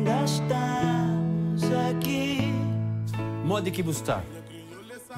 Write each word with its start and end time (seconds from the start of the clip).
ainda 0.00 0.24
estamos 0.24 1.62
aqui. 1.88 2.52
Módica 3.44 3.80
e 3.80 3.82
Bustar. 3.82 4.24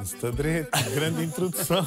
Stadret, 0.05 0.69
grande 0.95 1.25
introdução. 1.25 1.87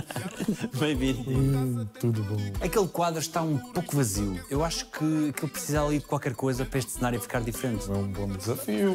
Bem-vindo. 0.80 1.30
Hum, 1.30 1.86
tudo 2.00 2.22
bom. 2.22 2.38
Aquele 2.62 2.88
quadro 2.88 3.20
está 3.20 3.42
um 3.42 3.58
pouco 3.58 3.96
vazio. 3.96 4.40
Eu 4.48 4.64
acho 4.64 4.86
que, 4.86 5.32
que 5.32 5.44
ele 5.44 5.52
precisa 5.52 5.84
ali 5.84 5.98
de 5.98 6.06
qualquer 6.06 6.34
coisa 6.34 6.64
para 6.64 6.78
este 6.78 6.92
cenário 6.92 7.20
ficar 7.20 7.40
diferente. 7.40 7.90
É 7.90 7.92
um 7.92 8.10
bom 8.10 8.28
desafio. 8.28 8.92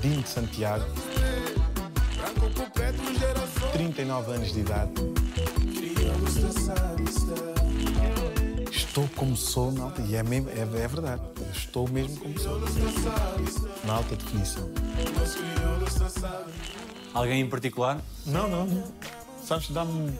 Dinho 0.00 0.22
de 0.22 0.28
Santiago, 0.28 0.84
39 3.76 4.32
anos 4.32 4.52
de 4.54 4.60
idade. 4.60 4.90
Estou 8.70 9.06
como 9.14 9.36
sou 9.36 9.70
na 9.70 9.84
alta, 9.84 10.00
e 10.00 10.16
é, 10.16 10.22
mesmo, 10.22 10.48
é, 10.48 10.60
é 10.60 10.64
verdade, 10.64 11.20
estou 11.52 11.86
mesmo 11.86 12.16
como 12.16 12.38
sou, 12.38 12.58
na 13.84 13.92
alta 13.92 14.16
definição. 14.16 14.66
Alguém 17.12 17.42
em 17.42 17.50
particular? 17.50 18.00
Não, 18.24 18.48
não, 18.48 18.66
não. 18.66 18.84
Sabes, 19.44 19.68
dá-me 19.68 20.10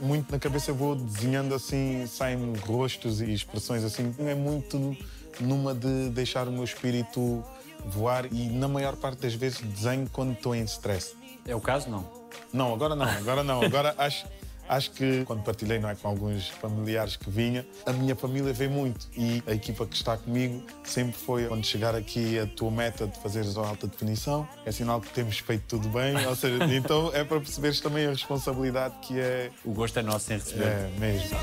muito 0.00 0.30
na 0.30 0.38
cabeça, 0.38 0.70
eu 0.70 0.76
vou 0.76 0.94
desenhando 0.94 1.52
assim, 1.52 2.06
saem 2.06 2.54
rostos 2.64 3.20
e 3.20 3.32
expressões 3.32 3.82
assim. 3.82 4.14
É 4.20 4.36
muito 4.36 4.96
numa 5.40 5.74
de 5.74 6.10
deixar 6.10 6.46
o 6.46 6.52
meu 6.52 6.62
espírito 6.62 7.42
voar 7.86 8.32
e 8.32 8.48
na 8.50 8.68
maior 8.68 8.94
parte 8.94 9.22
das 9.22 9.34
vezes 9.34 9.60
desenho 9.60 10.08
quando 10.12 10.32
estou 10.32 10.54
em 10.54 10.62
stress. 10.62 11.16
É 11.44 11.56
o 11.56 11.60
caso, 11.60 11.90
não? 11.90 12.19
Não, 12.52 12.72
agora 12.72 12.94
não, 12.94 13.06
agora 13.06 13.42
não. 13.44 13.62
Agora 13.62 13.94
acho, 13.98 14.26
acho 14.68 14.90
que 14.92 15.24
quando 15.24 15.42
partilhei 15.42 15.78
não 15.78 15.88
é, 15.88 15.94
com 15.94 16.08
alguns 16.08 16.48
familiares 16.48 17.16
que 17.16 17.28
vinha, 17.30 17.66
a 17.86 17.92
minha 17.92 18.14
família 18.14 18.52
vê 18.52 18.68
muito 18.68 19.08
e 19.16 19.42
a 19.46 19.52
equipa 19.52 19.86
que 19.86 19.94
está 19.96 20.16
comigo 20.16 20.62
sempre 20.84 21.16
foi 21.16 21.46
quando 21.46 21.64
chegar 21.64 21.94
aqui 21.94 22.38
a 22.38 22.46
tua 22.46 22.70
meta 22.70 23.06
de 23.06 23.18
fazeres 23.20 23.56
a 23.56 23.60
alta 23.66 23.86
definição, 23.86 24.48
é 24.64 24.72
sinal 24.72 25.00
que 25.00 25.08
temos 25.10 25.38
feito 25.38 25.64
tudo 25.68 25.88
bem, 25.88 26.26
ou 26.26 26.36
seja, 26.36 26.64
então 26.74 27.10
é 27.14 27.24
para 27.24 27.40
perceberes 27.40 27.80
também 27.80 28.06
a 28.06 28.10
responsabilidade 28.10 28.94
que 29.02 29.18
é, 29.18 29.50
O 29.64 29.72
gosto 29.72 29.98
é 29.98 30.02
nosso 30.02 30.32
em 30.32 30.36
receber. 30.36 30.64
é 30.64 30.90
mesmo. 30.98 31.36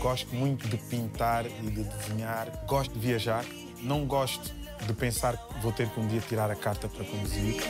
Gosto 0.00 0.34
muito 0.34 0.68
de 0.68 0.76
pintar 0.76 1.46
e 1.46 1.70
de 1.70 1.84
desenhar, 1.84 2.48
gosto 2.66 2.92
de 2.92 2.98
viajar, 2.98 3.44
não 3.80 4.04
gosto 4.04 4.52
de 4.86 4.92
pensar 4.92 5.36
que 5.36 5.58
vou 5.60 5.72
ter 5.72 5.88
que 5.88 6.00
um 6.00 6.06
dia 6.06 6.20
tirar 6.20 6.50
a 6.50 6.56
carta 6.56 6.88
para 6.88 7.04
conduzir. 7.04 7.62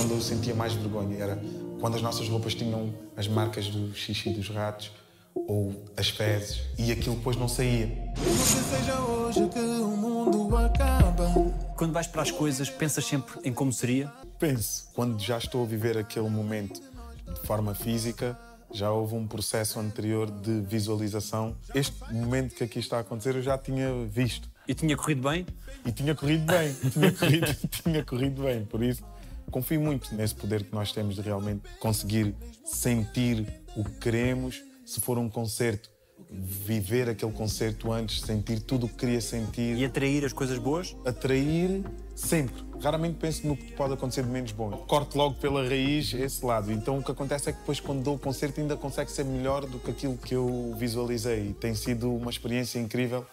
Onde 0.00 0.12
eu 0.12 0.20
sentia 0.20 0.54
mais 0.54 0.74
vergonha 0.74 1.16
era 1.18 1.42
quando 1.80 1.96
as 1.96 2.02
nossas 2.02 2.28
roupas 2.28 2.54
tinham 2.54 2.92
as 3.16 3.26
marcas 3.28 3.68
do 3.68 3.94
xixi 3.94 4.30
dos 4.30 4.48
ratos 4.48 4.90
ou 5.34 5.84
as 5.96 6.08
fezes 6.08 6.62
e 6.78 6.90
aquilo 6.90 7.16
depois 7.16 7.36
não 7.36 7.48
saía. 7.48 7.86
Não 7.86 8.14
que 8.14 8.38
seja 8.38 9.00
hoje 9.00 9.48
que 9.48 9.58
o 9.58 9.88
mundo 9.88 10.56
acaba. 10.56 11.32
Quando 11.76 11.92
vais 11.92 12.06
para 12.06 12.22
as 12.22 12.30
coisas, 12.30 12.70
pensas 12.70 13.04
sempre 13.04 13.38
em 13.44 13.52
como 13.52 13.72
seria? 13.72 14.10
Penso, 14.38 14.88
quando 14.94 15.20
já 15.20 15.38
estou 15.38 15.62
a 15.62 15.66
viver 15.66 15.98
aquele 15.98 16.28
momento 16.28 16.80
de 16.80 17.46
forma 17.46 17.74
física, 17.74 18.38
já 18.72 18.90
houve 18.90 19.14
um 19.14 19.26
processo 19.26 19.78
anterior 19.80 20.30
de 20.30 20.60
visualização. 20.62 21.56
Este 21.74 21.94
momento 22.12 22.54
que 22.54 22.64
aqui 22.64 22.78
está 22.78 22.98
a 22.98 23.00
acontecer 23.00 23.34
eu 23.34 23.42
já 23.42 23.56
tinha 23.56 23.88
visto 24.06 24.50
E 24.66 24.74
tinha 24.74 24.96
corrido 24.96 25.28
bem? 25.28 25.46
e 25.84 25.92
tinha 25.92 26.14
corrido 26.14 26.44
bem, 26.46 26.74
tinha 26.90 27.12
corrido, 27.12 27.54
tinha 27.82 28.04
corrido 28.04 28.42
bem, 28.42 28.64
por 28.64 28.82
isso 28.82 29.02
confio 29.50 29.80
muito 29.80 30.14
nesse 30.14 30.34
poder 30.34 30.64
que 30.64 30.74
nós 30.74 30.92
temos 30.92 31.14
de 31.14 31.20
realmente 31.22 31.62
conseguir 31.78 32.34
sentir 32.64 33.46
o 33.76 33.84
que 33.84 33.92
queremos, 33.92 34.62
se 34.84 35.00
for 35.00 35.18
um 35.18 35.28
concerto, 35.28 35.90
viver 36.30 37.08
aquele 37.08 37.32
concerto 37.32 37.92
antes, 37.92 38.20
sentir 38.20 38.60
tudo 38.60 38.86
o 38.86 38.88
que 38.88 38.96
queria 38.96 39.20
sentir 39.20 39.76
E 39.76 39.84
atrair 39.84 40.24
as 40.24 40.32
coisas 40.32 40.58
boas? 40.58 40.96
atrair 41.04 41.84
sempre. 42.14 42.54
Raramente 42.80 43.16
penso 43.18 43.46
no 43.46 43.56
que 43.56 43.72
pode 43.72 43.94
acontecer 43.94 44.22
de 44.22 44.28
menos 44.28 44.52
bom. 44.52 44.70
Corto 44.86 45.16
logo 45.16 45.36
pela 45.36 45.66
raiz 45.66 46.12
esse 46.12 46.44
lado. 46.44 46.70
Então 46.72 46.98
o 46.98 47.02
que 47.02 47.10
acontece 47.10 47.48
é 47.48 47.52
que 47.52 47.58
depois, 47.58 47.80
quando 47.80 48.02
dou 48.02 48.16
o 48.16 48.18
concerto, 48.18 48.60
ainda 48.60 48.76
consegue 48.76 49.10
ser 49.10 49.24
melhor 49.24 49.66
do 49.66 49.78
que 49.78 49.90
aquilo 49.90 50.16
que 50.16 50.34
eu 50.34 50.74
visualizei. 50.78 51.54
Tem 51.54 51.74
sido 51.74 52.12
uma 52.12 52.30
experiência 52.30 52.78
incrível. 52.78 53.24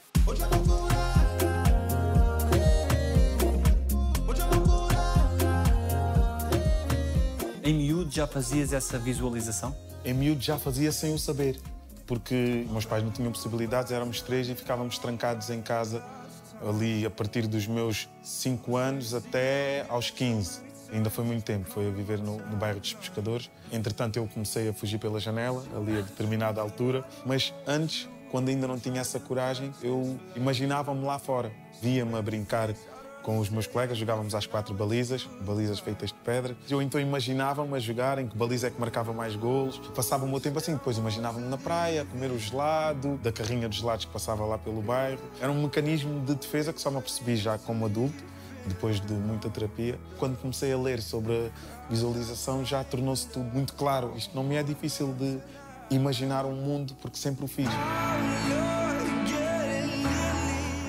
Em 7.66 7.74
miúdo 7.74 8.12
já 8.12 8.28
fazias 8.28 8.74
essa 8.74 9.00
visualização? 9.00 9.75
Em 10.06 10.14
miúdo 10.14 10.42
já 10.42 10.60
fazia 10.60 10.92
sem 10.92 11.14
o 11.14 11.20
saber. 11.20 11.58
Porque 12.13 12.63
meus 12.69 12.85
pais 12.85 13.03
não 13.03 13.09
tinham 13.09 13.31
possibilidades, 13.31 13.91
éramos 13.91 14.22
três 14.22 14.47
e 14.47 14.53
ficávamos 14.53 15.00
trancados 15.00 15.50
em 15.50 15.63
casa 15.63 16.03
ali 16.62 17.03
a 17.07 17.09
partir 17.09 17.47
dos 17.47 17.66
meus 17.66 18.07
5 18.22 18.78
anos 18.78 19.16
até 19.16 19.84
aos 19.90 20.12
15. 20.12 20.62
Ainda 20.91 21.09
foi 21.09 21.24
muito 21.24 21.44
tempo, 21.44 21.68
foi 21.72 21.88
a 21.88 21.90
viver 21.90 22.19
no, 22.19 22.38
no 22.38 22.56
bairro 22.56 22.79
dos 22.79 22.94
Pescadores. 22.94 23.50
Entretanto, 23.72 24.18
eu 24.18 24.29
comecei 24.31 24.69
a 24.69 24.74
fugir 24.74 25.00
pela 25.00 25.19
janela, 25.19 25.63
ali 25.75 25.97
a 25.97 26.01
determinada 26.01 26.62
altura. 26.62 27.03
Mas 27.25 27.51
antes, 27.66 28.07
quando 28.30 28.50
ainda 28.50 28.68
não 28.68 28.78
tinha 28.78 29.01
essa 29.01 29.19
coragem, 29.19 29.74
eu 29.81 30.16
imaginava-me 30.35 31.03
lá 31.03 31.18
fora. 31.18 31.51
Via-me 31.81 32.13
a 32.13 32.22
brincar 32.22 32.75
com 33.23 33.39
os 33.39 33.50
meus 33.50 33.66
colegas, 33.66 33.97
jogávamos 33.97 34.35
às 34.35 34.45
quatro 34.45 34.73
balizas, 34.73 35.28
balizas 35.41 35.79
feitas 35.79 36.09
de 36.09 36.16
pedra. 36.16 36.56
Eu 36.69 36.81
então 36.81 37.00
imaginava-me 37.00 37.75
a 37.75 37.79
jogar 37.79 38.19
em 38.19 38.28
que 38.28 38.38
baliza 38.38 38.67
é 38.67 38.69
que 38.69 38.79
marcava 38.79 39.13
mais 39.13 39.35
golos. 39.35 39.79
Passava 39.95 40.25
o 40.25 40.28
meu 40.28 40.39
tempo 40.39 40.59
assim, 40.59 40.73
depois 40.73 40.97
imaginava-me 40.97 41.47
na 41.47 41.57
praia, 41.57 42.06
comer 42.06 42.29
o 42.29 42.38
gelado, 42.38 43.17
da 43.23 43.31
carrinha 43.31 43.69
de 43.69 43.79
gelados 43.79 44.06
que 44.06 44.12
passava 44.12 44.45
lá 44.45 44.57
pelo 44.57 44.81
bairro. 44.81 45.22
Era 45.41 45.51
um 45.51 45.63
mecanismo 45.63 46.19
de 46.25 46.35
defesa 46.35 46.73
que 46.73 46.81
só 46.81 46.91
me 46.91 46.97
apercebi 46.97 47.38
já 47.38 47.57
como 47.57 47.85
adulto, 47.85 48.23
depois 48.67 49.00
de 49.00 49.13
muita 49.13 49.50
terapia. 49.50 49.97
Quando 50.19 50.38
comecei 50.38 50.73
a 50.73 50.78
ler 50.78 51.01
sobre 51.01 51.33
a 51.33 51.89
visualização, 51.89 52.66
já 52.66 52.83
tornou-se 52.83 53.28
tudo 53.28 53.45
muito 53.45 53.73
claro. 53.73 54.13
Isto 54.17 54.35
não 54.35 54.44
me 54.44 54.56
é 54.56 54.63
difícil 54.63 55.13
de 55.13 55.39
imaginar 55.89 56.45
um 56.45 56.56
mundo, 56.56 56.94
porque 57.01 57.17
sempre 57.17 57.45
o 57.45 57.47
fiz. 57.47 57.69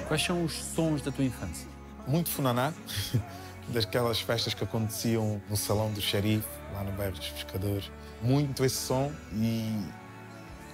Quais 0.08 0.22
são 0.22 0.44
os 0.44 0.52
sons 0.52 1.00
da 1.00 1.12
tua 1.12 1.24
infância? 1.24 1.73
Muito 2.06 2.30
funaná, 2.30 2.72
daquelas 3.68 4.20
festas 4.20 4.54
que 4.54 4.64
aconteciam 4.64 5.40
no 5.48 5.56
salão 5.56 5.90
do 5.92 6.00
xerife, 6.00 6.46
lá 6.72 6.84
no 6.84 6.92
bairro 6.92 7.16
dos 7.16 7.28
pescadores. 7.28 7.90
Muito 8.22 8.64
esse 8.64 8.76
som 8.76 9.10
e 9.32 9.80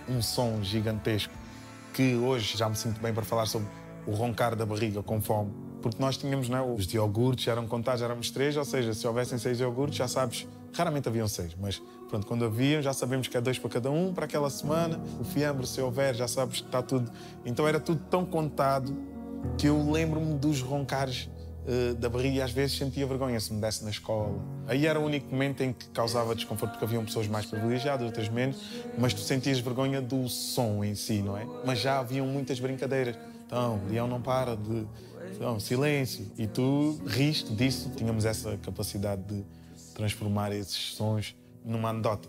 um 0.08 0.20
som 0.20 0.62
gigantesco 0.62 1.32
que 1.92 2.14
hoje 2.16 2.56
já 2.56 2.68
me 2.68 2.76
sinto 2.76 3.00
bem 3.00 3.12
para 3.12 3.24
falar 3.24 3.46
sobre 3.46 3.68
o 4.06 4.12
roncar 4.12 4.54
da 4.56 4.64
barriga 4.64 5.02
com 5.02 5.20
fome. 5.20 5.52
Porque 5.82 6.00
nós 6.00 6.16
tínhamos, 6.16 6.48
não 6.48 6.58
é, 6.58 6.62
os 6.62 6.92
iogurtes, 6.92 7.48
eram 7.48 7.66
contados, 7.66 8.02
éramos 8.02 8.30
três, 8.30 8.56
ou 8.56 8.64
seja, 8.64 8.92
se 8.92 9.06
houvessem 9.06 9.38
seis 9.38 9.60
iogurtes, 9.60 9.96
já 9.96 10.06
sabes, 10.06 10.46
raramente 10.74 11.08
haviam 11.08 11.26
seis, 11.26 11.56
mas 11.58 11.80
pronto, 12.08 12.26
quando 12.26 12.44
haviam, 12.44 12.82
já 12.82 12.92
sabemos 12.92 13.28
que 13.28 13.36
é 13.36 13.40
dois 13.40 13.58
para 13.58 13.70
cada 13.70 13.90
um, 13.90 14.12
para 14.12 14.26
aquela 14.26 14.50
semana. 14.50 15.00
O 15.18 15.24
fiambre, 15.24 15.66
se 15.66 15.80
houver, 15.80 16.14
já 16.14 16.28
sabes 16.28 16.60
que 16.60 16.66
está 16.66 16.82
tudo. 16.82 17.10
Então 17.46 17.66
era 17.66 17.80
tudo 17.80 18.02
tão 18.10 18.26
contado 18.26 18.94
que 19.56 19.66
eu 19.66 19.90
lembro-me 19.90 20.34
dos 20.34 20.60
roncares 20.60 21.28
eh, 21.66 21.94
da 21.94 22.08
barriga 22.08 22.36
e 22.36 22.42
às 22.42 22.50
vezes 22.50 22.76
sentia 22.76 23.06
vergonha 23.06 23.38
se 23.38 23.52
me 23.52 23.60
desse 23.60 23.84
na 23.84 23.90
escola. 23.90 24.34
Aí 24.66 24.86
era 24.86 24.98
o 24.98 25.04
único 25.04 25.30
momento 25.30 25.62
em 25.62 25.72
que 25.72 25.88
causava 25.88 26.34
desconforto, 26.34 26.72
porque 26.72 26.84
haviam 26.84 27.04
pessoas 27.04 27.28
mais 27.28 27.46
privilegiadas, 27.46 28.04
outras 28.06 28.28
menos, 28.28 28.56
mas 28.98 29.12
tu 29.12 29.20
sentias 29.20 29.60
vergonha 29.60 30.00
do 30.00 30.28
som 30.28 30.82
em 30.82 30.94
si, 30.94 31.22
não 31.22 31.36
é? 31.36 31.46
Mas 31.64 31.78
já 31.78 31.98
haviam 31.98 32.26
muitas 32.26 32.58
brincadeiras. 32.58 33.16
Então, 33.46 33.80
Leão 33.88 34.08
não 34.08 34.22
para 34.22 34.56
de. 34.56 34.86
Então, 35.34 35.60
silêncio. 35.60 36.26
E 36.38 36.46
tu 36.46 36.98
riste 37.06 37.52
disso. 37.52 37.90
Tínhamos 37.96 38.24
essa 38.24 38.56
capacidade 38.58 39.22
de 39.22 39.44
transformar 39.94 40.52
esses 40.52 40.94
sons 40.94 41.36
numa 41.64 41.90
anedota. 41.90 42.28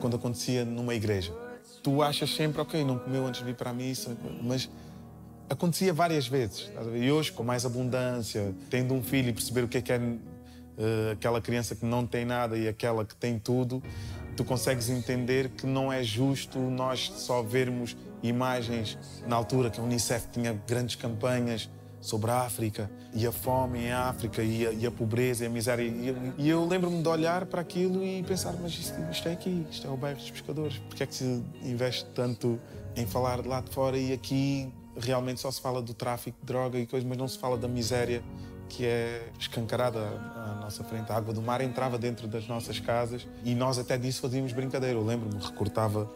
Quando 0.00 0.16
acontecia 0.16 0.64
numa 0.64 0.94
igreja. 0.94 1.32
Tu 1.84 2.02
achas 2.02 2.34
sempre, 2.34 2.60
ok, 2.60 2.82
não 2.82 2.98
comeu 2.98 3.26
antes 3.26 3.40
de 3.40 3.46
vir 3.46 3.54
para 3.54 3.70
a 3.70 3.74
missa, 3.74 4.16
mas 4.42 4.70
acontecia 5.50 5.92
várias 5.92 6.26
vezes. 6.26 6.72
E 6.94 7.12
hoje, 7.12 7.30
com 7.30 7.44
mais 7.44 7.66
abundância, 7.66 8.54
tendo 8.70 8.94
um 8.94 9.02
filho 9.02 9.28
e 9.28 9.32
perceber 9.34 9.64
o 9.64 9.68
que 9.68 9.78
é 9.78 9.82
que 9.82 9.92
é 9.92 10.00
eh, 10.76 11.12
aquela 11.12 11.42
criança 11.42 11.76
que 11.76 11.84
não 11.84 12.06
tem 12.06 12.24
nada 12.24 12.56
e 12.56 12.66
aquela 12.66 13.04
que 13.04 13.14
tem 13.14 13.38
tudo, 13.38 13.82
tu 14.34 14.44
consegues 14.44 14.88
entender 14.88 15.50
que 15.50 15.66
não 15.66 15.92
é 15.92 16.02
justo 16.02 16.58
nós 16.58 17.12
só 17.18 17.42
vermos 17.42 17.94
imagens 18.22 18.98
na 19.26 19.36
altura 19.36 19.68
que 19.70 19.78
a 19.78 19.82
Unicef 19.82 20.26
tinha 20.32 20.58
grandes 20.66 20.96
campanhas 20.96 21.68
sobre 22.04 22.30
a 22.30 22.40
África 22.40 22.90
e 23.14 23.26
a 23.26 23.32
fome 23.32 23.86
em 23.86 23.92
África 23.92 24.42
e 24.42 24.66
a, 24.66 24.72
e 24.72 24.86
a 24.86 24.90
pobreza 24.90 25.44
e 25.44 25.46
a 25.46 25.50
miséria. 25.50 25.82
E, 25.82 26.14
e 26.36 26.48
eu 26.50 26.66
lembro-me 26.66 27.02
de 27.02 27.08
olhar 27.08 27.46
para 27.46 27.62
aquilo 27.62 28.04
e 28.04 28.22
pensar: 28.22 28.54
mas 28.60 28.72
isto, 28.72 29.00
isto 29.10 29.26
é 29.26 29.32
aqui, 29.32 29.66
isto 29.70 29.86
é 29.86 29.90
o 29.90 29.96
bairro 29.96 30.18
dos 30.18 30.30
pescadores. 30.30 30.78
Porque 30.78 31.02
é 31.02 31.06
que 31.06 31.14
se 31.14 31.42
investe 31.62 32.04
tanto 32.14 32.60
em 32.94 33.06
falar 33.06 33.40
de 33.40 33.48
lá 33.48 33.62
de 33.62 33.70
fora 33.70 33.96
e 33.96 34.12
aqui 34.12 34.70
realmente 34.96 35.40
só 35.40 35.50
se 35.50 35.60
fala 35.60 35.80
do 35.80 35.94
tráfico 35.94 36.38
de 36.40 36.46
droga 36.46 36.78
e 36.78 36.86
coisas, 36.86 37.08
mas 37.08 37.16
não 37.16 37.26
se 37.26 37.38
fala 37.38 37.56
da 37.56 37.66
miséria 37.66 38.22
que 38.68 38.84
é 38.84 39.30
escancarada 39.38 39.98
à 39.98 40.58
nossa 40.60 40.84
frente. 40.84 41.10
A 41.10 41.16
água 41.16 41.32
do 41.32 41.40
mar 41.40 41.62
entrava 41.62 41.96
dentro 41.96 42.28
das 42.28 42.46
nossas 42.46 42.78
casas 42.78 43.26
e 43.44 43.54
nós 43.54 43.78
até 43.78 43.96
disso 43.96 44.20
fazíamos 44.20 44.52
brincadeira. 44.52 44.98
Eu 44.98 45.04
lembro-me, 45.04 45.42
recortava 45.42 46.10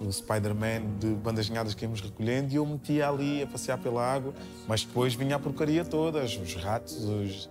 o 0.00 0.12
Spider-Man 0.12 0.98
de 0.98 1.08
bandas 1.14 1.46
linhadas 1.46 1.74
que 1.74 1.84
íamos 1.84 2.00
recolhendo 2.00 2.52
e 2.52 2.56
eu 2.56 2.66
metia 2.66 3.08
ali 3.08 3.42
a 3.42 3.46
passear 3.46 3.78
pela 3.78 4.02
água, 4.04 4.34
mas 4.68 4.84
depois 4.84 5.14
vinha 5.14 5.36
a 5.36 5.38
porcaria 5.38 5.84
toda, 5.84 6.22
os 6.22 6.54
ratos, 6.54 7.02
os, 7.04 7.48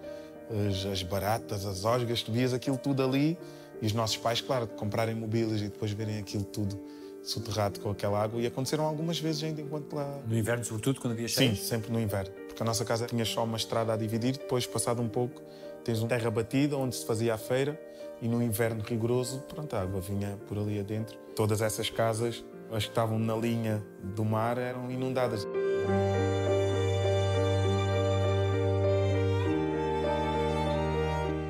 as, 0.69 0.86
as 0.86 1.03
baratas, 1.03 1.65
as 1.65 1.86
osgas, 1.86 2.21
tu 2.21 2.31
vias 2.31 2.53
aquilo 2.53 2.77
tudo 2.77 3.03
ali 3.03 3.38
e 3.81 3.86
os 3.86 3.94
nossos 3.94 4.18
pais, 4.18 4.42
claro, 4.42 4.68
comprarem 4.68 5.15
mobílias 5.15 5.62
e 5.62 5.65
depois 5.65 5.92
verem 5.92 6.19
aquilo 6.19 6.44
tudo 6.44 6.80
soterrado 7.24 7.80
com 7.80 7.89
aquela 7.89 8.21
água 8.21 8.39
e 8.39 8.45
aconteceram 8.45 8.86
algumas 8.86 9.19
vezes 9.19 9.44
ainda 9.44 9.59
enquanto 9.59 9.95
lá 9.95 10.19
No 10.27 10.38
inverno, 10.38 10.63
sobretudo, 10.63 11.01
quando 11.01 11.13
havia 11.13 11.27
Sim, 11.27 11.33
cheios? 11.33 11.68
sempre 11.68 11.92
no 11.92 12.00
inverno. 12.00 12.31
Porque 12.47 12.62
a 12.62 12.65
nossa 12.65 12.86
casa 12.86 13.07
tinha 13.07 13.25
só 13.25 13.44
uma 13.44 13.57
estrada 13.57 13.92
a 13.94 13.97
dividir, 13.97 14.38
depois, 14.38 14.68
passado 14.68 15.01
um 15.01 15.09
pouco, 15.09 15.42
tens 15.83 16.00
uma 16.00 16.07
terra 16.07 16.30
batida 16.30 16.77
onde 16.77 16.95
se 16.95 17.06
fazia 17.06 17.33
a 17.33 17.38
feira 17.38 17.80
e 18.21 18.27
no 18.27 18.42
inverno 18.42 18.83
rigoroso, 18.83 19.39
pronto, 19.50 19.75
a 19.75 19.81
água 19.81 20.00
vinha 20.00 20.38
por 20.47 20.57
ali 20.59 20.80
adentro. 20.80 21.25
Todas 21.36 21.62
essas 21.62 21.90
casas, 21.90 22.46
as 22.72 22.86
que 22.86 22.90
estavam 22.92 23.20
na 23.20 23.36
linha 23.36 23.84
do 24.02 24.24
mar, 24.24 24.58
eram 24.58 24.90
inundadas. 24.90 25.46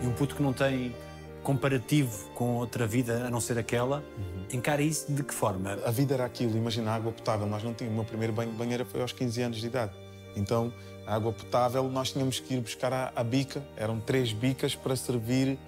E 0.02 0.08
um 0.08 0.12
puto 0.14 0.36
que 0.36 0.42
não 0.42 0.54
tem 0.54 0.94
comparativo 1.44 2.30
com 2.34 2.56
outra 2.56 2.88
vida 2.88 3.28
a 3.28 3.30
não 3.30 3.40
ser 3.40 3.60
aquela, 3.60 4.04
encara 4.52 4.82
isso 4.82 5.14
de 5.14 5.22
que 5.22 5.34
forma? 5.34 5.78
A 5.86 5.92
vida 5.92 6.16
era 6.16 6.26
aquilo, 6.26 6.58
imagina 6.58 6.90
a 6.90 6.96
água 6.96 7.12
potável. 7.12 7.46
Nós 7.46 7.64
não 7.64 7.72
tínhamos, 7.72 7.94
o 7.94 8.02
meu 8.02 8.06
primeiro 8.06 8.34
banho 8.34 8.50
de 8.50 8.58
banheira 8.58 8.84
foi 8.84 9.02
aos 9.02 9.12
15 9.12 9.42
anos 9.44 9.58
de 9.58 9.68
idade. 9.68 9.94
Então, 10.36 10.74
a 11.06 11.14
água 11.14 11.32
potável, 11.32 11.84
nós 11.84 12.12
tínhamos 12.12 12.40
que 12.40 12.56
ir 12.56 12.60
buscar 12.60 12.92
à, 12.92 13.14
à 13.16 13.24
bica. 13.24 13.64
Eram 13.78 14.00
três 14.00 14.34
bicas 14.34 14.76
para 14.76 14.96
servir 14.96 15.60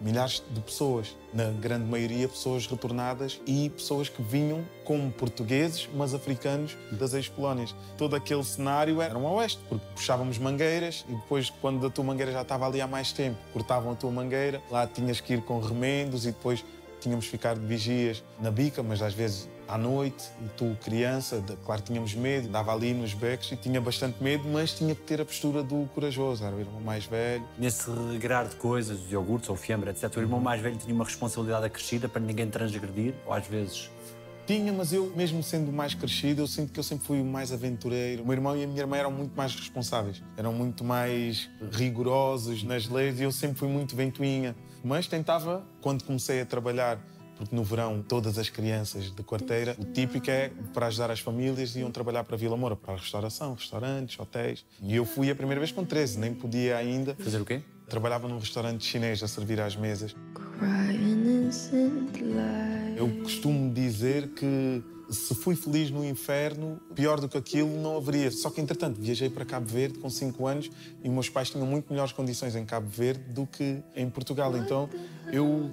milhares 0.00 0.42
de 0.50 0.60
pessoas. 0.60 1.16
Na 1.32 1.50
grande 1.50 1.84
maioria, 1.84 2.28
pessoas 2.28 2.66
retornadas 2.66 3.40
e 3.46 3.68
pessoas 3.70 4.08
que 4.08 4.22
vinham 4.22 4.64
como 4.84 5.10
portugueses, 5.10 5.88
mas 5.94 6.14
africanos 6.14 6.76
das 6.92 7.12
ex-colónias. 7.14 7.74
Todo 7.98 8.16
aquele 8.16 8.44
cenário 8.44 9.02
era 9.02 9.18
um 9.18 9.26
oeste, 9.34 9.60
porque 9.68 9.84
puxávamos 9.94 10.38
mangueiras 10.38 11.04
e 11.08 11.14
depois, 11.14 11.50
quando 11.50 11.86
a 11.86 11.90
tua 11.90 12.04
mangueira 12.04 12.32
já 12.32 12.42
estava 12.42 12.66
ali 12.66 12.80
há 12.80 12.86
mais 12.86 13.12
tempo, 13.12 13.38
cortavam 13.52 13.92
a 13.92 13.94
tua 13.94 14.10
mangueira, 14.10 14.62
lá 14.70 14.86
tinhas 14.86 15.20
que 15.20 15.34
ir 15.34 15.42
com 15.42 15.60
remendos 15.60 16.24
e 16.24 16.32
depois 16.32 16.64
tínhamos 17.00 17.26
que 17.26 17.30
ficar 17.32 17.54
de 17.54 17.66
vigias 17.66 18.22
na 18.40 18.50
bica, 18.50 18.82
mas 18.82 19.02
às 19.02 19.12
vezes 19.12 19.48
à 19.68 19.76
noite, 19.76 20.30
e 20.44 20.48
tu, 20.56 20.76
criança, 20.82 21.42
claro, 21.64 21.82
tínhamos 21.82 22.14
medo, 22.14 22.48
dava 22.48 22.72
ali 22.72 22.94
nos 22.94 23.14
becos 23.14 23.50
e 23.52 23.56
tinha 23.56 23.80
bastante 23.80 24.22
medo, 24.22 24.48
mas 24.48 24.72
tinha 24.72 24.94
que 24.94 25.02
ter 25.02 25.20
a 25.20 25.24
postura 25.24 25.62
do 25.62 25.88
corajoso, 25.94 26.44
era 26.44 26.54
o 26.54 26.60
irmão 26.60 26.80
mais 26.80 27.04
velho. 27.04 27.44
Nesse 27.58 27.90
regrar 28.12 28.46
de 28.46 28.56
coisas, 28.56 29.00
de 29.06 29.14
iogurtes 29.14 29.48
ou 29.48 29.56
fiambre, 29.56 29.90
etc., 29.90 30.16
o 30.16 30.20
irmão 30.20 30.40
mais 30.40 30.60
velho 30.60 30.76
tinha 30.76 30.94
uma 30.94 31.04
responsabilidade 31.04 31.66
acrescida 31.66 32.08
para 32.08 32.20
ninguém 32.20 32.48
transgredir, 32.48 33.14
ou 33.26 33.32
às 33.32 33.46
vezes 33.46 33.90
Tinha, 34.46 34.72
mas 34.72 34.92
eu, 34.92 35.12
mesmo 35.16 35.42
sendo 35.42 35.72
mais 35.72 35.92
crescido, 35.92 36.42
eu 36.42 36.46
sinto 36.46 36.72
que 36.72 36.78
eu 36.78 36.84
sempre 36.84 37.04
fui 37.04 37.20
o 37.20 37.24
mais 37.24 37.50
aventureiro. 37.50 38.22
O 38.22 38.26
meu 38.26 38.34
irmão 38.34 38.56
e 38.56 38.62
a 38.62 38.66
minha 38.68 38.80
irmã 38.80 38.96
eram 38.96 39.10
muito 39.10 39.36
mais 39.36 39.52
responsáveis, 39.52 40.22
eram 40.36 40.52
muito 40.52 40.84
mais 40.84 41.50
rigorosos 41.72 42.62
nas 42.62 42.88
leis 42.88 43.18
e 43.18 43.24
eu 43.24 43.32
sempre 43.32 43.58
fui 43.58 43.66
muito 43.66 43.96
ventoinha. 43.96 44.54
Mas 44.84 45.08
tentava, 45.08 45.66
quando 45.80 46.04
comecei 46.04 46.40
a 46.40 46.46
trabalhar, 46.46 46.96
porque 47.36 47.54
no 47.54 47.62
verão 47.62 48.02
todas 48.02 48.38
as 48.38 48.48
crianças 48.48 49.10
de 49.10 49.22
quarteira, 49.22 49.76
o 49.78 49.84
típico 49.84 50.30
é 50.30 50.50
para 50.72 50.86
ajudar 50.86 51.10
as 51.10 51.20
famílias 51.20 51.76
iam 51.76 51.90
trabalhar 51.90 52.24
para 52.24 52.36
Vila 52.36 52.56
Moura, 52.56 52.76
para 52.76 52.94
a 52.94 52.96
restauração, 52.96 53.54
restaurantes, 53.54 54.18
hotéis. 54.18 54.64
E 54.82 54.96
eu 54.96 55.04
fui 55.04 55.30
a 55.30 55.34
primeira 55.34 55.60
vez 55.60 55.72
com 55.72 55.84
13, 55.84 56.18
nem 56.18 56.34
podia 56.34 56.76
ainda. 56.76 57.14
fazer 57.16 57.40
o 57.40 57.44
quê? 57.44 57.62
Trabalhava 57.88 58.26
num 58.26 58.38
restaurante 58.38 58.84
chinês 58.84 59.22
a 59.22 59.28
servir 59.28 59.60
às 59.60 59.76
mesas. 59.76 60.14
Eu 62.96 63.08
costumo 63.22 63.72
dizer 63.72 64.30
que 64.30 64.82
se 65.08 65.34
fui 65.34 65.54
feliz 65.54 65.90
no 65.90 66.04
inferno, 66.04 66.80
pior 66.94 67.20
do 67.20 67.28
que 67.28 67.38
aquilo 67.38 67.80
não 67.80 67.96
haveria. 67.96 68.30
Só 68.30 68.50
que, 68.50 68.60
entretanto, 68.60 69.00
viajei 69.00 69.30
para 69.30 69.44
Cabo 69.44 69.66
Verde 69.66 69.98
com 69.98 70.10
5 70.10 70.46
anos 70.46 70.70
e 71.02 71.08
meus 71.08 71.28
pais 71.28 71.50
tinham 71.50 71.66
muito 71.66 71.90
melhores 71.90 72.12
condições 72.12 72.56
em 72.56 72.64
Cabo 72.64 72.88
Verde 72.88 73.22
do 73.28 73.46
que 73.46 73.78
em 73.94 74.08
Portugal. 74.10 74.56
Então, 74.56 74.88
eu, 75.32 75.70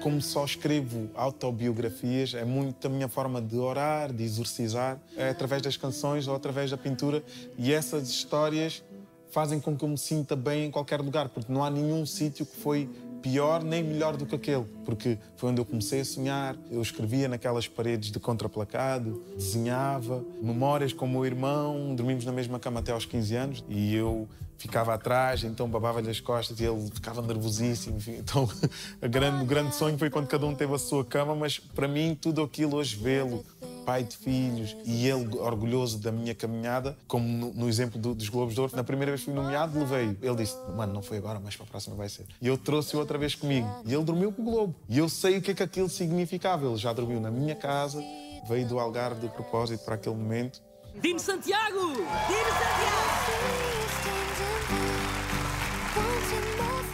como 0.00 0.20
só 0.20 0.44
escrevo 0.44 1.10
autobiografias, 1.14 2.34
é 2.34 2.44
muito 2.44 2.86
a 2.86 2.90
minha 2.90 3.08
forma 3.08 3.40
de 3.40 3.56
orar, 3.56 4.12
de 4.12 4.24
exorcizar, 4.24 4.98
é 5.16 5.28
através 5.28 5.62
das 5.62 5.76
canções 5.76 6.26
ou 6.26 6.34
através 6.34 6.70
da 6.70 6.76
pintura. 6.76 7.22
E 7.58 7.72
essas 7.72 8.08
histórias 8.08 8.82
fazem 9.30 9.60
com 9.60 9.76
que 9.76 9.84
eu 9.84 9.88
me 9.88 9.98
sinta 9.98 10.34
bem 10.34 10.66
em 10.66 10.70
qualquer 10.70 11.00
lugar, 11.00 11.28
porque 11.28 11.52
não 11.52 11.62
há 11.62 11.70
nenhum 11.70 12.04
sítio 12.04 12.44
que 12.44 12.56
foi 12.56 12.88
pior 13.22 13.62
nem 13.62 13.82
melhor 13.82 14.16
do 14.16 14.24
que 14.24 14.34
aquele, 14.34 14.64
porque 14.84 15.18
foi 15.36 15.50
onde 15.50 15.60
eu 15.60 15.64
comecei 15.64 16.00
a 16.00 16.04
sonhar. 16.04 16.56
Eu 16.70 16.80
escrevia 16.80 17.28
naquelas 17.28 17.68
paredes 17.68 18.10
de 18.10 18.18
contraplacado, 18.18 19.22
desenhava 19.36 20.24
memórias 20.42 20.92
com 20.92 21.04
o 21.04 21.08
meu 21.08 21.26
irmão, 21.26 21.94
dormimos 21.94 22.24
na 22.24 22.32
mesma 22.32 22.58
cama 22.58 22.80
até 22.80 22.92
aos 22.92 23.04
15 23.04 23.36
anos 23.36 23.64
e 23.68 23.94
eu 23.94 24.26
ficava 24.60 24.92
atrás, 24.92 25.42
então 25.42 25.66
babava-lhe 25.68 26.10
as 26.10 26.20
costas 26.20 26.60
e 26.60 26.64
ele 26.64 26.90
ficava 26.92 27.22
nervosíssimo. 27.22 27.96
enfim. 27.96 28.16
Então, 28.18 28.44
o 29.42 29.44
grande 29.46 29.74
sonho 29.74 29.96
foi 29.98 30.10
quando 30.10 30.26
cada 30.28 30.44
um 30.44 30.54
teve 30.54 30.74
a 30.74 30.78
sua 30.78 31.02
cama, 31.04 31.34
mas 31.34 31.58
para 31.58 31.88
mim 31.88 32.14
tudo 32.20 32.42
aquilo 32.42 32.76
hoje 32.76 32.94
vê-lo, 32.94 33.42
pai 33.86 34.04
de 34.04 34.14
filhos, 34.14 34.76
e 34.84 35.08
ele 35.08 35.34
orgulhoso 35.38 35.98
da 35.98 36.12
minha 36.12 36.34
caminhada, 36.34 36.94
como 37.08 37.26
no, 37.26 37.54
no 37.54 37.68
exemplo 37.70 37.98
do- 37.98 38.14
dos 38.14 38.28
Globos 38.28 38.54
de 38.54 38.60
Ouro, 38.60 38.76
na 38.76 38.84
primeira 38.84 39.10
vez 39.12 39.22
que 39.22 39.30
fui 39.30 39.34
nomeado, 39.34 39.78
levei. 39.78 40.14
Ele 40.20 40.36
disse: 40.36 40.54
Mano, 40.76 40.92
não 40.92 41.02
foi 41.02 41.16
agora, 41.16 41.40
mas 41.42 41.56
para 41.56 41.64
a 41.64 41.68
próxima 41.70 41.96
vai 41.96 42.10
ser. 42.10 42.26
E 42.42 42.46
eu 42.46 42.58
trouxe-o 42.58 42.98
outra 43.00 43.16
vez 43.16 43.34
comigo. 43.34 43.66
E 43.86 43.94
ele 43.94 44.04
dormiu 44.04 44.30
com 44.30 44.42
o 44.42 44.44
Globo. 44.44 44.74
E 44.90 44.98
eu 44.98 45.08
sei 45.08 45.38
o 45.38 45.42
que 45.42 45.52
é 45.52 45.54
que 45.54 45.62
aquilo 45.62 45.88
significava. 45.88 46.66
Ele 46.66 46.76
já 46.76 46.92
dormiu 46.92 47.18
na 47.18 47.30
minha 47.30 47.54
casa, 47.54 48.04
veio 48.46 48.66
do 48.68 48.78
Algarve 48.78 49.22
de 49.22 49.28
propósito 49.32 49.82
para 49.86 49.94
aquele 49.94 50.14
momento. 50.16 50.60
Dino 51.00 51.18
Santiago! 51.18 51.92
Dino 51.94 53.79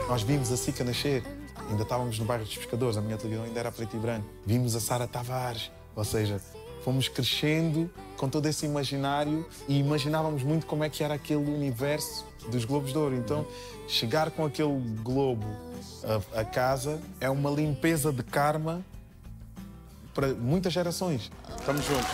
Nós 0.08 0.22
vimos 0.22 0.52
a 0.52 0.56
Sica 0.56 0.84
nascer, 0.84 1.24
ainda 1.68 1.82
estávamos 1.82 2.16
no 2.18 2.24
bairro 2.24 2.44
dos 2.44 2.56
Pescadores, 2.56 2.96
a 2.96 3.00
minha 3.00 3.16
televisão 3.16 3.44
ainda 3.44 3.58
era 3.58 3.72
preto 3.72 3.96
e 3.96 3.98
branco. 3.98 4.24
Vimos 4.46 4.76
a 4.76 4.80
Sara 4.80 5.06
Tavares, 5.08 5.70
ou 5.96 6.04
seja, 6.04 6.40
fomos 6.84 7.08
crescendo 7.08 7.90
com 8.16 8.28
todo 8.28 8.46
esse 8.46 8.64
imaginário 8.64 9.44
e 9.66 9.76
imaginávamos 9.76 10.44
muito 10.44 10.64
como 10.64 10.84
é 10.84 10.88
que 10.88 11.02
era 11.02 11.14
aquele 11.14 11.50
universo 11.50 12.24
dos 12.48 12.64
Globos 12.64 12.92
de 12.92 12.98
Ouro. 12.98 13.16
Então, 13.16 13.44
chegar 13.88 14.30
com 14.30 14.46
aquele 14.46 14.80
globo 15.02 15.44
a, 16.34 16.40
a 16.40 16.44
casa 16.44 17.00
é 17.20 17.28
uma 17.28 17.50
limpeza 17.50 18.12
de 18.12 18.22
karma 18.22 18.84
para 20.14 20.28
muitas 20.34 20.72
gerações. 20.72 21.32
Estamos 21.58 21.84
juntos. 21.84 22.06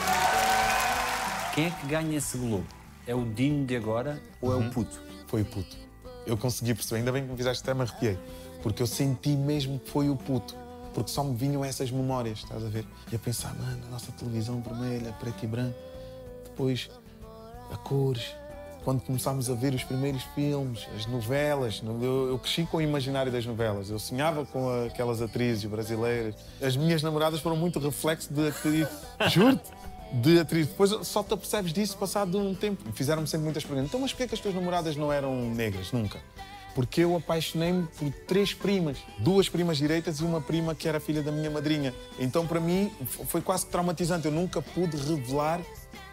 Quem 1.54 1.66
é 1.66 1.70
que 1.70 1.86
ganha 1.86 2.16
esse 2.16 2.38
globo? 2.38 2.66
É 3.06 3.14
o 3.14 3.22
Dino 3.22 3.66
de 3.66 3.76
agora 3.76 4.18
ou 4.40 4.50
é 4.50 4.56
o 4.56 4.70
puto? 4.70 4.98
Foi 5.26 5.42
o 5.42 5.44
puto. 5.44 5.91
Eu 6.26 6.36
consegui 6.36 6.74
perceber, 6.74 7.00
ainda 7.00 7.12
bem 7.12 7.24
que 7.24 7.30
me 7.30 7.36
fizeste 7.36 7.62
até 7.62 7.74
me 7.74 7.82
arrepiei, 7.82 8.18
porque 8.62 8.82
eu 8.82 8.86
senti 8.86 9.30
mesmo 9.30 9.78
que 9.78 9.90
foi 9.90 10.08
o 10.08 10.16
puto. 10.16 10.54
Porque 10.94 11.10
só 11.10 11.24
me 11.24 11.34
vinham 11.34 11.64
essas 11.64 11.90
memórias, 11.90 12.40
estás 12.40 12.62
a 12.64 12.68
ver? 12.68 12.84
E 13.10 13.16
a 13.16 13.18
pensar, 13.18 13.54
mano, 13.54 13.80
a 13.88 13.90
nossa 13.90 14.12
televisão 14.12 14.60
vermelha, 14.60 15.12
preto 15.18 15.42
e 15.42 15.46
branco, 15.46 15.78
depois 16.44 16.90
a 17.72 17.76
cores. 17.76 18.34
Quando 18.84 19.00
começámos 19.00 19.48
a 19.48 19.54
ver 19.54 19.72
os 19.74 19.84
primeiros 19.84 20.22
filmes, 20.34 20.86
as 20.96 21.06
novelas, 21.06 21.80
eu, 21.84 22.28
eu 22.30 22.38
cresci 22.38 22.66
com 22.66 22.78
o 22.78 22.82
imaginário 22.82 23.30
das 23.30 23.46
novelas. 23.46 23.88
Eu 23.88 23.98
sonhava 23.98 24.44
com 24.44 24.86
aquelas 24.86 25.22
atrizes 25.22 25.64
brasileiras. 25.64 26.34
As 26.60 26.76
minhas 26.76 27.00
namoradas 27.00 27.40
foram 27.40 27.56
muito 27.56 27.78
reflexo 27.78 28.32
de 28.34 28.48
atriz. 28.48 28.88
Juro-te! 29.30 29.70
De 30.12 30.38
atriz. 30.38 30.66
Depois 30.66 30.90
só 31.06 31.22
te 31.22 31.32
apercebes 31.32 31.72
disso 31.72 31.96
passado 31.96 32.38
um 32.38 32.54
tempo. 32.54 32.82
Fizeram-me 32.92 33.26
sempre 33.26 33.44
muitas 33.44 33.64
perguntas. 33.64 33.88
Então, 33.88 34.00
mas 34.00 34.12
porquê 34.12 34.28
que 34.28 34.34
as 34.34 34.40
tuas 34.40 34.54
namoradas 34.54 34.96
não 34.96 35.12
eram 35.12 35.34
negras? 35.50 35.92
Nunca. 35.92 36.20
Porque 36.74 37.02
eu 37.02 37.16
apaixonei-me 37.16 37.86
por 37.98 38.10
três 38.26 38.54
primas. 38.54 38.98
Duas 39.18 39.48
primas 39.48 39.76
direitas 39.76 40.20
e 40.20 40.24
uma 40.24 40.40
prima 40.40 40.74
que 40.74 40.88
era 40.88 41.00
filha 41.00 41.22
da 41.22 41.32
minha 41.32 41.50
madrinha. 41.50 41.94
Então, 42.18 42.46
para 42.46 42.60
mim, 42.60 42.90
foi 43.26 43.40
quase 43.40 43.66
traumatizante. 43.66 44.26
Eu 44.26 44.32
nunca 44.32 44.62
pude 44.62 44.96
revelar 44.96 45.60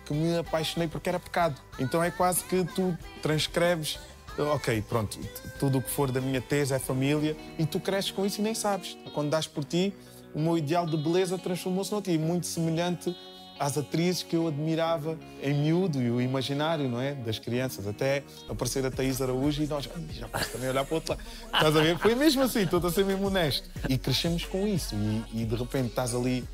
que 0.06 0.14
me 0.14 0.38
apaixonei 0.38 0.88
porque 0.88 1.10
era 1.10 1.20
pecado. 1.20 1.60
Então, 1.78 2.04
é 2.04 2.12
quase 2.12 2.44
que 2.44 2.64
tu 2.64 2.98
transcreves 3.22 4.00
Ok, 4.38 4.82
pronto, 4.88 5.20
tudo 5.60 5.80
o 5.80 5.82
que 5.82 5.90
for 5.90 6.10
da 6.12 6.22
minha 6.22 6.40
tese 6.40 6.74
é 6.74 6.80
família 6.80 7.36
e 7.58 7.66
tu 7.66 7.78
cresces 7.78 8.12
com 8.12 8.26
isso 8.26 8.40
e 8.40 8.44
nem 8.44 8.56
sabes. 8.56 8.98
Quando 9.14 9.30
das 9.30 9.48
por 9.48 9.66
ti, 9.66 9.94
o 10.34 10.40
meu 10.40 10.58
ideal 10.58 10.86
de 10.86 10.96
beleza 10.96 11.38
transformou-se 11.38 11.92
no 11.92 12.02
ti, 12.02 12.18
muito 12.18 12.48
semelhante 12.48 13.14
às 13.60 13.78
atrizes 13.78 14.24
que 14.24 14.36
eu 14.36 14.48
admirava 14.48 15.18
em 15.44 15.54
miúdo 15.54 16.02
e 16.02 16.10
o 16.10 16.22
imaginário, 16.22 16.88
não 16.88 17.00
é? 17.02 17.14
Das 17.14 17.38
crianças. 17.38 17.86
Até 17.86 18.24
aparecer 18.48 18.86
a 18.86 18.90
Thaís 18.92 19.22
Araújo 19.22 19.62
e 19.62 19.68
nós, 19.68 19.90
"Ai, 19.94 20.04
já 20.14 20.28
posso 20.28 20.50
também 20.52 20.70
olhar 20.70 20.86
para 20.86 20.94
o 20.94 20.96
outro 20.96 21.14
lado. 21.14 21.24
Estás 21.54 21.76
a 21.76 21.82
ver? 21.82 21.98
Foi 21.98 22.16
mesmo 22.16 22.42
assim, 22.44 22.62
estou 22.62 22.86
a 22.86 22.92
ser 22.92 23.04
mesmo 23.06 23.28
honesto. 23.28 23.70
E 23.90 23.98
crescemos 23.98 24.46
com 24.46 24.66
isso. 24.66 24.96
E, 24.96 25.42
e 25.42 25.46
de 25.46 25.56
repente 25.56 25.88
estás 25.88 26.16
ali 26.16 26.46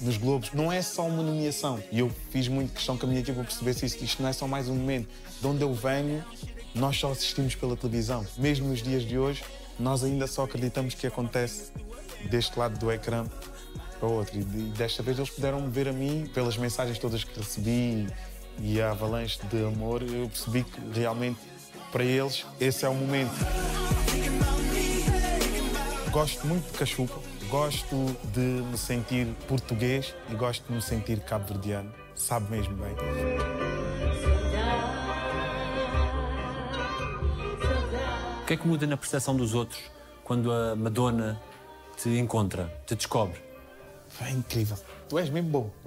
nos 0.00 0.16
Globos. 0.16 0.52
Não 0.52 0.70
é 0.70 0.82
só 0.82 1.06
uma 1.06 1.22
nomeação. 1.22 1.82
E 1.90 2.00
eu 2.00 2.10
fiz 2.30 2.46
muito 2.48 2.72
questão 2.74 2.96
que 2.96 3.04
a 3.04 3.08
minha 3.08 3.20
equipa 3.20 3.42
percebesse 3.42 3.86
isso. 3.86 4.04
Isto 4.04 4.22
não 4.22 4.28
é 4.28 4.32
só 4.32 4.46
mais 4.46 4.68
um 4.68 4.74
momento. 4.74 5.08
De 5.40 5.46
onde 5.46 5.62
eu 5.62 5.72
venho, 5.72 6.22
nós 6.74 6.98
só 6.98 7.10
assistimos 7.10 7.54
pela 7.54 7.76
televisão. 7.76 8.26
Mesmo 8.36 8.68
nos 8.68 8.82
dias 8.82 9.02
de 9.02 9.18
hoje, 9.18 9.42
nós 9.78 10.04
ainda 10.04 10.26
só 10.26 10.44
acreditamos 10.44 10.94
que 10.94 11.06
acontece 11.06 11.72
deste 12.30 12.58
lado 12.58 12.78
do 12.78 12.92
ecrã 12.92 13.24
para 14.00 14.08
outro. 14.08 14.38
E 14.38 14.42
de- 14.42 14.70
desta 14.70 15.02
vez 15.02 15.18
eles 15.18 15.30
puderam 15.30 15.60
me 15.60 15.70
ver 15.70 15.86
a 15.88 15.92
mim, 15.92 16.28
pelas 16.34 16.56
mensagens 16.56 16.98
todas 16.98 17.22
que 17.22 17.38
recebi 17.38 18.08
e 18.58 18.80
a 18.80 18.90
avalanche 18.90 19.38
de 19.46 19.64
amor, 19.64 20.02
eu 20.02 20.28
percebi 20.28 20.64
que 20.64 20.80
realmente 20.98 21.38
para 21.92 22.02
eles 22.02 22.46
esse 22.58 22.84
é 22.84 22.88
o 22.88 22.94
momento. 22.94 23.32
Gosto 26.10 26.46
muito 26.46 26.72
de 26.72 26.78
cachupa, 26.78 27.20
gosto 27.48 28.16
de 28.32 28.40
me 28.40 28.76
sentir 28.78 29.26
português 29.46 30.14
e 30.28 30.34
gosto 30.34 30.66
de 30.66 30.72
me 30.72 30.82
sentir 30.82 31.20
cabo-verdiano. 31.20 31.92
Sabe 32.16 32.50
mesmo 32.50 32.74
bem. 32.76 32.94
O 38.42 38.46
que 38.46 38.54
é 38.54 38.56
que 38.56 38.66
muda 38.66 38.86
na 38.86 38.96
percepção 38.96 39.36
dos 39.36 39.54
outros 39.54 39.80
quando 40.24 40.50
a 40.52 40.74
Madonna 40.74 41.40
te 41.96 42.08
encontra, 42.18 42.72
te 42.86 42.96
descobre? 42.96 43.49
É 44.20 44.30
incrível. 44.30 44.76
Tu 45.08 45.18
és 45.18 45.30
mesmo 45.30 45.50
bom. 45.50 45.70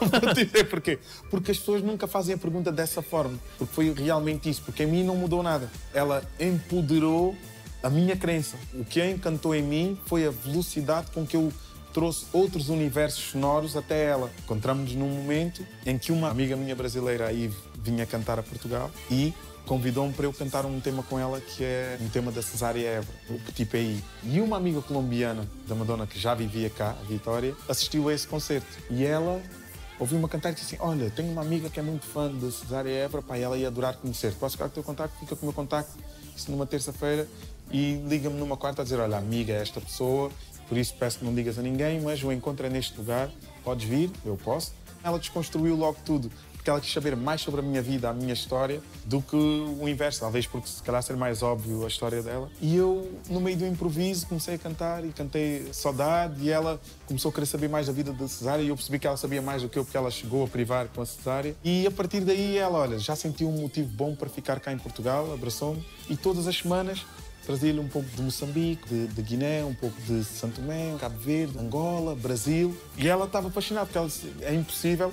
Vou 0.00 0.34
dizer 0.34 0.64
porquê. 0.68 0.98
Porque 1.30 1.50
as 1.50 1.58
pessoas 1.58 1.82
nunca 1.82 2.06
fazem 2.06 2.34
a 2.34 2.38
pergunta 2.38 2.72
dessa 2.72 3.02
forma. 3.02 3.38
Porque 3.58 3.72
foi 3.72 3.92
realmente 3.92 4.48
isso. 4.48 4.62
Porque 4.62 4.82
a 4.82 4.86
mim 4.86 5.04
não 5.04 5.16
mudou 5.16 5.42
nada. 5.42 5.70
Ela 5.92 6.22
empoderou 6.40 7.36
a 7.82 7.90
minha 7.90 8.16
crença. 8.16 8.56
O 8.72 8.84
que 8.84 9.00
a 9.00 9.10
encantou 9.10 9.54
em 9.54 9.62
mim 9.62 9.98
foi 10.06 10.26
a 10.26 10.30
velocidade 10.30 11.10
com 11.12 11.26
que 11.26 11.36
eu 11.36 11.52
trouxe 11.92 12.26
outros 12.32 12.68
universos 12.68 13.22
sonoros 13.30 13.76
até 13.76 14.04
ela. 14.04 14.30
Encontramos-nos 14.42 14.94
num 14.94 15.08
momento 15.08 15.64
em 15.86 15.96
que 15.96 16.10
uma 16.10 16.28
amiga 16.28 16.56
minha 16.56 16.74
brasileira 16.74 17.28
aí 17.28 17.52
vinha 17.78 18.04
cantar 18.04 18.38
a 18.38 18.42
Portugal 18.42 18.90
e 19.10 19.32
convidou-me 19.66 20.12
para 20.12 20.26
eu 20.26 20.32
cantar 20.32 20.66
um 20.66 20.80
tema 20.80 21.02
com 21.02 21.18
ela 21.18 21.40
que 21.40 21.64
é 21.64 21.98
um 22.00 22.08
tema 22.08 22.30
da 22.30 22.42
Cesária 22.42 22.86
Évora, 22.86 23.16
o 23.30 23.38
Petit 23.40 23.64
Pays. 23.64 24.02
E 24.22 24.40
uma 24.40 24.56
amiga 24.56 24.82
colombiana 24.82 25.48
da 25.66 25.74
Madonna 25.74 26.06
que 26.06 26.18
já 26.18 26.34
vivia 26.34 26.68
cá, 26.68 26.90
a 26.90 27.04
Vitória, 27.04 27.54
assistiu 27.68 28.08
a 28.08 28.14
esse 28.14 28.26
concerto. 28.26 28.66
E 28.90 29.04
ela 29.04 29.40
ouviu-me 29.98 30.28
cantar 30.28 30.50
e 30.50 30.54
disse 30.54 30.74
assim, 30.74 30.84
olha, 30.84 31.10
tenho 31.10 31.30
uma 31.30 31.42
amiga 31.42 31.70
que 31.70 31.80
é 31.80 31.82
muito 31.82 32.04
fã 32.04 32.30
de 32.30 32.52
Cesária 32.52 32.90
Évora, 32.90 33.22
pá, 33.22 33.38
ela 33.38 33.56
ia 33.56 33.68
adorar 33.68 33.96
conhecer. 33.96 34.32
Posso 34.34 34.56
ficar 34.56 34.66
com 34.66 34.72
o 34.72 34.74
teu 34.74 34.82
contacto? 34.82 35.18
Fica 35.18 35.34
com 35.34 35.42
o 35.42 35.46
meu 35.46 35.54
contacto. 35.54 35.92
Isso 36.36 36.50
numa 36.50 36.66
terça-feira 36.66 37.26
e 37.70 38.02
liga-me 38.06 38.38
numa 38.38 38.56
quarta 38.56 38.82
a 38.82 38.84
dizer, 38.84 39.00
olha, 39.00 39.16
amiga 39.16 39.52
é 39.52 39.62
esta 39.62 39.80
pessoa, 39.80 40.30
por 40.68 40.76
isso 40.76 40.94
peço 40.98 41.20
que 41.20 41.24
não 41.24 41.34
digas 41.34 41.58
a 41.58 41.62
ninguém, 41.62 42.00
mas 42.00 42.22
o 42.22 42.30
encontro 42.30 42.66
é 42.66 42.68
neste 42.68 42.98
lugar, 42.98 43.30
podes 43.62 43.88
vir? 43.88 44.10
Eu 44.24 44.36
posso. 44.36 44.72
Ela 45.02 45.18
desconstruiu 45.18 45.76
logo 45.76 45.98
tudo 46.04 46.30
porque 46.64 46.70
ela 46.70 46.80
quis 46.80 46.94
saber 46.94 47.14
mais 47.14 47.42
sobre 47.42 47.60
a 47.60 47.62
minha 47.62 47.82
vida, 47.82 48.08
a 48.08 48.12
minha 48.14 48.32
história, 48.32 48.80
do 49.04 49.20
que 49.20 49.36
o 49.36 49.86
inverso, 49.86 50.20
talvez 50.20 50.46
porque 50.46 50.66
se 50.66 50.82
calhar 50.82 51.02
ser 51.02 51.14
mais 51.14 51.42
óbvio 51.42 51.84
a 51.84 51.88
história 51.88 52.22
dela. 52.22 52.50
E 52.58 52.74
eu, 52.74 53.12
no 53.28 53.38
meio 53.38 53.58
do 53.58 53.66
improviso, 53.66 54.26
comecei 54.26 54.54
a 54.54 54.58
cantar 54.58 55.04
e 55.04 55.10
cantei 55.10 55.68
Saudade 55.74 56.42
e 56.42 56.48
ela 56.50 56.80
começou 57.04 57.28
a 57.28 57.34
querer 57.34 57.44
saber 57.44 57.68
mais 57.68 57.86
da 57.86 57.92
vida 57.92 58.14
da 58.14 58.26
Cesária 58.26 58.62
e 58.62 58.68
eu 58.68 58.76
percebi 58.76 58.98
que 58.98 59.06
ela 59.06 59.18
sabia 59.18 59.42
mais 59.42 59.60
do 59.60 59.68
que 59.68 59.78
eu 59.78 59.84
porque 59.84 59.98
ela 59.98 60.10
chegou 60.10 60.42
a 60.42 60.48
privar 60.48 60.88
com 60.88 61.02
a 61.02 61.06
Cesária. 61.06 61.54
E 61.62 61.86
a 61.86 61.90
partir 61.90 62.20
daí 62.20 62.56
ela, 62.56 62.78
olha, 62.78 62.98
já 62.98 63.14
sentiu 63.14 63.46
um 63.46 63.60
motivo 63.60 63.90
bom 63.90 64.14
para 64.16 64.30
ficar 64.30 64.58
cá 64.58 64.72
em 64.72 64.78
Portugal, 64.78 65.34
abraçou-me 65.34 65.84
e 66.08 66.16
todas 66.16 66.48
as 66.48 66.56
semanas 66.56 67.04
trazia-lhe 67.44 67.78
um 67.78 67.88
pouco 67.88 68.08
de 68.08 68.22
Moçambique, 68.22 68.88
de, 68.88 69.06
de 69.08 69.20
Guiné, 69.20 69.62
um 69.66 69.74
pouco 69.74 70.00
de 70.00 70.24
Santo 70.24 70.62
Tomé, 70.62 70.96
Cabo 70.98 71.18
Verde, 71.18 71.58
Angola, 71.58 72.14
Brasil. 72.14 72.74
E 72.96 73.06
ela 73.06 73.26
estava 73.26 73.48
apaixonada 73.48 73.84
porque 73.84 73.98
ela 73.98 74.06
disse, 74.06 74.32
é 74.40 74.54
impossível 74.54 75.12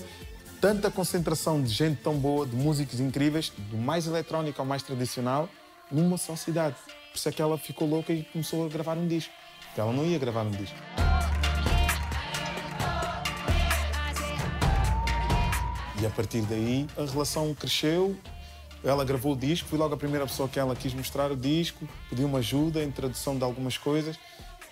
tanta 0.62 0.92
concentração 0.92 1.60
de 1.60 1.70
gente 1.70 2.04
tão 2.04 2.16
boa, 2.16 2.46
de 2.46 2.56
músicos 2.56 3.00
incríveis, 3.00 3.52
do 3.72 3.78
mais 3.78 4.06
eletrónico 4.06 4.62
ao 4.62 4.66
mais 4.66 4.84
tradicional, 4.84 5.50
numa 5.92 6.20
só 6.20 6.36
cidade. 6.36 6.76
Por 6.86 7.18
isso 7.18 7.28
é 7.28 7.32
que 7.32 7.42
ela 7.42 7.58
ficou 7.58 7.90
louca 7.90 8.14
e 8.14 8.24
começou 8.26 8.64
a 8.64 8.70
gravar 8.70 8.96
um 8.96 9.08
disco. 9.08 9.34
Porque 9.66 9.82
ela 9.82 9.92
não 9.92 10.06
ia 10.06 10.20
gravar 10.20 10.44
um 10.44 10.52
disco. 10.52 10.78
E 16.00 16.06
a 16.06 16.10
partir 16.12 16.42
daí 16.42 16.88
a 16.96 17.06
relação 17.12 17.54
cresceu. 17.56 18.16
Ela 18.84 19.04
gravou 19.04 19.34
o 19.34 19.36
disco, 19.36 19.68
fui 19.68 19.78
logo 19.78 19.94
a 19.94 19.98
primeira 19.98 20.26
pessoa 20.26 20.48
que 20.50 20.60
ela 20.60 20.76
quis 20.76 20.92
mostrar 20.92 21.32
o 21.32 21.36
disco, 21.36 21.88
pediu-me 22.10 22.36
ajuda 22.38 22.84
em 22.84 22.90
tradução 22.90 23.38
de 23.38 23.44
algumas 23.44 23.78
coisas 23.78 24.18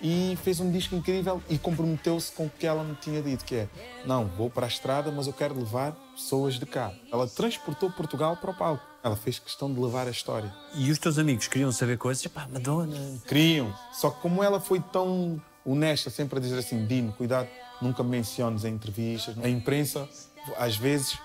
e 0.00 0.36
fez 0.42 0.60
um 0.60 0.70
disco 0.70 0.94
incrível 0.94 1.42
e 1.48 1.58
comprometeu-se 1.58 2.32
com 2.32 2.46
o 2.46 2.50
que 2.50 2.66
ela 2.66 2.82
me 2.82 2.94
tinha 2.96 3.20
dito, 3.20 3.44
que 3.44 3.54
é 3.54 3.68
não, 4.04 4.26
vou 4.26 4.48
para 4.48 4.66
a 4.66 4.68
estrada, 4.68 5.10
mas 5.10 5.26
eu 5.26 5.32
quero 5.32 5.54
levar 5.54 5.92
pessoas 6.14 6.54
de 6.54 6.66
cá. 6.66 6.92
Ela 7.12 7.26
transportou 7.26 7.90
Portugal 7.90 8.36
para 8.36 8.50
o 8.50 8.54
palco. 8.54 8.84
Ela 9.02 9.16
fez 9.16 9.38
questão 9.38 9.72
de 9.72 9.80
levar 9.80 10.06
a 10.06 10.10
história. 10.10 10.54
E 10.74 10.90
os 10.90 10.98
teus 10.98 11.18
amigos 11.18 11.48
queriam 11.48 11.72
saber 11.72 11.96
coisas? 11.96 12.26
Pá, 12.26 12.46
Madonna. 12.50 13.18
Queriam. 13.26 13.74
Só 13.92 14.10
que 14.10 14.20
como 14.20 14.42
ela 14.42 14.60
foi 14.60 14.80
tão 14.80 15.40
honesta, 15.64 16.10
sempre 16.10 16.38
a 16.38 16.42
dizer 16.42 16.58
assim, 16.58 16.86
Dino, 16.86 17.12
cuidado, 17.12 17.48
nunca 17.80 18.02
me 18.02 18.10
menciones 18.10 18.64
em 18.64 18.74
entrevistas. 18.74 19.36
A 19.42 19.48
imprensa, 19.48 20.08
às 20.58 20.76
vezes, 20.76 21.18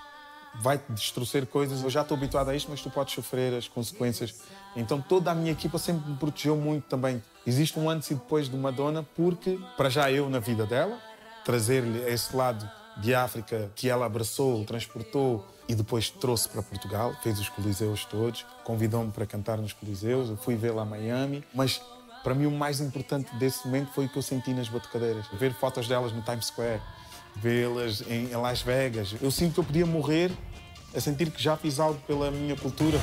vai-te 0.61 0.91
destruir 0.91 1.45
coisas. 1.47 1.83
Eu 1.83 1.89
já 1.89 2.01
estou 2.01 2.15
habituado 2.15 2.49
a 2.49 2.55
isto, 2.55 2.69
mas 2.69 2.81
tu 2.81 2.89
podes 2.89 3.13
sofrer 3.13 3.53
as 3.53 3.67
consequências. 3.67 4.35
Então 4.75 5.01
toda 5.01 5.31
a 5.31 5.35
minha 5.35 5.51
equipa 5.51 5.77
sempre 5.77 6.09
me 6.09 6.17
protegeu 6.17 6.55
muito 6.55 6.85
também. 6.85 7.21
Existe 7.45 7.79
um 7.79 7.89
antes 7.89 8.09
e 8.09 8.15
depois 8.15 8.49
de 8.49 8.57
Madonna, 8.57 9.05
porque, 9.15 9.59
para 9.77 9.89
já 9.89 10.11
eu 10.11 10.29
na 10.29 10.39
vida 10.39 10.65
dela, 10.65 10.99
trazer-lhe 11.43 11.99
esse 12.09 12.35
lado 12.35 12.69
de 12.97 13.13
África 13.13 13.71
que 13.75 13.89
ela 13.89 14.05
abraçou, 14.05 14.63
transportou 14.65 15.45
e 15.67 15.75
depois 15.75 16.09
trouxe 16.09 16.49
para 16.49 16.63
Portugal, 16.63 17.13
fez 17.21 17.39
os 17.39 17.49
coliseus 17.49 18.05
todos, 18.05 18.45
convidou-me 18.63 19.11
para 19.11 19.25
cantar 19.25 19.57
nos 19.57 19.73
coliseus, 19.73 20.29
eu 20.29 20.37
fui 20.37 20.55
vê-la 20.55 20.83
a 20.83 20.85
Miami, 20.85 21.43
mas 21.53 21.81
para 22.23 22.33
mim 22.33 22.45
o 22.45 22.51
mais 22.51 22.79
importante 22.79 23.33
desse 23.35 23.67
momento 23.67 23.91
foi 23.93 24.05
o 24.05 24.09
que 24.09 24.17
eu 24.17 24.21
senti 24.21 24.53
nas 24.53 24.67
batucadeiras, 24.67 25.27
ver 25.33 25.53
fotos 25.53 25.87
delas 25.87 26.11
no 26.11 26.21
Times 26.21 26.47
Square, 26.47 26.81
vê-las 27.35 28.01
em 28.07 28.29
Las 28.29 28.61
Vegas. 28.61 29.15
Eu 29.21 29.29
sinto 29.29 29.55
que 29.55 29.59
eu 29.59 29.63
podia 29.63 29.85
morrer 29.85 30.31
a 30.95 30.99
sentir 30.99 31.29
que 31.29 31.41
já 31.41 31.57
fiz 31.57 31.79
algo 31.79 31.99
pela 32.07 32.31
minha 32.31 32.55
cultura. 32.55 32.97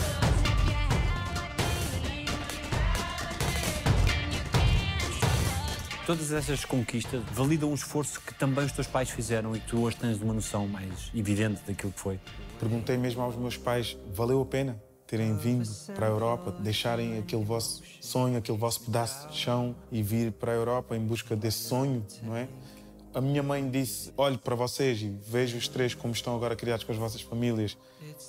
Todas 6.04 6.32
essas 6.32 6.64
conquistas 6.64 7.22
validam 7.30 7.70
um 7.70 7.74
esforço 7.74 8.20
que 8.20 8.34
também 8.34 8.64
os 8.64 8.72
teus 8.72 8.88
pais 8.88 9.08
fizeram 9.08 9.54
e 9.54 9.60
que 9.60 9.68
tu 9.68 9.82
hoje 9.82 9.96
tens 9.96 10.20
uma 10.20 10.34
noção 10.34 10.66
mais 10.66 11.12
evidente 11.14 11.62
daquilo 11.64 11.92
que 11.92 12.00
foi. 12.00 12.18
Perguntei 12.58 12.96
mesmo 12.96 13.22
aos 13.22 13.36
meus 13.36 13.56
pais, 13.56 13.96
valeu 14.12 14.42
a 14.42 14.44
pena 14.44 14.82
terem 15.06 15.36
vindo 15.36 15.68
para 15.94 16.06
a 16.06 16.08
Europa, 16.08 16.50
deixarem 16.58 17.18
aquele 17.18 17.44
vosso 17.44 17.82
sonho, 18.00 18.36
aquele 18.36 18.58
vosso 18.58 18.80
pedaço 18.80 19.28
de 19.28 19.36
chão 19.36 19.76
e 19.92 20.02
vir 20.02 20.32
para 20.32 20.50
a 20.50 20.54
Europa 20.56 20.96
em 20.96 21.00
busca 21.00 21.36
desse 21.36 21.68
sonho, 21.68 22.04
não 22.22 22.34
é? 22.34 22.48
A 23.14 23.20
minha 23.20 23.42
mãe 23.42 23.70
disse, 23.70 24.12
olhe 24.16 24.38
para 24.38 24.56
vocês 24.56 25.02
e 25.02 25.10
vejo 25.28 25.56
os 25.56 25.68
três 25.68 25.94
como 25.94 26.12
estão 26.12 26.34
agora 26.34 26.56
criados 26.56 26.82
com 26.82 26.90
as 26.90 26.98
vossas 26.98 27.20
famílias 27.20 27.76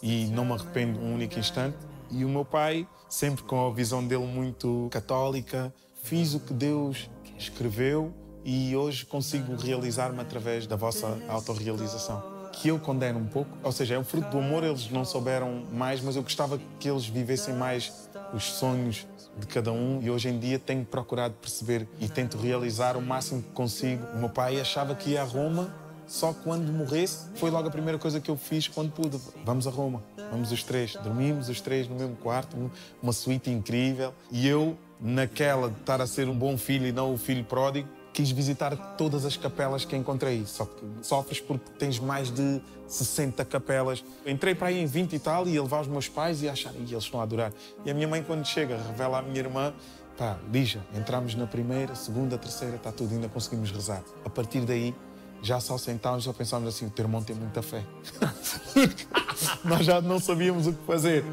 e 0.02 0.26
não 0.26 0.46
me 0.46 0.52
arrependo 0.52 1.00
um 1.00 1.16
único 1.16 1.40
instante. 1.40 1.78
E 2.12 2.24
o 2.24 2.30
meu 2.30 2.46
pai, 2.46 2.86
sempre 3.10 3.44
com 3.46 3.66
a 3.66 3.72
visão 3.72 4.06
dele 4.06 4.28
muito 4.28 4.90
católica, 4.92 5.74
fiz 6.04 6.34
o 6.34 6.40
que 6.40 6.54
Deus 6.54 7.10
escreveu 7.38 8.14
e 8.44 8.76
hoje 8.76 9.06
consigo 9.06 9.56
realizar-me 9.56 10.20
através 10.20 10.68
da 10.68 10.76
vossa 10.76 11.18
autorrealização. 11.28 12.32
Que 12.52 12.68
eu 12.68 12.80
condeno 12.80 13.20
um 13.20 13.26
pouco, 13.26 13.50
ou 13.64 13.72
seja, 13.72 13.96
é 13.96 14.00
um 14.00 14.04
fruto 14.04 14.30
do 14.30 14.38
amor, 14.38 14.64
eles 14.64 14.90
não 14.92 15.04
souberam 15.04 15.64
mais, 15.72 16.02
mas 16.02 16.16
eu 16.16 16.22
gostava 16.22 16.60
que 16.80 16.88
eles 16.88 17.06
vivessem 17.06 17.54
mais 17.56 18.10
os 18.34 18.44
sonhos 18.44 19.08
de 19.38 19.48
cada 19.48 19.72
um 19.72 20.00
e 20.02 20.12
hoje 20.12 20.30
em 20.30 20.38
dia 20.38 20.60
tenho 20.60 20.86
procurado 20.86 21.34
perceber 21.34 21.88
e 22.00 22.08
tento 22.08 22.38
realizar 22.38 22.96
o 22.96 23.02
máximo 23.02 23.42
que 23.42 23.50
consigo. 23.50 24.06
O 24.14 24.18
meu 24.18 24.30
pai 24.30 24.60
achava 24.60 24.94
que 24.94 25.12
ia 25.12 25.22
a 25.22 25.26
Roma 25.26 25.74
só 26.08 26.34
quando 26.34 26.72
morresse. 26.72 27.28
Foi 27.36 27.50
logo 27.50 27.68
a 27.68 27.72
primeira 27.72 27.98
coisa 27.98 28.20
que 28.20 28.30
eu 28.30 28.38
fiz 28.38 28.68
quando 28.68 28.92
pude. 28.92 29.20
Vamos 29.44 29.68
a 29.68 29.72
Roma, 29.72 30.04
vamos 30.32 30.52
os 30.52 30.64
três. 30.64 30.96
Dormimos 30.96 31.50
os 31.50 31.62
três 31.62 31.88
no 31.88 31.96
mesmo 31.96 32.16
quarto, 32.18 32.72
uma 33.02 33.14
suíte 33.14 33.50
incrível. 33.50 34.14
E 34.32 34.48
eu, 34.48 34.78
naquela 35.04 35.70
de 35.70 35.76
estar 35.80 36.00
a 36.00 36.08
ser 36.08 36.30
um 36.30 36.36
bom 36.36 36.58
filho 36.58 36.88
e 36.88 36.92
não 36.94 37.14
o 37.14 37.18
filho 37.18 37.44
pródigo, 37.44 37.90
quis 38.14 38.32
visitar 38.32 38.76
todas 38.96 39.26
as 39.26 39.36
capelas 39.36 39.84
que 39.84 39.96
encontrei. 39.96 40.46
Só 40.46 40.66
que 40.66 40.86
sofres 41.02 41.42
porque 41.42 41.70
tens 41.78 42.00
mais 42.00 42.32
de 42.32 42.62
60 42.88 43.44
capelas. 43.44 44.04
Entrei 44.26 44.56
para 44.56 44.68
aí 44.68 44.80
em 44.80 44.86
20 44.86 45.14
e 45.14 45.20
tal 45.20 45.48
e 45.48 45.56
ia 45.56 45.62
levar 45.62 45.82
os 45.82 45.88
meus 45.88 46.08
pais 46.08 46.42
e 46.42 46.48
achar, 46.48 46.74
e 46.74 46.84
eles 46.84 47.04
estão 47.04 47.20
a 47.20 47.24
adorar. 47.24 47.52
E 47.84 47.92
a 47.92 47.94
minha 47.94 48.08
mãe, 48.08 48.24
quando 48.24 48.46
chega, 48.46 48.78
revela 48.78 49.20
à 49.20 49.22
minha 49.22 49.40
irmã, 49.40 49.74
pá, 50.18 50.38
Lígia, 50.52 50.82
entramos 50.96 51.36
na 51.36 51.48
primeira, 51.48 51.96
segunda, 51.96 52.38
terceira, 52.38 52.76
está 52.76 52.92
tudo, 52.92 53.14
ainda 53.14 53.28
conseguimos 53.28 53.72
rezar. 53.72 54.04
A 54.24 54.30
partir 54.30 54.62
daí, 54.62 54.96
já 55.42 55.60
só 55.60 55.78
sentámos, 55.78 56.24
só 56.24 56.32
pensávamos 56.32 56.74
assim: 56.74 56.86
o 56.86 56.90
teu 56.90 57.04
irmão 57.04 57.22
tem 57.22 57.36
muita 57.36 57.62
fé. 57.62 57.84
Nós 59.66 59.86
já 59.86 60.00
não 60.00 60.20
sabíamos 60.20 60.68
o 60.68 60.74
que 60.74 60.86
fazer. 60.86 61.26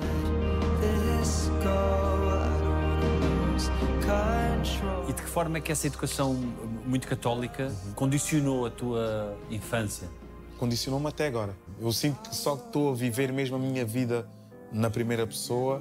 Forma 5.31 5.59
é 5.59 5.61
que 5.61 5.71
essa 5.71 5.87
educação 5.87 6.35
muito 6.85 7.07
católica 7.07 7.73
condicionou 7.95 8.67
a 8.67 8.71
tua 8.71 9.39
infância? 9.49 10.09
Condicionou-me 10.59 11.07
até 11.07 11.29
agora. 11.29 11.57
Eu 11.81 11.93
sinto 11.93 12.29
que 12.29 12.35
só 12.35 12.55
estou 12.55 12.91
a 12.91 12.95
viver 12.95 13.33
mesmo 13.33 13.55
a 13.55 13.59
minha 13.59 13.85
vida 13.85 14.27
na 14.73 14.91
primeira 14.91 15.25
pessoa 15.25 15.81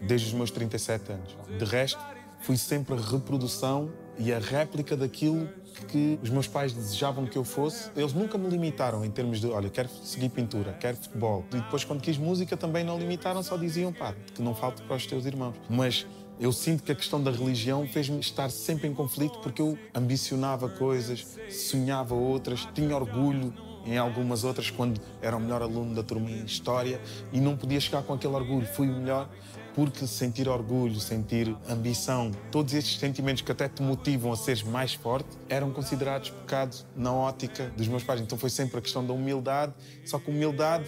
desde 0.00 0.26
os 0.26 0.32
meus 0.32 0.50
37 0.50 1.12
anos. 1.12 1.36
De 1.56 1.64
resto, 1.64 2.00
fui 2.40 2.56
sempre 2.56 2.94
a 2.94 2.98
reprodução 2.98 3.92
e 4.18 4.32
a 4.32 4.40
réplica 4.40 4.96
daquilo 4.96 5.48
que 5.86 6.18
os 6.20 6.28
meus 6.28 6.48
pais 6.48 6.72
desejavam 6.72 7.26
que 7.26 7.38
eu 7.38 7.44
fosse. 7.44 7.90
Eles 7.94 8.12
nunca 8.12 8.36
me 8.36 8.48
limitaram 8.48 9.04
em 9.04 9.10
termos 9.10 9.40
de, 9.40 9.46
olha, 9.46 9.70
quero 9.70 9.88
seguir 10.02 10.30
pintura, 10.30 10.72
quero 10.80 10.96
futebol. 10.96 11.44
E 11.52 11.56
depois, 11.56 11.84
quando 11.84 12.00
quis 12.00 12.18
música, 12.18 12.56
também 12.56 12.82
não 12.82 12.98
limitaram, 12.98 13.40
só 13.40 13.56
diziam, 13.56 13.92
pá, 13.92 14.14
que 14.34 14.42
não 14.42 14.54
falte 14.54 14.82
para 14.82 14.96
os 14.96 15.06
teus 15.06 15.24
irmãos. 15.26 15.54
Mas 15.68 16.06
eu 16.40 16.52
sinto 16.52 16.82
que 16.82 16.90
a 16.90 16.94
questão 16.94 17.22
da 17.22 17.30
religião 17.30 17.86
fez-me 17.86 18.18
estar 18.18 18.50
sempre 18.50 18.88
em 18.88 18.94
conflito 18.94 19.38
porque 19.40 19.60
eu 19.60 19.78
ambicionava 19.94 20.70
coisas, 20.70 21.26
sonhava 21.50 22.14
outras, 22.14 22.66
tinha 22.74 22.96
orgulho 22.96 23.52
em 23.84 23.98
algumas 23.98 24.42
outras 24.42 24.70
quando 24.70 24.98
era 25.20 25.36
o 25.36 25.40
melhor 25.40 25.60
aluno 25.60 25.94
da 25.94 26.02
turma 26.02 26.30
em 26.30 26.44
História 26.44 26.98
e 27.30 27.40
não 27.40 27.56
podia 27.56 27.78
chegar 27.78 28.02
com 28.02 28.14
aquele 28.14 28.34
orgulho. 28.34 28.66
Fui 28.66 28.88
o 28.88 28.92
melhor 28.92 29.28
porque 29.74 30.06
sentir 30.06 30.48
orgulho, 30.48 30.98
sentir 30.98 31.54
ambição, 31.68 32.30
todos 32.50 32.72
estes 32.74 32.98
sentimentos 32.98 33.42
que 33.42 33.52
até 33.52 33.68
te 33.68 33.82
motivam 33.82 34.32
a 34.32 34.36
seres 34.36 34.62
mais 34.62 34.94
forte, 34.94 35.28
eram 35.48 35.70
considerados 35.70 36.30
pecados 36.30 36.86
na 36.96 37.12
ótica 37.12 37.70
dos 37.76 37.86
meus 37.86 38.02
pais. 38.02 38.20
Então 38.20 38.36
foi 38.36 38.50
sempre 38.50 38.78
a 38.78 38.80
questão 38.80 39.06
da 39.06 39.12
humildade, 39.12 39.72
só 40.04 40.18
que 40.18 40.30
humildade 40.30 40.86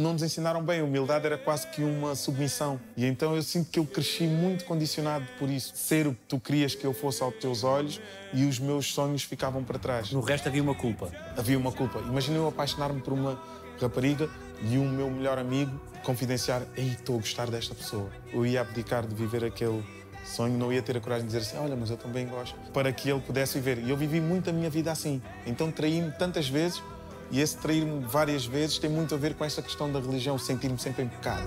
não 0.00 0.14
nos 0.14 0.22
ensinaram 0.22 0.62
bem. 0.62 0.82
Humildade 0.82 1.26
era 1.26 1.38
quase 1.38 1.66
que 1.68 1.82
uma 1.82 2.14
submissão. 2.14 2.80
E 2.96 3.04
então 3.04 3.36
eu 3.36 3.42
sinto 3.42 3.70
que 3.70 3.78
eu 3.78 3.86
cresci 3.86 4.24
muito 4.24 4.64
condicionado 4.64 5.26
por 5.38 5.48
isso. 5.48 5.72
Ser 5.76 6.06
o 6.06 6.12
que 6.12 6.20
tu 6.28 6.40
querias 6.40 6.74
que 6.74 6.84
eu 6.84 6.92
fosse 6.92 7.22
aos 7.22 7.34
teus 7.36 7.62
olhos 7.62 8.00
e 8.32 8.44
os 8.44 8.58
meus 8.58 8.92
sonhos 8.92 9.22
ficavam 9.22 9.62
para 9.62 9.78
trás. 9.78 10.10
No 10.10 10.20
resto 10.20 10.48
havia 10.48 10.62
uma 10.62 10.74
culpa. 10.74 11.10
Havia 11.36 11.58
uma 11.58 11.72
culpa. 11.72 12.00
Imagina 12.00 12.38
eu 12.38 12.48
apaixonar-me 12.48 13.00
por 13.00 13.12
uma 13.12 13.40
rapariga 13.80 14.28
e 14.62 14.76
o 14.76 14.84
meu 14.84 15.10
melhor 15.10 15.38
amigo 15.38 15.78
confidenciar: 16.02 16.62
Ei, 16.76 16.88
estou 16.88 17.16
a 17.16 17.18
gostar 17.18 17.50
desta 17.50 17.74
pessoa. 17.74 18.10
Eu 18.32 18.44
ia 18.44 18.60
abdicar 18.60 19.06
de 19.06 19.14
viver 19.14 19.44
aquele 19.44 19.82
sonho, 20.24 20.56
não 20.56 20.72
ia 20.72 20.82
ter 20.82 20.96
a 20.96 21.00
coragem 21.00 21.26
de 21.26 21.32
dizer 21.32 21.46
assim: 21.46 21.64
Olha, 21.64 21.76
mas 21.76 21.90
eu 21.90 21.96
também 21.96 22.26
gosto. 22.26 22.56
Para 22.72 22.92
que 22.92 23.10
ele 23.10 23.20
pudesse 23.20 23.58
viver. 23.58 23.82
E 23.82 23.90
eu 23.90 23.96
vivi 23.96 24.20
muito 24.20 24.50
a 24.50 24.52
minha 24.52 24.70
vida 24.70 24.90
assim. 24.90 25.20
Então 25.46 25.70
traí-me 25.70 26.10
tantas 26.12 26.48
vezes 26.48 26.82
e 27.30 27.40
esse 27.40 27.56
trair-me 27.56 28.04
várias 28.04 28.44
vezes 28.44 28.78
tem 28.78 28.90
muito 28.90 29.14
a 29.14 29.18
ver 29.18 29.34
com 29.34 29.44
essa 29.44 29.62
questão 29.62 29.90
da 29.90 30.00
religião, 30.00 30.38
sentir-me 30.38 30.78
sempre 30.78 31.04
em 31.04 31.08
pecado. 31.08 31.46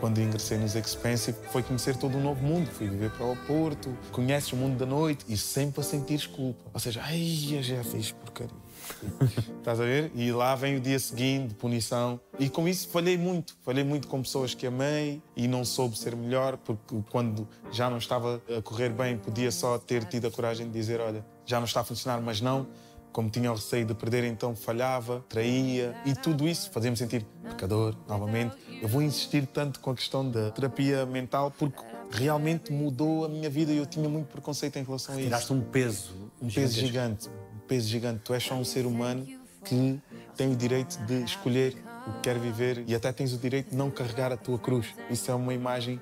Quando 0.00 0.20
ingressei 0.20 0.56
nos 0.56 0.74
Expensive, 0.74 1.36
foi 1.50 1.62
conhecer 1.62 1.96
todo 1.96 2.16
um 2.16 2.22
novo 2.22 2.42
mundo. 2.42 2.68
Fui 2.70 2.88
viver 2.88 3.10
para 3.10 3.26
o 3.26 3.36
Porto, 3.36 3.94
conheces 4.12 4.52
o 4.52 4.56
mundo 4.56 4.78
da 4.78 4.86
noite 4.86 5.24
e 5.28 5.36
sempre 5.36 5.80
a 5.80 5.84
sentir 5.84 6.28
culpa. 6.28 6.70
Ou 6.72 6.80
seja, 6.80 7.02
ai, 7.04 7.58
já 7.60 7.82
fiz 7.82 8.12
porcaria. 8.12 8.54
Estás 9.58 9.80
a 9.80 9.84
ver? 9.84 10.10
E 10.14 10.30
lá 10.32 10.54
vem 10.54 10.76
o 10.76 10.80
dia 10.80 10.98
seguinte, 10.98 11.54
punição. 11.54 12.20
E 12.38 12.48
com 12.48 12.66
isso 12.68 12.88
falhei 12.88 13.18
muito. 13.18 13.56
Falhei 13.62 13.84
muito 13.84 14.08
com 14.08 14.22
pessoas 14.22 14.54
que 14.54 14.66
amei 14.66 15.20
e 15.36 15.48
não 15.48 15.64
soube 15.64 15.98
ser 15.98 16.14
melhor, 16.16 16.56
porque 16.56 16.96
quando 17.10 17.46
já 17.70 17.90
não 17.90 17.98
estava 17.98 18.40
a 18.56 18.62
correr 18.62 18.90
bem, 18.90 19.18
podia 19.18 19.50
só 19.50 19.78
ter 19.78 20.04
tido 20.04 20.28
a 20.28 20.30
coragem 20.30 20.66
de 20.66 20.72
dizer: 20.72 21.00
olha, 21.00 21.24
já 21.48 21.58
não 21.58 21.64
está 21.64 21.80
a 21.80 21.84
funcionar, 21.84 22.20
mas 22.20 22.40
não. 22.40 22.66
Como 23.10 23.30
tinha 23.30 23.50
o 23.50 23.54
receio 23.54 23.86
de 23.86 23.94
perder, 23.94 24.22
então 24.24 24.54
falhava, 24.54 25.24
traía 25.30 25.96
e 26.04 26.14
tudo 26.14 26.46
isso 26.46 26.70
fazia-me 26.70 26.96
sentir 26.96 27.26
pecador 27.42 27.96
novamente. 28.06 28.54
Eu 28.82 28.86
vou 28.86 29.00
insistir 29.00 29.46
tanto 29.46 29.80
com 29.80 29.90
a 29.90 29.94
questão 29.94 30.30
da 30.30 30.50
terapia 30.50 31.06
mental 31.06 31.50
porque 31.50 31.82
realmente 32.10 32.70
mudou 32.70 33.24
a 33.24 33.28
minha 33.28 33.48
vida 33.48 33.72
e 33.72 33.78
eu 33.78 33.86
tinha 33.86 34.08
muito 34.10 34.26
preconceito 34.26 34.76
em 34.76 34.84
relação 34.84 35.14
a 35.14 35.18
isso. 35.18 35.26
Tiraste 35.26 35.52
um 35.54 35.60
peso. 35.62 36.14
Um 36.40 36.50
peso 36.50 36.78
gigante, 36.78 37.28
um 37.28 37.66
peso 37.66 37.88
gigante. 37.88 38.20
Tu 38.22 38.34
és 38.34 38.42
só 38.42 38.54
um 38.54 38.64
ser 38.64 38.84
humano 38.84 39.26
que 39.64 39.98
tem 40.36 40.52
o 40.52 40.54
direito 40.54 40.98
de 41.06 41.24
escolher 41.24 41.82
o 42.06 42.12
que 42.12 42.20
quer 42.20 42.38
viver 42.38 42.84
e 42.86 42.94
até 42.94 43.10
tens 43.10 43.32
o 43.32 43.38
direito 43.38 43.70
de 43.70 43.76
não 43.76 43.90
carregar 43.90 44.30
a 44.32 44.36
tua 44.36 44.58
cruz. 44.58 44.94
Isso 45.10 45.30
é 45.30 45.34
uma 45.34 45.54
imagem 45.54 45.98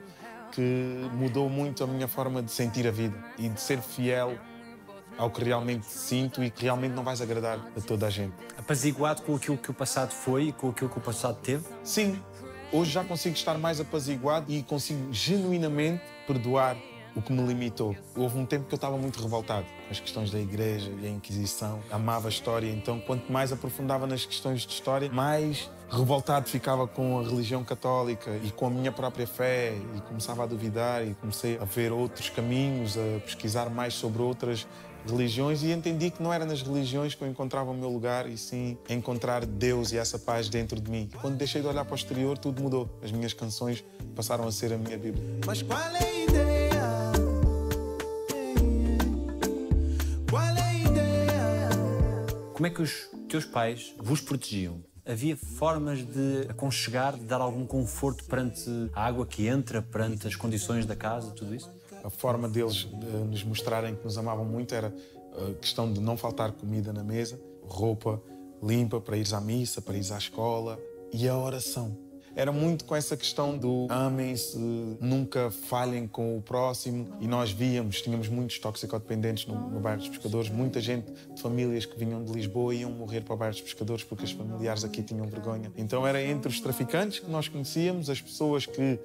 que 0.51 1.09
mudou 1.15 1.49
muito 1.49 1.85
a 1.85 1.87
minha 1.87 2.09
forma 2.09 2.43
de 2.43 2.51
sentir 2.51 2.87
a 2.87 2.91
vida 2.91 3.17
e 3.39 3.49
de 3.49 3.61
ser 3.61 3.81
fiel 3.81 4.37
ao 5.17 5.31
que 5.31 5.43
realmente 5.43 5.87
sinto 5.87 6.43
e 6.43 6.51
que 6.51 6.65
realmente 6.65 6.93
não 6.93 7.03
vais 7.03 7.21
agradar 7.21 7.59
a 7.77 7.81
toda 7.81 8.07
a 8.07 8.11
gente. 8.11 8.35
Apaziguado 8.59 9.23
com 9.23 9.35
aquilo 9.35 9.57
que 9.57 9.71
o 9.71 9.75
passado 9.75 10.11
foi 10.11 10.49
e 10.49 10.53
com 10.53 10.71
aquilo 10.71 10.91
que 10.91 10.99
o 10.99 11.01
passado 11.01 11.39
teve? 11.43 11.65
Sim, 11.83 12.21
hoje 12.73 12.91
já 12.91 13.05
consigo 13.05 13.35
estar 13.35 13.57
mais 13.59 13.81
apaziguado 13.81 14.53
e 14.53 14.63
consigo 14.63 15.13
genuinamente 15.13 16.03
perdoar 16.27 16.77
o 17.17 17.23
que 17.23 17.33
me 17.33 17.43
limitou. 17.43 17.97
Houve 18.15 18.39
um 18.39 18.45
tempo 18.45 18.67
que 18.67 18.75
eu 18.75 18.77
estava 18.77 18.99
muito 18.99 19.21
revoltado 19.21 19.65
com 19.65 19.91
as 19.91 19.99
questões 19.99 20.31
da 20.31 20.39
igreja 20.39 20.93
e 21.01 21.07
a 21.07 21.11
Inquisição. 21.11 21.81
Amava 21.91 22.29
a 22.29 22.31
história, 22.31 22.71
então 22.71 23.01
quanto 23.01 23.33
mais 23.33 23.51
aprofundava 23.53 24.07
nas 24.07 24.27
questões 24.27 24.67
de 24.67 24.75
história, 24.75 25.11
mais 25.11 25.71
revoltado 25.89 26.49
ficava 26.49 26.87
com 26.87 27.19
a 27.19 27.23
religião 27.23 27.65
católica 27.65 28.39
e 28.45 28.51
com 28.51 28.67
a 28.67 28.71
minha 28.71 28.93
própria 28.93 29.27
fé 29.27 29.73
e 29.95 30.01
começava 30.03 30.43
a 30.43 30.47
duvidar 30.47 31.07
e 31.07 31.15
comecei 31.15 31.59
a 31.59 31.65
ver 31.65 31.91
outros 31.91 32.29
caminhos, 32.29 32.99
a 32.99 33.21
pesquisar 33.21 33.71
mais 33.71 33.95
sobre 33.95 34.21
outras 34.21 34.67
religiões 35.07 35.63
e 35.63 35.71
entendi 35.71 36.11
que 36.11 36.23
não 36.23 36.33
era 36.33 36.45
nas 36.45 36.63
religiões 36.63 37.15
que 37.15 37.23
eu 37.23 37.29
encontrava 37.29 37.71
o 37.71 37.75
meu 37.75 37.89
lugar 37.89 38.29
e 38.29 38.37
sim 38.37 38.77
encontrar 38.89 39.47
Deus 39.47 39.93
e 39.93 39.99
essa 39.99 40.19
paz 40.19 40.49
dentro 40.49 40.81
de 40.81 40.91
mim. 40.91 41.09
Quando 41.21 41.37
deixei 41.37 41.61
de 41.61 41.67
olhar 41.67 41.85
para 41.85 41.93
o 41.93 41.97
exterior, 41.97 42.37
tudo 42.37 42.63
mudou. 42.63 42.89
As 43.03 43.13
minhas 43.13 43.33
canções 43.33 43.85
passaram 44.15 44.47
a 44.47 44.53
ser 44.53 44.73
a 44.73 44.79
minha 44.79 44.99
Bíblia. 44.99 45.25
Mas 45.47 45.63
qual 45.63 45.79
é 45.79 45.99
a 45.99 46.15
ideia? 46.15 46.83
Qual 50.29 50.43
é 50.43 50.61
a 50.61 50.75
ideia? 50.75 51.71
Como 52.53 52.67
é 52.67 52.71
que 52.71 52.83
os 52.83 53.09
teus 53.29 53.45
pais 53.45 53.95
vos 53.99 54.21
protegiam? 54.21 54.83
Havia 55.09 55.37
formas 55.37 56.01
de 56.01 56.47
aconchegar, 56.49 57.17
de 57.17 57.25
dar 57.25 57.41
algum 57.41 57.65
conforto 57.65 58.25
perante 58.25 58.69
a 58.93 59.07
água 59.07 59.25
que 59.25 59.47
entra, 59.47 59.81
perante 59.81 60.27
as 60.27 60.35
condições 60.35 60.85
da 60.85 60.97
casa, 60.97 61.31
tudo 61.31 61.55
isso? 61.55 61.76
A 62.07 62.11
forma 62.11 62.49
deles 62.49 62.89
de 63.01 63.07
nos 63.29 63.43
mostrarem 63.43 63.97
que 63.97 64.05
nos 64.05 64.17
amavam 64.17 64.45
muito 64.45 64.73
era 64.73 64.95
a 65.33 65.55
questão 65.55 65.93
de 65.93 66.01
não 66.01 66.17
faltar 66.17 66.53
comida 66.53 66.93
na 66.93 67.03
mesa, 67.03 67.37
roupa 67.67 68.23
limpa 68.63 69.01
para 69.01 69.17
ires 69.17 69.33
à 69.33 69.41
missa, 69.41 69.83
para 69.83 69.97
ires 69.97 70.13
à 70.13 70.19
escola 70.19 70.79
e 71.13 71.29
a 71.29 71.37
oração. 71.37 71.99
Era 72.37 72.53
muito 72.53 72.85
com 72.85 72.95
essa 72.95 73.17
questão 73.17 73.59
do 73.59 73.89
amem-se, 73.91 74.57
nunca 75.01 75.51
falhem 75.51 76.07
com 76.07 76.39
o 76.39 76.43
próximo. 76.43 77.09
E 77.19 77.27
nós 77.27 77.51
víamos, 77.51 78.01
tínhamos 78.01 78.29
muitos 78.29 78.61
toxicodependentes 78.61 79.45
no, 79.47 79.59
no 79.71 79.81
bairro 79.81 79.99
dos 79.99 80.11
pescadores, 80.11 80.49
muita 80.49 80.81
gente 80.81 81.11
de 81.35 81.43
famílias 81.43 81.87
que 81.87 81.99
vinham 81.99 82.23
de 82.23 82.31
Lisboa 82.33 82.73
iam 82.73 82.91
morrer 82.93 83.23
para 83.23 83.35
o 83.35 83.37
bairro 83.37 83.55
dos 83.55 83.63
pescadores 83.63 84.05
porque 84.05 84.25
os 84.25 84.31
familiares 84.33 84.85
aqui 84.85 85.03
tinham 85.03 85.27
vergonha. 85.27 85.73
Então 85.77 86.07
era 86.07 86.23
entre 86.23 86.49
os 86.49 86.61
traficantes 86.61 87.19
que 87.19 87.29
nós 87.29 87.49
conhecíamos, 87.49 88.09
as 88.09 88.21
pessoas 88.21 88.65
que 88.65 88.97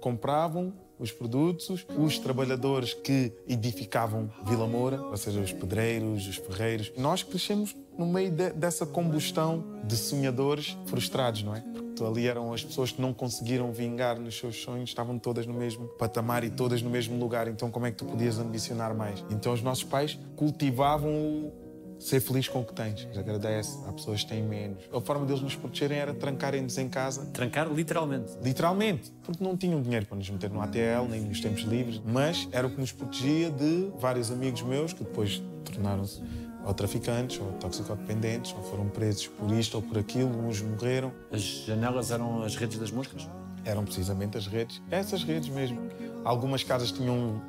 compravam 0.00 0.74
os 1.00 1.10
produtos, 1.10 1.86
os 1.98 2.18
trabalhadores 2.18 2.92
que 2.94 3.32
edificavam 3.48 4.30
Vila 4.46 4.66
Moura, 4.66 5.00
ou 5.02 5.16
seja, 5.16 5.40
os 5.40 5.52
pedreiros, 5.52 6.28
os 6.28 6.36
ferreiros. 6.36 6.92
Nós 6.96 7.22
crescemos 7.22 7.74
no 7.98 8.06
meio 8.06 8.30
de- 8.30 8.50
dessa 8.50 8.84
combustão 8.86 9.64
de 9.84 9.96
sonhadores 9.96 10.76
frustrados, 10.86 11.42
não 11.42 11.56
é? 11.56 11.60
Porque 11.60 12.04
ali 12.04 12.26
eram 12.26 12.52
as 12.52 12.62
pessoas 12.64 12.92
que 12.92 13.00
não 13.00 13.12
conseguiram 13.12 13.72
vingar 13.72 14.18
nos 14.18 14.38
seus 14.38 14.56
sonhos, 14.62 14.88
estavam 14.90 15.18
todas 15.18 15.46
no 15.46 15.52
mesmo 15.52 15.86
patamar 15.98 16.44
e 16.44 16.50
todas 16.50 16.80
no 16.82 16.88
mesmo 16.88 17.18
lugar. 17.18 17.48
Então, 17.48 17.70
como 17.70 17.84
é 17.86 17.90
que 17.90 17.96
tu 17.98 18.04
podias 18.06 18.38
ambicionar 18.38 18.94
mais? 18.94 19.22
Então, 19.30 19.52
os 19.52 19.62
nossos 19.62 19.84
pais 19.84 20.18
cultivavam 20.36 21.52
ser 22.00 22.20
feliz 22.20 22.48
com 22.48 22.60
o 22.60 22.64
que 22.64 22.72
tens. 22.72 23.06
Agradece. 23.16 23.78
Há 23.86 23.92
pessoas 23.92 24.24
que 24.24 24.30
têm 24.30 24.42
menos. 24.42 24.82
A 24.92 25.00
forma 25.00 25.26
deles 25.26 25.42
nos 25.42 25.54
protegerem 25.54 25.98
era 25.98 26.14
trancarem-nos 26.14 26.76
em 26.78 26.88
casa 26.88 27.26
Trancar 27.26 27.68
literalmente. 27.68 28.32
Literalmente, 28.42 29.12
porque 29.22 29.44
não 29.44 29.56
tinham 29.56 29.80
dinheiro 29.80 30.06
para 30.06 30.16
nos 30.16 30.28
meter 30.28 30.50
no 30.50 30.60
ATL, 30.60 31.08
nem 31.08 31.20
nos 31.20 31.40
tempos 31.40 31.62
livres, 31.62 32.00
mas 32.04 32.48
era 32.50 32.66
o 32.66 32.70
que 32.70 32.80
nos 32.80 32.90
protegia 32.90 33.50
de 33.50 33.92
vários 33.98 34.30
amigos 34.30 34.62
meus 34.62 34.92
que 34.92 35.04
depois 35.04 35.42
tornaram-se 35.64 36.22
ou 36.64 36.74
traficantes, 36.74 37.40
ou 37.40 37.52
toxicodependentes, 37.52 38.54
ou 38.56 38.62
foram 38.64 38.88
presos 38.88 39.26
por 39.28 39.50
isto 39.52 39.76
ou 39.76 39.82
por 39.82 39.98
aquilo, 39.98 40.30
uns 40.46 40.60
morreram. 40.60 41.12
As 41.32 41.40
janelas 41.40 42.10
eram 42.10 42.42
as 42.42 42.56
redes 42.56 42.78
das 42.78 42.90
moscas? 42.90 43.28
Eram 43.64 43.84
precisamente 43.84 44.36
as 44.36 44.46
redes, 44.46 44.82
essas 44.90 45.22
redes 45.22 45.48
mesmo. 45.48 45.80
Algumas 46.24 46.62
casas 46.62 46.92
tinham 46.92 47.40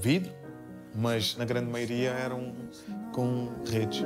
vidro, 0.00 0.32
mas 0.94 1.36
na 1.36 1.44
grande 1.44 1.70
maioria 1.70 2.10
eram 2.10 2.52
com 3.18 3.48
redes. 3.68 4.04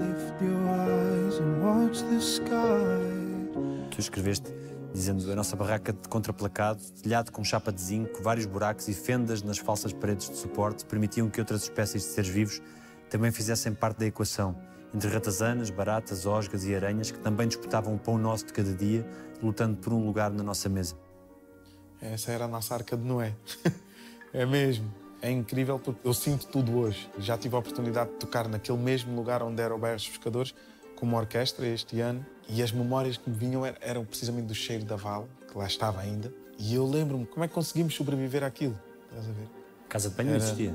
Tu 3.90 4.00
escreveste 4.00 4.50
dizendo 4.94 5.30
a 5.30 5.36
nossa 5.36 5.54
barraca 5.54 5.92
de 5.92 6.08
contraplacado, 6.08 6.80
telhado 7.02 7.30
com 7.30 7.44
chapa 7.44 7.70
de 7.70 7.82
zinco, 7.82 8.22
vários 8.22 8.46
buracos 8.46 8.88
e 8.88 8.94
fendas 8.94 9.42
nas 9.42 9.58
falsas 9.58 9.92
paredes 9.92 10.30
de 10.30 10.36
suporte 10.36 10.86
permitiam 10.86 11.28
que 11.28 11.38
outras 11.40 11.64
espécies 11.64 12.02
de 12.04 12.08
seres 12.08 12.30
vivos 12.30 12.62
também 13.10 13.30
fizessem 13.30 13.74
parte 13.74 13.98
da 13.98 14.06
equação, 14.06 14.56
entre 14.94 15.10
ratazanas, 15.10 15.68
baratas, 15.68 16.24
osgas 16.24 16.64
e 16.64 16.74
aranhas 16.74 17.10
que 17.10 17.18
também 17.18 17.46
disputavam 17.46 17.94
o 17.94 17.98
pão 17.98 18.16
nosso 18.16 18.46
de 18.46 18.54
cada 18.54 18.72
dia, 18.72 19.06
lutando 19.42 19.76
por 19.76 19.92
um 19.92 20.06
lugar 20.06 20.30
na 20.30 20.42
nossa 20.42 20.70
mesa. 20.70 20.96
Essa 22.00 22.32
era 22.32 22.46
a 22.46 22.48
nossa 22.48 22.74
arca 22.74 22.96
de 22.96 23.04
Noé. 23.04 23.36
é 24.32 24.46
mesmo. 24.46 25.01
É 25.22 25.30
incrível 25.30 25.78
porque 25.78 26.06
eu 26.06 26.12
sinto 26.12 26.46
tudo 26.48 26.76
hoje. 26.76 27.08
Já 27.18 27.38
tive 27.38 27.54
a 27.54 27.58
oportunidade 27.58 28.10
de 28.10 28.16
tocar 28.16 28.48
naquele 28.48 28.78
mesmo 28.78 29.14
lugar 29.14 29.42
onde 29.42 29.62
era 29.62 29.72
o 29.74 29.78
Bairro 29.78 29.96
dos 29.96 30.08
Pescadores, 30.08 30.52
com 30.96 31.06
uma 31.06 31.18
orquestra 31.18 31.66
este 31.66 32.00
ano, 32.00 32.26
e 32.48 32.60
as 32.62 32.72
memórias 32.72 33.16
que 33.16 33.30
me 33.30 33.36
vinham 33.36 33.64
er- 33.64 33.76
eram 33.80 34.04
precisamente 34.04 34.46
do 34.46 34.54
cheiro 34.54 34.84
da 34.84 34.96
vala, 34.96 35.28
que 35.50 35.56
lá 35.56 35.66
estava 35.66 36.00
ainda. 36.00 36.32
E 36.58 36.74
eu 36.74 36.84
lembro-me 36.86 37.24
como 37.24 37.44
é 37.44 37.48
que 37.48 37.54
conseguimos 37.54 37.94
sobreviver 37.94 38.42
àquilo. 38.42 38.78
Estás 39.08 39.28
a 39.28 39.32
ver? 39.32 39.48
Casa 39.88 40.10
de 40.10 40.16
banho 40.16 40.28
não 40.30 40.36
Era- 40.36 40.44
existia. 40.44 40.74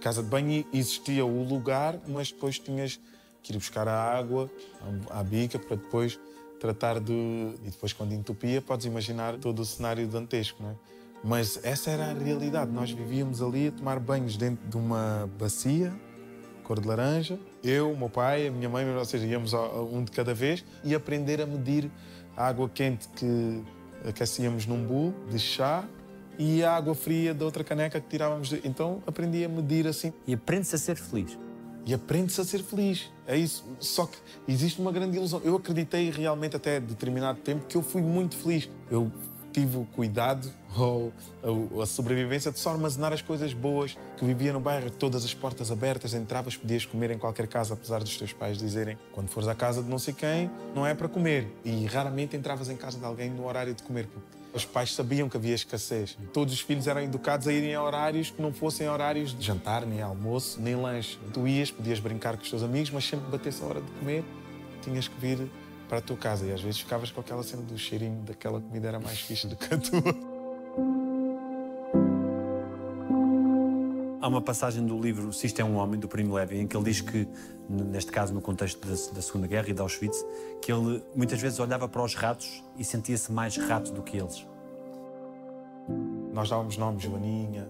Casa 0.00 0.22
de 0.22 0.28
banho 0.28 0.64
existia 0.72 1.24
o 1.24 1.42
lugar, 1.44 1.98
mas 2.08 2.32
depois 2.32 2.58
tinhas 2.58 2.98
que 3.42 3.52
ir 3.52 3.56
buscar 3.58 3.86
a 3.86 4.16
água 4.18 4.50
à 5.10 5.22
bica 5.22 5.58
para 5.58 5.76
depois 5.76 6.18
tratar 6.58 6.98
de. 6.98 7.12
E 7.12 7.70
depois, 7.70 7.92
quando 7.92 8.12
entupia, 8.12 8.60
podes 8.62 8.86
imaginar 8.86 9.36
todo 9.38 9.60
o 9.60 9.64
cenário 9.64 10.06
dantesco, 10.08 10.62
não 10.62 10.70
é? 10.70 10.74
Mas 11.24 11.60
essa 11.62 11.90
era 11.90 12.10
a 12.10 12.12
realidade. 12.12 12.70
Nós 12.70 12.90
vivíamos 12.90 13.40
ali 13.40 13.68
a 13.68 13.72
tomar 13.72 13.98
banhos 14.00 14.36
dentro 14.36 14.66
de 14.68 14.76
uma 14.76 15.28
bacia, 15.38 15.92
cor 16.64 16.80
de 16.80 16.86
laranja. 16.86 17.38
Eu, 17.62 17.92
o 17.92 17.96
meu 17.96 18.10
pai, 18.10 18.48
a 18.48 18.50
minha 18.50 18.68
mãe, 18.68 18.88
ou 18.88 19.04
seja, 19.04 19.24
íamos 19.26 19.52
um 19.52 20.02
de 20.02 20.10
cada 20.10 20.34
vez 20.34 20.64
e 20.82 20.94
aprender 20.94 21.40
a 21.40 21.46
medir 21.46 21.90
a 22.36 22.48
água 22.48 22.68
quente 22.68 23.08
que 23.10 23.62
aquecíamos 24.08 24.66
num 24.66 24.84
bule 24.84 25.14
de 25.30 25.38
chá 25.38 25.84
e 26.38 26.64
a 26.64 26.74
água 26.74 26.94
fria 26.94 27.32
da 27.32 27.44
outra 27.44 27.62
caneca 27.62 28.00
que 28.00 28.08
tirávamos. 28.08 28.48
De... 28.48 28.60
Então 28.64 29.00
aprendi 29.06 29.44
a 29.44 29.48
medir 29.48 29.86
assim 29.86 30.12
E 30.26 30.34
aprende-se 30.34 30.74
a 30.74 30.78
ser 30.78 30.96
feliz. 30.96 31.38
e 31.86 31.94
aprende-se 31.94 32.40
a 32.40 32.44
ser 32.44 32.62
feliz. 32.64 33.12
É 33.26 33.36
isso. 33.36 33.64
Só 33.78 34.06
que 34.06 34.16
existe 34.48 34.80
uma 34.80 34.90
grande 34.90 35.16
ilusão. 35.18 35.40
Eu 35.44 35.54
acreditei 35.56 36.10
realmente 36.10 36.56
até 36.56 36.80
determinado 36.80 37.38
tempo 37.40 37.66
que 37.66 37.76
eu 37.76 37.82
fui 37.82 38.02
muito 38.02 38.36
feliz. 38.36 38.68
Eu 38.90 39.10
tive 39.52 39.76
o 39.76 39.84
cuidado 39.84 40.50
ou 40.76 41.12
a- 41.82 41.86
sobrevivência 41.86 42.50
de 42.50 42.58
só 42.58 42.70
armazenar 42.70 43.12
as 43.12 43.20
coisas 43.22 43.52
boas 43.52 43.96
que 44.16 44.24
vivia 44.24 44.52
no 44.52 44.60
bairro, 44.60 44.90
todas 44.90 45.24
as 45.24 45.34
portas 45.34 45.70
abertas, 45.70 46.14
entravas, 46.14 46.56
podias 46.56 46.84
comer 46.86 47.10
em 47.10 47.18
qualquer 47.18 47.46
casa, 47.46 47.74
apesar 47.74 48.00
dos 48.00 48.16
teus 48.16 48.32
pais 48.32 48.56
dizerem 48.58 48.96
quando 49.12 49.28
fores 49.28 49.48
à 49.48 49.54
casa 49.54 49.82
de 49.82 49.88
não 49.88 49.98
sei 49.98 50.14
quem, 50.14 50.50
não 50.74 50.86
é 50.86 50.94
para 50.94 51.08
comer. 51.08 51.46
E 51.64 51.84
raramente 51.86 52.36
entravas 52.36 52.68
em 52.68 52.76
casa 52.76 52.98
de 52.98 53.04
alguém 53.04 53.30
no 53.30 53.46
horário 53.46 53.74
de 53.74 53.82
comer. 53.82 54.06
porque 54.06 54.26
Os 54.54 54.64
pais 54.64 54.94
sabiam 54.94 55.28
que 55.28 55.36
havia 55.36 55.54
escassez. 55.54 56.16
Todos 56.32 56.52
os 56.54 56.60
filhos 56.60 56.86
eram 56.86 57.00
educados 57.02 57.46
a 57.48 57.52
irem 57.52 57.74
a 57.74 57.82
horários 57.82 58.30
que 58.30 58.40
não 58.40 58.52
fossem 58.52 58.88
horários 58.88 59.36
de 59.36 59.44
jantar, 59.44 59.84
nem 59.86 60.00
almoço, 60.02 60.60
nem 60.60 60.74
lanche. 60.74 61.18
Tu 61.32 61.46
ias, 61.46 61.70
podias 61.70 61.98
brincar 62.00 62.36
com 62.36 62.42
os 62.42 62.50
teus 62.50 62.62
amigos, 62.62 62.90
mas 62.90 63.04
sempre 63.04 63.30
batesse 63.30 63.62
a 63.62 63.66
hora 63.66 63.80
de 63.80 63.90
comer, 63.92 64.24
tinhas 64.82 65.08
que 65.08 65.18
vir 65.20 65.48
para 65.92 65.98
a 65.98 66.02
tua 66.02 66.16
casa. 66.16 66.46
E 66.46 66.52
às 66.52 66.62
vezes 66.62 66.80
ficavas 66.80 67.10
com 67.10 67.20
aquela 67.20 67.42
cena 67.42 67.62
do 67.62 67.76
cheirinho 67.76 68.22
daquela 68.22 68.58
comida 68.58 68.88
era 68.88 68.98
mais 68.98 69.20
fixe 69.20 69.46
do 69.46 69.54
que 69.54 69.74
a 69.74 69.76
tua. 69.76 70.00
Há 74.18 74.26
uma 74.26 74.40
passagem 74.40 74.86
do 74.86 74.98
livro 74.98 75.34
Se 75.34 75.46
Isto 75.46 75.60
é 75.60 75.64
um 75.64 75.76
Homem, 75.76 76.00
do 76.00 76.08
Primo 76.08 76.34
Levi, 76.34 76.60
em 76.60 76.66
que 76.66 76.74
ele 76.74 76.84
diz 76.84 77.02
que, 77.02 77.28
neste 77.68 78.10
caso 78.10 78.32
no 78.32 78.40
contexto 78.40 78.80
da, 78.80 78.94
da 79.12 79.20
Segunda 79.20 79.46
Guerra 79.46 79.68
e 79.68 79.74
de 79.74 79.82
Auschwitz, 79.82 80.24
que 80.62 80.72
ele 80.72 81.04
muitas 81.14 81.38
vezes 81.38 81.58
olhava 81.58 81.86
para 81.86 82.02
os 82.02 82.14
ratos 82.14 82.64
e 82.78 82.84
sentia-se 82.84 83.30
mais 83.30 83.58
rato 83.58 83.92
do 83.92 84.02
que 84.02 84.16
eles. 84.16 84.46
Nós 86.32 86.48
dávamos 86.48 86.78
nomes, 86.78 87.02
Joaninha, 87.02 87.68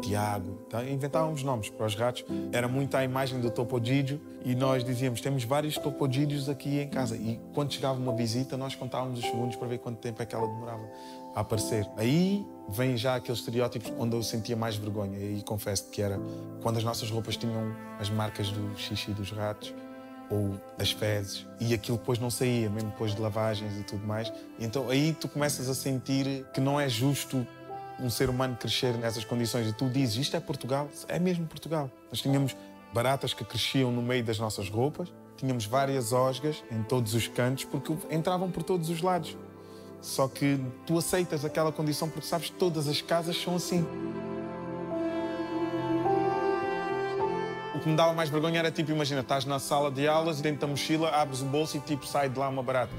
Tiago, 0.00 0.52
tá? 0.68 0.84
inventávamos 0.84 1.42
nomes 1.42 1.68
para 1.68 1.86
os 1.86 1.94
ratos. 1.94 2.24
Era 2.52 2.66
muito 2.68 2.96
a 2.96 3.04
imagem 3.04 3.40
do 3.40 3.50
Topodídio 3.50 4.20
e 4.44 4.54
nós 4.54 4.84
dizíamos: 4.84 5.20
temos 5.20 5.44
vários 5.44 5.76
Topodídios 5.76 6.48
aqui 6.48 6.80
em 6.80 6.88
casa. 6.88 7.16
E 7.16 7.40
quando 7.54 7.72
chegava 7.72 7.98
uma 7.98 8.14
visita, 8.14 8.56
nós 8.56 8.74
contávamos 8.74 9.18
os 9.18 9.24
segundos 9.24 9.56
para 9.56 9.68
ver 9.68 9.78
quanto 9.78 9.98
tempo 9.98 10.22
é 10.22 10.26
que 10.26 10.34
ela 10.34 10.46
demorava 10.46 10.82
a 11.34 11.40
aparecer. 11.40 11.86
Aí 11.96 12.44
vem 12.68 12.96
já 12.96 13.16
aqueles 13.16 13.40
estereótipos 13.40 13.92
onde 13.98 14.16
eu 14.16 14.22
sentia 14.22 14.56
mais 14.56 14.76
vergonha. 14.76 15.18
E 15.18 15.42
confesso 15.42 15.90
que 15.90 16.00
era 16.02 16.18
quando 16.62 16.78
as 16.78 16.84
nossas 16.84 17.10
roupas 17.10 17.36
tinham 17.36 17.74
as 17.98 18.10
marcas 18.10 18.50
do 18.50 18.76
xixi 18.78 19.12
dos 19.12 19.30
ratos 19.30 19.74
ou 20.30 20.54
as 20.78 20.92
fezes 20.92 21.44
e 21.58 21.74
aquilo 21.74 21.98
depois 21.98 22.18
não 22.18 22.30
saía, 22.30 22.70
mesmo 22.70 22.90
depois 22.90 23.14
de 23.14 23.20
lavagens 23.20 23.76
e 23.78 23.82
tudo 23.82 24.06
mais. 24.06 24.32
Então 24.58 24.88
aí 24.88 25.12
tu 25.12 25.28
começas 25.28 25.68
a 25.68 25.74
sentir 25.74 26.46
que 26.54 26.60
não 26.60 26.80
é 26.80 26.88
justo 26.88 27.46
um 28.00 28.10
ser 28.10 28.30
humano 28.30 28.56
crescer 28.56 28.94
nessas 28.94 29.24
condições 29.24 29.66
e 29.68 29.72
tu 29.72 29.88
dizes 29.88 30.16
isto 30.16 30.36
é 30.36 30.40
Portugal, 30.40 30.88
é 31.08 31.18
mesmo 31.18 31.46
Portugal. 31.46 31.90
Nós 32.10 32.20
tínhamos 32.20 32.56
baratas 32.92 33.32
que 33.34 33.44
cresciam 33.44 33.92
no 33.92 34.02
meio 34.02 34.24
das 34.24 34.38
nossas 34.38 34.68
roupas, 34.68 35.12
tínhamos 35.36 35.66
várias 35.66 36.12
osgas 36.12 36.64
em 36.70 36.82
todos 36.82 37.14
os 37.14 37.28
cantos 37.28 37.64
porque 37.64 37.94
entravam 38.10 38.50
por 38.50 38.62
todos 38.62 38.88
os 38.88 39.00
lados. 39.00 39.36
Só 40.00 40.28
que 40.28 40.58
tu 40.86 40.96
aceitas 40.96 41.44
aquela 41.44 41.70
condição 41.70 42.08
porque 42.08 42.26
sabes 42.26 42.50
que 42.50 42.56
todas 42.56 42.88
as 42.88 43.02
casas 43.02 43.36
são 43.36 43.56
assim. 43.56 43.86
O 47.74 47.80
que 47.80 47.88
me 47.88 47.96
dava 47.96 48.12
mais 48.12 48.28
vergonha 48.28 48.58
era 48.58 48.70
tipo, 48.70 48.90
imagina, 48.90 49.20
estás 49.20 49.44
na 49.44 49.58
sala 49.58 49.90
de 49.90 50.06
aulas 50.06 50.40
e 50.40 50.42
dentro 50.42 50.60
da 50.60 50.66
mochila 50.66 51.10
abres 51.10 51.40
o 51.40 51.46
bolso 51.46 51.76
e 51.76 51.80
tipo 51.80 52.06
sai 52.06 52.28
de 52.28 52.38
lá 52.38 52.48
uma 52.48 52.62
barata. 52.62 52.92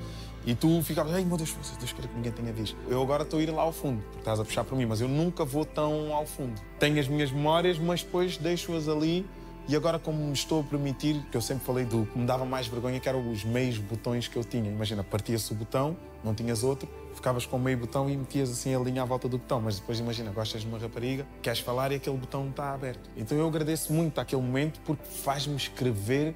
E 0.45 0.55
tu 0.55 0.81
ficavas, 0.81 1.13
ai 1.13 1.23
meu 1.23 1.37
Deus, 1.37 1.55
Deus 1.77 1.93
queira 1.93 2.07
que 2.07 2.15
ninguém 2.15 2.31
tenha 2.31 2.51
visto. 2.51 2.75
Eu 2.87 3.01
agora 3.01 3.23
estou 3.23 3.39
a 3.39 3.43
ir 3.43 3.51
lá 3.51 3.61
ao 3.61 3.71
fundo, 3.71 4.01
porque 4.01 4.19
estás 4.19 4.39
a 4.39 4.43
puxar 4.43 4.63
por 4.63 4.75
mim, 4.75 4.85
mas 4.85 4.99
eu 4.99 5.07
nunca 5.07 5.45
vou 5.45 5.63
tão 5.65 6.13
ao 6.13 6.25
fundo. 6.25 6.59
Tenho 6.79 6.99
as 6.99 7.07
minhas 7.07 7.31
memórias, 7.31 7.77
mas 7.77 8.01
depois 8.03 8.37
deixo-as 8.37 8.87
ali. 8.87 9.25
E 9.67 9.75
agora, 9.75 9.99
como 9.99 10.17
me 10.17 10.33
estou 10.33 10.61
a 10.61 10.63
permitir, 10.63 11.23
que 11.29 11.37
eu 11.37 11.41
sempre 11.41 11.63
falei 11.63 11.85
do 11.85 12.07
que 12.07 12.17
me 12.17 12.25
dava 12.25 12.43
mais 12.43 12.67
vergonha, 12.67 12.99
que 12.99 13.07
eram 13.07 13.31
os 13.31 13.43
meios 13.45 13.77
botões 13.77 14.27
que 14.27 14.35
eu 14.35 14.43
tinha. 14.43 14.69
Imagina, 14.69 15.03
partia-se 15.03 15.51
o 15.51 15.55
botão, 15.55 15.95
não 16.23 16.33
tinhas 16.33 16.63
outro, 16.63 16.89
ficavas 17.13 17.45
com 17.45 17.57
o 17.57 17.59
meio 17.59 17.77
botão 17.77 18.09
e 18.09 18.17
metias 18.17 18.49
assim 18.49 18.73
a 18.73 18.79
linha 18.79 19.03
à 19.03 19.05
volta 19.05 19.29
do 19.29 19.37
botão. 19.37 19.61
Mas 19.61 19.79
depois, 19.79 19.99
imagina, 19.99 20.31
gostas 20.31 20.61
de 20.61 20.67
uma 20.67 20.79
rapariga, 20.79 21.27
queres 21.43 21.59
falar 21.59 21.91
e 21.91 21.95
aquele 21.95 22.17
botão 22.17 22.49
está 22.49 22.73
aberto. 22.73 23.07
Então 23.15 23.37
eu 23.37 23.47
agradeço 23.47 23.93
muito 23.93 24.19
aquele 24.19 24.41
momento 24.41 24.81
porque 24.83 25.05
faz-me 25.05 25.55
escrever 25.55 26.35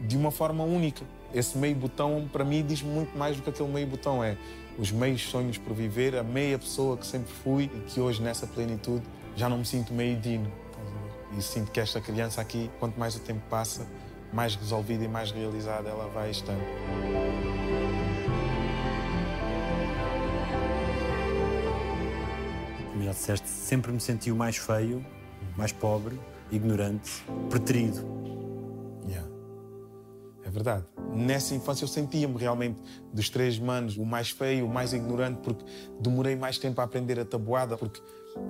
de 0.00 0.16
uma 0.16 0.32
forma 0.32 0.64
única. 0.64 1.04
Esse 1.32 1.56
meio 1.56 1.76
botão, 1.76 2.28
para 2.32 2.44
mim, 2.44 2.64
diz 2.66 2.82
muito 2.82 3.16
mais 3.16 3.36
do 3.36 3.42
que 3.42 3.50
aquele 3.50 3.68
meio 3.68 3.86
botão 3.86 4.22
é. 4.22 4.36
Os 4.78 4.90
meios 4.90 5.22
sonhos 5.22 5.58
por 5.58 5.74
viver, 5.74 6.16
a 6.16 6.22
meia 6.22 6.58
pessoa 6.58 6.96
que 6.96 7.06
sempre 7.06 7.32
fui 7.32 7.64
e 7.64 7.80
que 7.86 8.00
hoje, 8.00 8.20
nessa 8.22 8.46
plenitude, 8.46 9.04
já 9.36 9.48
não 9.48 9.58
me 9.58 9.64
sinto 9.64 9.92
meio 9.92 10.16
ver? 10.16 10.50
E 11.38 11.42
sinto 11.42 11.70
que 11.70 11.78
esta 11.78 12.00
criança 12.00 12.40
aqui, 12.40 12.70
quanto 12.80 12.98
mais 12.98 13.14
o 13.14 13.20
tempo 13.20 13.40
passa, 13.48 13.86
mais 14.32 14.56
resolvida 14.56 15.04
e 15.04 15.08
mais 15.08 15.30
realizada 15.30 15.88
ela 15.88 16.08
vai 16.08 16.30
estando. 16.30 16.60
Como 22.92 23.04
já 23.04 23.12
disseste, 23.12 23.48
sempre 23.48 23.92
me 23.92 24.00
senti 24.00 24.32
o 24.32 24.36
mais 24.36 24.56
feio, 24.56 25.04
mais 25.56 25.70
pobre, 25.70 26.18
ignorante, 26.50 27.24
preterido. 27.48 28.04
Yeah. 29.06 29.30
É 30.44 30.50
verdade. 30.50 30.84
Nessa 31.14 31.54
infância 31.54 31.84
eu 31.84 31.88
sentia-me 31.88 32.36
realmente 32.36 32.80
dos 33.12 33.28
três 33.28 33.58
manos 33.58 33.96
o 33.96 34.04
mais 34.04 34.30
feio, 34.30 34.66
o 34.66 34.68
mais 34.68 34.92
ignorante, 34.92 35.40
porque 35.42 35.64
demorei 36.00 36.36
mais 36.36 36.58
tempo 36.58 36.80
a 36.80 36.84
aprender 36.84 37.18
a 37.18 37.24
tabuada, 37.24 37.76
porque 37.76 38.00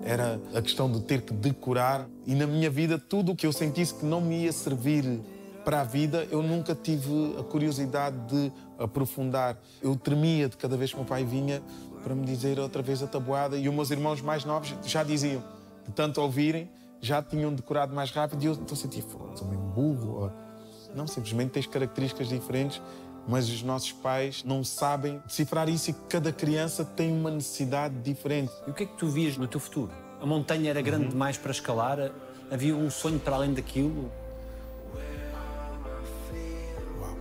era 0.03 0.41
a 0.55 0.61
questão 0.61 0.91
de 0.91 1.01
ter 1.03 1.23
que 1.23 1.33
decorar. 1.33 2.09
E 2.27 2.35
na 2.35 2.47
minha 2.47 2.71
vida, 2.71 2.99
tudo 2.99 3.33
o 3.33 3.37
que 3.37 3.47
eu 3.47 3.53
sentisse 3.53 3.95
que 3.95 4.05
não 4.05 4.21
me 4.21 4.45
ia 4.45 4.53
servir 4.53 5.21
para 5.65 5.81
a 5.81 5.85
vida, 5.85 6.27
eu 6.31 6.43
nunca 6.43 6.75
tive 6.75 7.37
a 7.39 7.43
curiosidade 7.43 8.17
de 8.27 8.53
aprofundar. 8.79 9.59
Eu 9.83 9.97
tremia 9.97 10.49
de 10.49 10.57
cada 10.57 10.77
vez 10.77 10.91
que 10.91 10.97
o 10.97 11.01
meu 11.01 11.07
pai 11.07 11.25
vinha 11.25 11.63
para 12.03 12.15
me 12.15 12.25
dizer 12.25 12.59
outra 12.59 12.83
vez 12.83 13.03
a 13.03 13.07
tabuada, 13.07 13.57
e 13.57 13.69
os 13.69 13.75
meus 13.75 13.91
irmãos 13.91 14.21
mais 14.23 14.45
novos 14.45 14.75
já 14.85 15.03
diziam, 15.03 15.43
de 15.87 15.93
tanto 15.93 16.21
ouvirem, 16.21 16.71
já 17.01 17.23
tinham 17.23 17.53
decorado 17.55 17.95
mais 17.95 18.11
rápido, 18.11 18.43
e 18.43 18.47
eu 18.47 18.53
estou 18.53 18.73
a 18.73 18.77
sentir, 18.77 19.03
"Foda, 19.03 19.37
sou 19.37 19.49
mesmo 19.49 19.67
burro. 19.69 20.31
Não, 20.95 21.07
simplesmente 21.07 21.51
tens 21.51 21.67
características 21.67 22.29
diferentes, 22.29 22.81
mas 23.29 23.49
os 23.49 23.63
nossos 23.63 23.93
pais 23.93 24.43
não 24.45 24.65
sabem 24.65 25.23
decifrar 25.27 25.69
isso 25.69 25.91
e 25.91 25.95
cada 26.09 26.33
criança 26.33 26.85
tem 26.85 27.13
uma 27.13 27.31
necessidade 27.31 27.95
diferente. 28.03 28.53
E 28.67 28.71
o 28.71 28.75
que 28.75 28.85
é 28.85 28.87
que 28.87 28.97
tu 28.97 29.07
vias 29.09 29.37
no 29.37 29.47
teu 29.47 29.61
futuro? 29.61 29.93
A 30.21 30.27
montanha 30.27 30.71
era 30.71 30.83
grande 30.83 31.09
demais 31.09 31.37
para 31.37 31.51
escalar? 31.51 32.11
Havia 32.51 32.75
um 32.75 32.91
sonho 32.91 33.19
para 33.19 33.37
além 33.37 33.55
daquilo? 33.55 34.11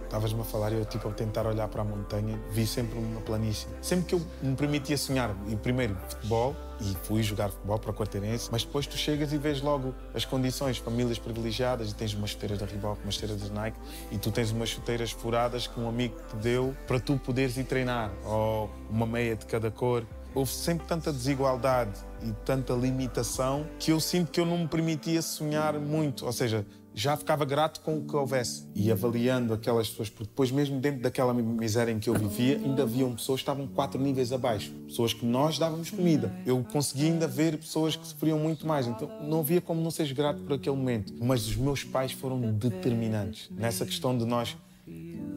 Estavas-me 0.09 0.41
a 0.41 0.43
falar 0.43 0.71
e 0.71 0.75
eu, 0.75 0.85
tipo, 0.85 1.07
a 1.07 1.11
tentar 1.11 1.45
olhar 1.45 1.67
para 1.67 1.83
a 1.83 1.85
montanha, 1.85 2.39
vi 2.51 2.65
sempre 2.65 2.97
uma 2.97 3.21
planície. 3.21 3.67
Sempre 3.81 4.05
que 4.05 4.15
eu 4.15 4.21
me 4.41 4.55
permitia 4.55 4.97
sonhar, 4.97 5.35
e 5.47 5.55
primeiro 5.55 5.95
futebol, 6.09 6.55
e 6.81 6.95
fui 7.03 7.21
jogar 7.21 7.49
futebol 7.49 7.77
para 7.77 7.91
o 7.91 7.93
Quarteirense, 7.93 8.49
mas 8.51 8.63
depois 8.63 8.87
tu 8.87 8.97
chegas 8.97 9.31
e 9.31 9.37
vês 9.37 9.61
logo 9.61 9.93
as 10.13 10.25
condições, 10.25 10.77
famílias 10.77 11.19
privilegiadas, 11.19 11.91
e 11.91 11.95
tens 11.95 12.13
umas 12.13 12.31
chuteiras 12.31 12.57
da 12.57 12.65
Reebok, 12.65 12.99
umas 13.03 13.13
chuteiras 13.15 13.41
da 13.41 13.61
Nike, 13.61 13.77
e 14.11 14.17
tu 14.17 14.31
tens 14.31 14.51
umas 14.51 14.69
chuteiras 14.69 15.11
furadas 15.11 15.67
que 15.67 15.79
um 15.79 15.87
amigo 15.87 16.15
te 16.29 16.35
deu 16.37 16.75
para 16.87 16.99
tu 16.99 17.17
poderes 17.17 17.55
ir 17.57 17.65
treinar, 17.65 18.11
ou 18.25 18.69
uma 18.89 19.05
meia 19.05 19.35
de 19.35 19.45
cada 19.45 19.69
cor. 19.69 20.05
Houve 20.33 20.51
sempre 20.51 20.87
tanta 20.87 21.11
desigualdade 21.11 21.99
e 22.21 22.31
tanta 22.45 22.73
limitação 22.73 23.65
que 23.79 23.91
eu 23.91 23.99
sinto 23.99 24.31
que 24.31 24.39
eu 24.39 24.45
não 24.45 24.59
me 24.59 24.67
permitia 24.67 25.21
sonhar 25.21 25.79
muito. 25.79 26.25
Ou 26.25 26.31
seja, 26.31 26.65
já 26.93 27.15
ficava 27.15 27.45
grato 27.45 27.81
com 27.81 27.97
o 27.97 28.05
que 28.05 28.15
houvesse. 28.15 28.67
E 28.75 28.91
avaliando 28.91 29.53
aquelas 29.53 29.89
pessoas, 29.89 30.09
porque 30.09 30.25
depois, 30.25 30.51
mesmo 30.51 30.79
dentro 30.79 31.01
daquela 31.01 31.33
miséria 31.33 31.91
em 31.91 31.99
que 31.99 32.09
eu 32.09 32.13
vivia, 32.13 32.57
ainda 32.57 32.83
haviam 32.83 33.13
pessoas 33.15 33.39
que 33.39 33.43
estavam 33.43 33.67
quatro 33.67 33.99
níveis 33.99 34.31
abaixo. 34.31 34.71
Pessoas 34.87 35.13
que 35.13 35.25
nós 35.25 35.57
dávamos 35.57 35.89
comida. 35.89 36.33
Eu 36.45 36.63
conseguia 36.63 37.07
ainda 37.07 37.27
ver 37.27 37.57
pessoas 37.57 37.95
que 37.95 38.05
sofriam 38.05 38.37
muito 38.37 38.67
mais. 38.67 38.87
Então 38.87 39.09
não 39.23 39.39
havia 39.39 39.61
como 39.61 39.81
não 39.81 39.91
seres 39.91 40.11
grato 40.11 40.41
por 40.41 40.53
aquele 40.53 40.75
momento. 40.75 41.13
Mas 41.19 41.47
os 41.47 41.55
meus 41.55 41.83
pais 41.83 42.11
foram 42.11 42.39
determinantes 42.53 43.49
nessa 43.51 43.85
questão 43.85 44.17
de 44.17 44.25
nós 44.25 44.57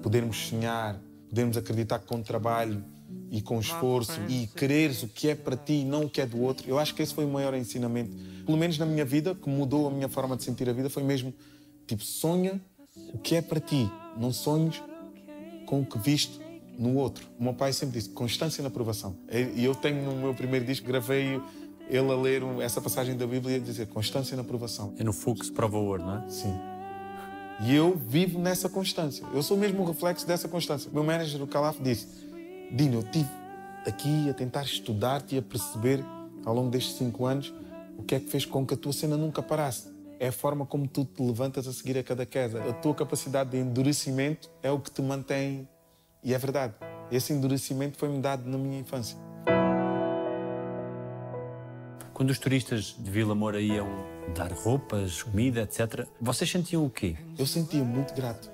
podermos 0.02 0.48
sonhar, 0.48 1.00
podermos 1.28 1.57
acreditar 1.57 1.98
que 1.98 2.07
com 2.07 2.20
trabalho 2.22 2.85
e 3.31 3.40
com 3.40 3.59
esforço 3.59 4.20
e 4.29 4.46
quereres 4.46 5.03
o 5.03 5.09
que 5.09 5.29
é 5.29 5.35
para 5.35 5.57
ti 5.57 5.72
e 5.72 5.85
não 5.85 6.05
o 6.05 6.11
que 6.11 6.20
é 6.20 6.27
do 6.27 6.40
outro. 6.40 6.68
Eu 6.68 6.79
acho 6.79 6.94
que 6.94 7.03
esse 7.03 7.14
foi 7.14 7.25
o 7.25 7.29
maior 7.29 7.55
ensinamento, 7.55 8.11
pelo 8.44 8.59
menos 8.59 8.79
na 8.79 8.87
minha 8.87 9.05
vida, 9.05 9.35
que 9.35 9.48
mudou 9.48 9.88
a 9.88 9.90
minha 9.90 10.09
forma 10.09 10.37
de 10.37 10.44
sentir 10.44 10.68
a 10.68 10.72
vida, 10.72 10.90
foi 10.90 11.03
mesmo 11.03 11.33
tipo 11.87 12.03
sonha 12.03 12.61
o 13.14 13.18
que 13.18 13.37
é 13.37 13.42
para 13.42 13.59
ti, 13.59 13.90
não 14.16 14.33
sonhes 14.33 14.83
com 15.66 15.81
o 15.81 15.87
que 15.87 15.98
viste 15.98 16.38
no 16.79 16.96
outro. 16.96 17.27
O 17.38 17.42
meu 17.42 17.55
pai 17.55 17.72
sempre 17.72 17.98
disse 17.98 18.11
constância 18.11 18.62
na 18.62 18.68
aprovação. 18.68 19.16
E 19.57 19.64
eu 19.64 19.75
tenho 19.75 20.03
no 20.03 20.14
meu 20.14 20.35
primeiro 20.35 20.66
disco 20.66 20.87
gravei 20.87 21.40
ele 21.88 22.11
a 22.11 22.16
ler 22.16 22.42
essa 22.61 22.81
passagem 22.81 23.16
da 23.16 23.27
Bíblia 23.27 23.57
e 23.57 23.61
a 23.61 23.62
dizer 23.62 23.87
constância 23.87 24.37
na 24.37 24.42
aprovação. 24.42 24.94
É 24.98 25.05
no 25.05 25.12
fogo 25.12 25.40
que 25.40 25.46
se 25.46 25.53
prova 25.53 25.79
o 25.79 25.85
ouro, 25.87 26.03
não 26.03 26.18
é? 26.18 26.29
Sim. 26.29 26.55
E 27.64 27.75
eu 27.75 27.96
vivo 27.96 28.38
nessa 28.38 28.68
constância. 28.68 29.25
Eu 29.33 29.42
sou 29.42 29.57
mesmo 29.57 29.83
um 29.83 29.85
reflexo 29.85 30.27
dessa 30.27 30.48
constância. 30.48 30.90
O 30.90 30.94
meu 30.94 31.05
manager, 31.05 31.42
o 31.42 31.46
Calaf, 31.46 31.79
disse: 31.81 32.07
Dino, 32.74 32.94
eu 32.94 33.00
estive 33.00 33.28
aqui 33.87 34.30
a 34.30 34.32
tentar 34.32 34.62
estudar-te 34.62 35.35
e 35.35 35.38
a 35.38 35.42
perceber 35.42 36.02
ao 36.42 36.54
longo 36.54 36.70
destes 36.70 36.96
cinco 36.96 37.26
anos 37.26 37.52
o 37.98 38.02
que 38.02 38.14
é 38.14 38.20
que 38.20 38.30
fez 38.30 38.46
com 38.46 38.64
que 38.64 38.72
a 38.72 38.76
tua 38.78 38.94
cena 38.94 39.14
nunca 39.14 39.42
parasse. 39.42 39.92
É 40.18 40.28
a 40.28 40.32
forma 40.32 40.64
como 40.64 40.88
tu 40.88 41.04
te 41.04 41.22
levantas 41.22 41.68
a 41.68 41.72
seguir 41.72 41.98
a 41.98 42.02
cada 42.02 42.24
queda. 42.24 42.62
A 42.70 42.72
tua 42.72 42.94
capacidade 42.94 43.50
de 43.50 43.58
endurecimento 43.58 44.50
é 44.62 44.70
o 44.70 44.80
que 44.80 44.90
te 44.90 45.02
mantém. 45.02 45.68
E 46.24 46.32
é 46.32 46.38
verdade. 46.38 46.72
Esse 47.11 47.35
endurecimento 47.35 47.98
foi-me 47.98 48.22
dado 48.22 48.48
na 48.48 48.56
minha 48.56 48.80
infância. 48.80 49.18
Quando 52.14 52.30
os 52.30 52.38
turistas 52.38 52.96
de 52.98 53.11
Vila 53.11 53.35
Moura 53.35 53.61
iam 53.61 53.88
dar 54.35 54.50
roupas, 54.50 55.22
comida, 55.22 55.61
etc., 55.61 56.06
vocês 56.18 56.50
sentiam 56.50 56.87
o 56.87 56.90
quê? 56.90 57.16
Eu 57.37 57.44
sentia 57.44 57.85
muito 57.85 58.14
grato. 58.14 58.50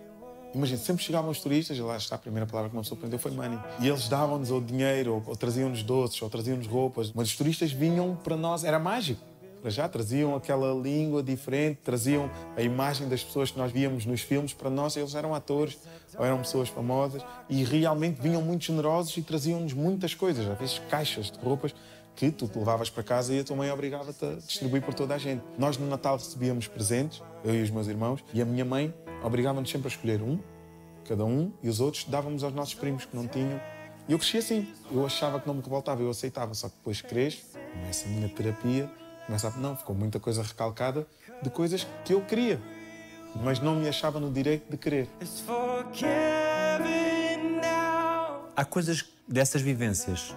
Imagina, 0.55 0.79
sempre 0.79 1.05
chegavam 1.05 1.31
os 1.31 1.41
turistas, 1.41 1.77
e 1.77 1.81
lá 1.81 1.97
está 1.97 2.17
a 2.17 2.19
primeira 2.19 2.47
palavra 2.47 2.71
que 2.71 2.77
me 2.77 2.85
surpreendeu 2.85 3.19
foi 3.19 3.31
money. 3.31 3.59
E 3.81 3.89
eles 3.89 4.09
davam-nos 4.09 4.51
ou 4.51 4.61
dinheiro, 4.61 5.15
ou, 5.15 5.23
ou 5.27 5.37
traziam-nos 5.37 5.83
doces, 5.83 6.21
ou 6.23 6.31
traziam-nos 6.31 6.67
roupas. 6.67 7.13
Mas 7.15 7.29
os 7.29 7.37
turistas 7.37 7.71
vinham 7.71 8.17
para 8.17 8.37
nós, 8.37 8.65
era 8.65 8.79
mágico. 8.79 9.21
Para 9.61 9.71
já 9.71 9.89
traziam 9.89 10.37
aquela 10.37 10.73
língua 10.73 11.23
diferente, 11.23 11.81
traziam 11.83 12.31
a 12.57 12.63
imagem 12.63 13.09
das 13.09 13.25
pessoas 13.25 13.51
que 13.51 13.59
nós 13.59 13.73
víamos 13.73 14.07
nos 14.07 14.21
filmes 14.21 14.53
para 14.53 14.71
nós. 14.71 14.97
Eles 14.97 15.15
eram 15.15 15.35
atores 15.35 15.77
ou 16.17 16.25
eram 16.25 16.39
pessoas 16.39 16.69
famosas 16.69 17.23
e 17.49 17.65
realmente 17.65 18.21
vinham 18.21 18.41
muito 18.41 18.65
generosos 18.65 19.17
e 19.17 19.23
traziam-nos 19.23 19.73
muitas 19.73 20.15
coisas, 20.15 20.49
às 20.49 20.59
vezes 20.59 20.81
caixas 20.89 21.31
de 21.31 21.39
roupas 21.41 21.75
que 22.15 22.31
tu 22.31 22.49
te 22.49 22.59
levavas 22.59 22.91
para 22.91 23.03
casa 23.03 23.33
e 23.33 23.41
a 23.41 23.45
tua 23.45 23.57
mãe 23.57 23.71
obrigava-te 23.71 24.25
a 24.25 24.35
distribuir 24.35 24.83
por 24.83 24.95
toda 24.95 25.15
a 25.15 25.19
gente. 25.19 25.43
Nós 25.57 25.77
no 25.77 25.87
Natal 25.87 26.17
recebíamos 26.17 26.67
presentes, 26.67 27.23
eu 27.45 27.55
e 27.55 27.63
os 27.63 27.71
meus 27.71 27.87
irmãos, 27.87 28.25
e 28.33 28.43
a 28.43 28.45
minha 28.45 28.65
mãe 28.65 28.93
obrigava-nos 29.23 29.71
sempre 29.71 29.89
a 29.89 29.91
escolher 29.91 30.23
um, 30.23 30.39
cada 31.07 31.25
um, 31.25 31.53
e 31.63 31.69
os 31.69 31.81
outros 31.81 32.05
dávamos 32.05 32.45
aos 32.45 32.53
nossos 32.53 32.75
primos 32.75 33.05
que 33.05 33.17
não 33.17 33.27
tinham. 33.27 33.61
E 34.09 34.13
eu 34.13 34.19
cresci 34.19 34.39
assim. 34.39 34.73
Eu 34.91 35.05
achava 35.05 35.39
que 35.39 35.47
não 35.47 35.55
me 35.55 35.61
revoltava, 35.61 36.01
eu 36.01 36.11
aceitava. 36.11 36.55
Só 36.55 36.69
que 36.69 36.77
depois 36.77 37.03
cresço, 37.03 37.59
começa 37.73 38.07
a 38.07 38.11
minha 38.11 38.29
terapia, 38.29 38.91
começa 39.27 39.49
a. 39.49 39.51
Não, 39.53 39.77
ficou 39.77 39.95
muita 39.95 40.19
coisa 40.19 40.43
recalcada 40.43 41.07
de 41.43 41.51
coisas 41.51 41.87
que 42.05 42.15
eu 42.15 42.21
queria, 42.23 42.61
mas 43.43 43.61
não 43.61 43.77
me 43.77 43.89
achava 43.89 44.19
no 44.19 44.33
direito 44.33 44.71
de 44.71 44.77
querer. 44.77 45.09
Há 48.57 48.65
coisas 48.65 49.05
dessas 49.27 49.63
vivências 49.63 50.35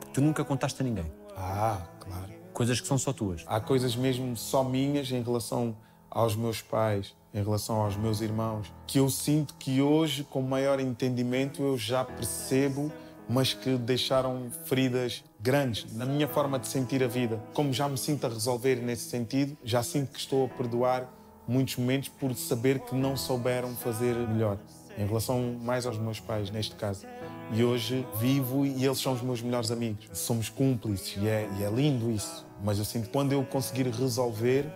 que 0.00 0.08
tu 0.08 0.20
nunca 0.20 0.44
contaste 0.44 0.80
a 0.80 0.84
ninguém. 0.84 1.10
Ah, 1.36 1.86
claro. 2.00 2.32
Coisas 2.52 2.80
que 2.80 2.86
são 2.86 2.98
só 2.98 3.12
tuas. 3.12 3.44
Há 3.46 3.60
coisas 3.60 3.94
mesmo 3.94 4.36
só 4.36 4.64
minhas 4.64 5.10
em 5.12 5.22
relação 5.22 5.76
aos 6.10 6.34
meus 6.34 6.60
pais, 6.60 7.14
em 7.32 7.42
relação 7.42 7.76
aos 7.76 7.96
meus 7.96 8.20
irmãos, 8.20 8.72
que 8.86 8.98
eu 8.98 9.08
sinto 9.08 9.54
que 9.54 9.80
hoje, 9.80 10.24
com 10.24 10.42
maior 10.42 10.80
entendimento, 10.80 11.62
eu 11.62 11.78
já 11.78 12.04
percebo, 12.04 12.90
mas 13.28 13.54
que 13.54 13.76
deixaram 13.76 14.50
feridas 14.64 15.22
grandes 15.38 15.86
na 15.94 16.04
minha 16.04 16.26
forma 16.26 16.58
de 16.58 16.66
sentir 16.66 17.02
a 17.04 17.06
vida. 17.06 17.40
Como 17.54 17.72
já 17.72 17.88
me 17.88 17.96
sinto 17.96 18.26
a 18.26 18.28
resolver 18.28 18.76
nesse 18.76 19.08
sentido, 19.08 19.56
já 19.62 19.82
sinto 19.82 20.12
que 20.12 20.18
estou 20.18 20.46
a 20.46 20.48
perdoar 20.48 21.08
muitos 21.46 21.76
momentos 21.76 22.08
por 22.08 22.34
saber 22.34 22.80
que 22.80 22.94
não 22.94 23.16
souberam 23.16 23.74
fazer 23.76 24.14
melhor. 24.28 24.58
Em 24.98 25.06
relação 25.06 25.56
mais 25.62 25.86
aos 25.86 25.96
meus 25.96 26.18
pais, 26.18 26.50
neste 26.50 26.74
caso. 26.74 27.06
E 27.52 27.64
hoje 27.64 28.06
vivo 28.18 28.66
e 28.66 28.84
eles 28.84 28.98
são 28.98 29.12
os 29.12 29.22
meus 29.22 29.40
melhores 29.40 29.70
amigos. 29.70 30.08
Somos 30.12 30.48
cúmplices 30.48 31.16
e 31.16 31.28
é, 31.28 31.48
e 31.58 31.64
é 31.64 31.70
lindo 31.70 32.10
isso. 32.10 32.46
Mas 32.62 32.78
eu 32.78 32.84
sinto 32.84 33.06
que 33.06 33.12
quando 33.12 33.32
eu 33.32 33.44
conseguir 33.44 33.88
resolver, 33.88 34.66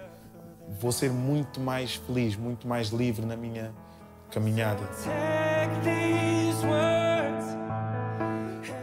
vou 0.69 0.93
ser 0.93 1.11
muito 1.11 1.61
mais 1.61 1.95
feliz, 1.95 2.37
muito 2.37 2.67
mais 2.67 2.89
livre 2.89 3.25
na 3.25 3.37
minha 3.37 3.73
caminhada. 4.31 4.83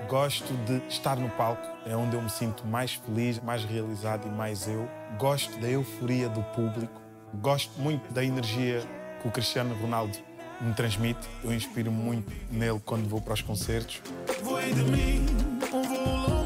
Gosto 0.08 0.54
de 0.66 0.82
estar 0.90 1.16
no 1.16 1.30
palco, 1.30 1.66
é 1.86 1.96
onde 1.96 2.16
eu 2.16 2.22
me 2.22 2.30
sinto 2.30 2.68
mais 2.68 2.94
feliz, 2.96 3.40
mais 3.40 3.64
realizado 3.64 4.28
e 4.28 4.32
mais 4.32 4.68
eu. 4.68 4.88
Gosto 5.18 5.58
da 5.60 5.70
euforia 5.70 6.28
do 6.28 6.44
público. 6.56 7.02
Gosto 7.36 7.80
muito 7.80 8.14
da 8.14 8.24
energia 8.24 8.82
que 9.22 9.28
o 9.28 9.32
Cristiano 9.32 9.74
Ronaldo 9.76 10.18
me 10.60 10.74
transmite. 10.74 11.30
Eu 11.44 11.54
inspiro 11.54 11.92
muito 11.92 12.32
nele 12.52 12.82
quando 12.86 13.08
vou 13.08 13.22
para 13.22 13.34
os 13.34 13.42
concertos. 13.42 14.02
Voei 14.44 14.74
de 14.74 14.84
mim 14.84 15.26
um 15.74 15.82
voo 15.82 16.41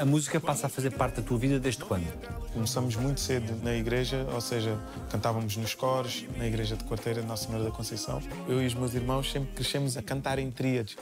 A 0.00 0.04
música 0.06 0.40
passa 0.40 0.66
a 0.66 0.70
fazer 0.70 0.92
parte 0.92 1.16
da 1.16 1.22
tua 1.22 1.36
vida 1.36 1.60
desde 1.60 1.84
quando? 1.84 2.06
Começamos 2.54 2.96
muito 2.96 3.20
cedo 3.20 3.54
na 3.62 3.74
igreja, 3.74 4.26
ou 4.32 4.40
seja, 4.40 4.78
cantávamos 5.10 5.58
nos 5.58 5.74
coros, 5.74 6.24
na 6.38 6.46
igreja 6.46 6.74
de 6.74 6.84
quarteira 6.84 7.20
de 7.20 7.26
Nossa 7.26 7.44
Senhora 7.44 7.64
da 7.64 7.70
Conceição. 7.70 8.18
Eu 8.48 8.62
e 8.62 8.66
os 8.66 8.72
meus 8.72 8.94
irmãos 8.94 9.30
sempre 9.30 9.50
crescemos 9.54 9.98
a 9.98 10.02
cantar 10.02 10.38
em 10.38 10.50
tríades. 10.50 10.96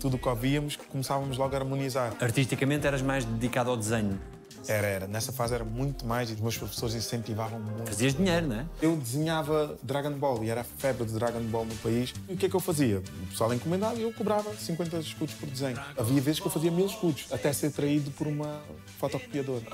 Tudo 0.00 0.16
o 0.16 0.18
que 0.18 0.26
ouvíamos, 0.26 0.76
começávamos 0.76 1.36
logo 1.36 1.54
a 1.54 1.58
harmonizar. 1.58 2.16
Artisticamente 2.18 2.86
eras 2.86 3.02
mais 3.02 3.22
dedicado 3.26 3.68
ao 3.68 3.76
desenho. 3.76 4.18
Era, 4.66 4.86
era. 4.86 5.06
Nessa 5.06 5.32
fase 5.32 5.54
era 5.54 5.64
muito 5.64 6.06
mais 6.06 6.30
e 6.30 6.34
os 6.34 6.40
meus 6.40 6.56
professores 6.56 6.94
incentivavam 6.94 7.60
muito. 7.60 7.86
Fazias 7.88 8.14
dinheiro, 8.14 8.48
não 8.48 8.56
é? 8.56 8.66
Eu 8.80 8.96
desenhava 8.96 9.76
Dragon 9.82 10.12
Ball 10.12 10.44
e 10.44 10.50
era 10.50 10.62
a 10.62 10.64
febre 10.64 11.06
de 11.06 11.12
Dragon 11.12 11.40
Ball 11.42 11.64
no 11.64 11.74
país. 11.76 12.14
E 12.28 12.34
o 12.34 12.36
que 12.36 12.46
é 12.46 12.48
que 12.48 12.56
eu 12.56 12.60
fazia? 12.60 12.98
O 12.98 13.26
pessoal 13.28 13.52
encomendava 13.52 13.96
e 13.96 14.02
eu 14.02 14.12
cobrava 14.12 14.54
50 14.54 14.98
escudos 14.98 15.34
por 15.34 15.48
desenho. 15.48 15.78
Havia 15.96 16.20
vezes 16.20 16.40
que 16.40 16.46
eu 16.46 16.50
fazia 16.50 16.70
mil 16.70 16.86
escudos, 16.86 17.26
até 17.30 17.52
ser 17.52 17.70
traído 17.70 18.10
por 18.12 18.26
uma 18.26 18.60
fotocopiadora. 18.98 19.64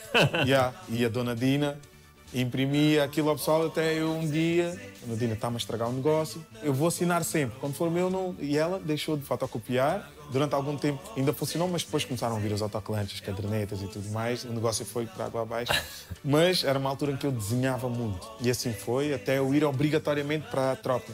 yeah. 0.46 0.74
E 0.88 1.04
a 1.04 1.08
dona 1.08 1.34
Dina 1.34 1.78
imprimia 2.32 3.04
aquilo 3.04 3.28
ao 3.30 3.36
pessoal 3.36 3.66
até 3.66 3.94
eu 3.94 4.10
um 4.10 4.28
dia. 4.28 4.78
Dona 5.04 5.18
Dina 5.18 5.34
está-me 5.34 5.56
a 5.56 5.58
estragar 5.58 5.88
o 5.88 5.92
negócio. 5.92 6.44
Eu 6.62 6.72
vou 6.72 6.88
assinar 6.88 7.24
sempre. 7.24 7.58
Quando 7.58 7.74
for 7.74 7.90
meu, 7.90 8.10
não. 8.10 8.34
E 8.38 8.56
ela 8.56 8.78
deixou 8.78 9.16
de 9.16 9.24
fotocopiar. 9.24 10.10
Durante 10.30 10.54
algum 10.54 10.76
tempo 10.76 11.02
ainda 11.16 11.32
funcionou, 11.32 11.68
mas 11.68 11.82
depois 11.82 12.04
começaram 12.04 12.36
a 12.36 12.38
vir 12.38 12.52
os 12.52 12.62
autocolantes, 12.62 13.16
as 13.16 13.20
cadernetas 13.20 13.82
e 13.82 13.88
tudo 13.88 14.08
mais. 14.10 14.44
O 14.44 14.52
negócio 14.52 14.84
foi 14.84 15.06
para 15.06 15.26
água 15.26 15.42
abaixo. 15.42 15.72
Mas 16.22 16.62
era 16.62 16.78
uma 16.78 16.88
altura 16.88 17.12
em 17.12 17.16
que 17.16 17.26
eu 17.26 17.32
desenhava 17.32 17.88
muito. 17.88 18.30
E 18.40 18.50
assim 18.50 18.72
foi, 18.72 19.12
até 19.12 19.38
eu 19.38 19.52
ir 19.54 19.64
obrigatoriamente 19.64 20.46
para 20.48 20.72
a 20.72 20.76
tropa. 20.76 21.12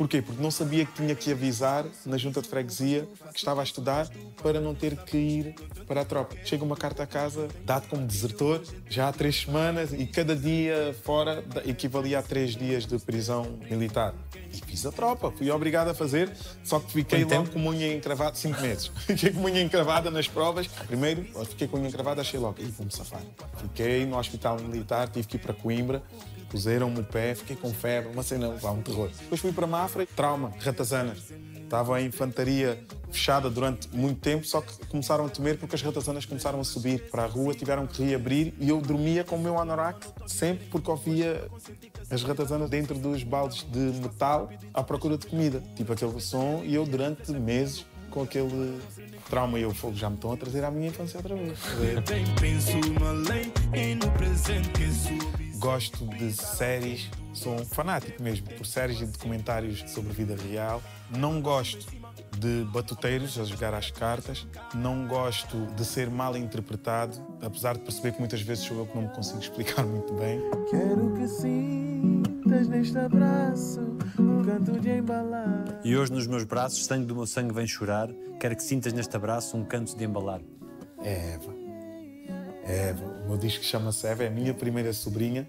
Porquê? 0.00 0.22
Porque 0.22 0.42
não 0.42 0.50
sabia 0.50 0.86
que 0.86 0.92
tinha 0.94 1.14
que 1.14 1.30
avisar 1.30 1.84
na 2.06 2.16
junta 2.16 2.40
de 2.40 2.48
freguesia 2.48 3.06
que 3.32 3.38
estava 3.38 3.60
a 3.60 3.64
estudar 3.64 4.08
para 4.42 4.58
não 4.58 4.74
ter 4.74 4.96
que 4.96 5.18
ir 5.18 5.54
para 5.86 6.00
a 6.00 6.04
tropa. 6.06 6.36
Chega 6.42 6.64
uma 6.64 6.74
carta 6.74 7.02
a 7.02 7.06
casa, 7.06 7.48
dado 7.66 7.86
como 7.86 8.06
desertor, 8.06 8.62
já 8.88 9.08
há 9.08 9.12
três 9.12 9.42
semanas 9.42 9.92
e 9.92 10.06
cada 10.06 10.34
dia 10.34 10.96
fora 11.02 11.44
equivalia 11.66 12.18
a 12.18 12.22
três 12.22 12.56
dias 12.56 12.86
de 12.86 12.98
prisão 12.98 13.58
militar. 13.70 14.14
E 14.52 14.56
fiz 14.66 14.84
a 14.84 14.92
tropa, 14.92 15.30
fui 15.30 15.50
obrigado 15.50 15.88
a 15.88 15.94
fazer, 15.94 16.30
só 16.64 16.80
que 16.80 16.92
fiquei 16.92 17.24
Quanto 17.24 17.34
logo 17.34 17.50
com 17.50 17.68
unha 17.68 17.94
encravada, 17.94 18.34
cinco 18.34 18.60
meses. 18.60 18.90
fiquei 19.06 19.30
com 19.30 19.42
unha 19.42 19.60
encravada 19.60 20.10
nas 20.10 20.28
provas. 20.28 20.66
Primeiro, 20.66 21.24
fiquei 21.46 21.68
com 21.68 21.76
unha 21.76 21.88
encravada, 21.88 22.20
achei 22.20 22.38
logo, 22.38 22.60
"Ih, 22.60 22.66
vou-me 22.66 22.92
safar. 22.92 23.22
Fiquei 23.58 24.04
no 24.06 24.18
hospital 24.18 24.58
militar, 24.60 25.08
tive 25.08 25.26
que 25.26 25.36
ir 25.36 25.40
para 25.40 25.54
Coimbra, 25.54 26.02
puseram-me 26.50 27.00
o 27.00 27.04
pé, 27.04 27.34
fiquei 27.34 27.56
com 27.56 27.72
febre, 27.72 28.12
uma 28.12 28.22
cena, 28.22 28.50
vá, 28.60 28.72
um 28.72 28.82
terror. 28.82 29.08
Depois 29.20 29.40
fui 29.40 29.52
para 29.52 29.66
Mafra, 29.66 30.06
trauma, 30.16 30.52
ratazanas. 30.58 31.32
Estava 31.62 31.96
a 31.96 32.02
infantaria 32.02 32.84
fechada 33.12 33.48
durante 33.48 33.88
muito 33.94 34.20
tempo, 34.20 34.44
só 34.44 34.60
que 34.60 34.86
começaram 34.86 35.26
a 35.26 35.28
temer 35.28 35.56
porque 35.56 35.76
as 35.76 35.82
ratazanas 35.82 36.24
começaram 36.24 36.60
a 36.60 36.64
subir 36.64 37.08
para 37.10 37.22
a 37.22 37.26
rua, 37.26 37.54
tiveram 37.54 37.86
que 37.86 38.02
reabrir 38.02 38.52
e 38.58 38.68
eu 38.68 38.80
dormia 38.80 39.22
com 39.22 39.36
o 39.36 39.38
meu 39.38 39.56
anorak 39.58 40.04
sempre 40.26 40.66
porque 40.66 40.90
ouvia 40.90 41.48
as 42.10 42.22
ratazanas 42.22 42.68
dentro 42.68 42.98
dos 42.98 43.22
baldes 43.22 43.66
de 43.70 43.78
metal 44.00 44.50
à 44.74 44.82
procura 44.82 45.16
de 45.16 45.26
comida. 45.26 45.62
Tipo 45.76 45.92
aquele 45.92 46.20
som 46.20 46.62
e 46.64 46.74
eu 46.74 46.84
durante 46.84 47.32
meses 47.32 47.86
com 48.10 48.22
aquele 48.22 48.80
trauma 49.28 49.58
e 49.58 49.62
eu 49.62 49.72
fogo 49.72 49.96
já 49.96 50.10
me 50.10 50.16
estão 50.16 50.32
a 50.32 50.36
trazer 50.36 50.64
à 50.64 50.70
minha 50.70 50.88
infância 50.88 51.18
outra 51.18 51.36
vez. 51.36 51.58
Gosto 55.58 56.06
de 56.06 56.32
séries, 56.32 57.10
sou 57.34 57.54
um 57.54 57.64
fanático 57.64 58.22
mesmo 58.22 58.48
por 58.48 58.66
séries 58.66 59.00
e 59.00 59.06
documentários 59.06 59.84
sobre 59.90 60.12
vida 60.12 60.34
real. 60.34 60.82
Não 61.10 61.40
gosto 61.40 61.99
de 62.38 62.64
batuteiros 62.72 63.38
a 63.38 63.44
jogar 63.44 63.74
às 63.74 63.90
cartas. 63.90 64.46
Não 64.74 65.06
gosto 65.06 65.66
de 65.76 65.84
ser 65.84 66.10
mal 66.10 66.36
interpretado, 66.36 67.16
apesar 67.42 67.74
de 67.74 67.80
perceber 67.80 68.12
que 68.12 68.18
muitas 68.18 68.40
vezes 68.42 68.64
sou 68.64 68.78
eu 68.78 68.86
que 68.86 68.94
não 68.94 69.02
me 69.02 69.14
consigo 69.14 69.40
explicar 69.40 69.84
muito 69.84 70.12
bem. 70.14 70.40
Quero 70.70 71.14
que 71.14 71.28
sintas 71.28 72.68
neste 72.68 72.98
abraço 72.98 73.80
um 74.18 74.42
canto 74.42 74.78
de 74.80 74.90
embalar. 74.90 75.80
E 75.84 75.96
hoje 75.96 76.12
nos 76.12 76.26
meus 76.26 76.44
braços, 76.44 76.84
sangue 76.84 77.06
do 77.06 77.14
meu 77.14 77.26
sangue 77.26 77.54
vem 77.54 77.66
chorar. 77.66 78.08
Quero 78.38 78.56
que 78.56 78.62
sintas 78.62 78.92
neste 78.92 79.14
abraço 79.14 79.56
um 79.56 79.64
canto 79.64 79.96
de 79.96 80.04
embalar. 80.04 80.40
É 81.02 81.34
Eva. 81.34 81.54
É 82.64 82.88
Eva. 82.90 83.04
O 83.24 83.28
meu 83.28 83.36
disco 83.36 83.64
chama-se 83.64 84.06
Eva, 84.06 84.24
é 84.24 84.28
a 84.28 84.30
minha 84.30 84.54
primeira 84.54 84.92
sobrinha, 84.92 85.46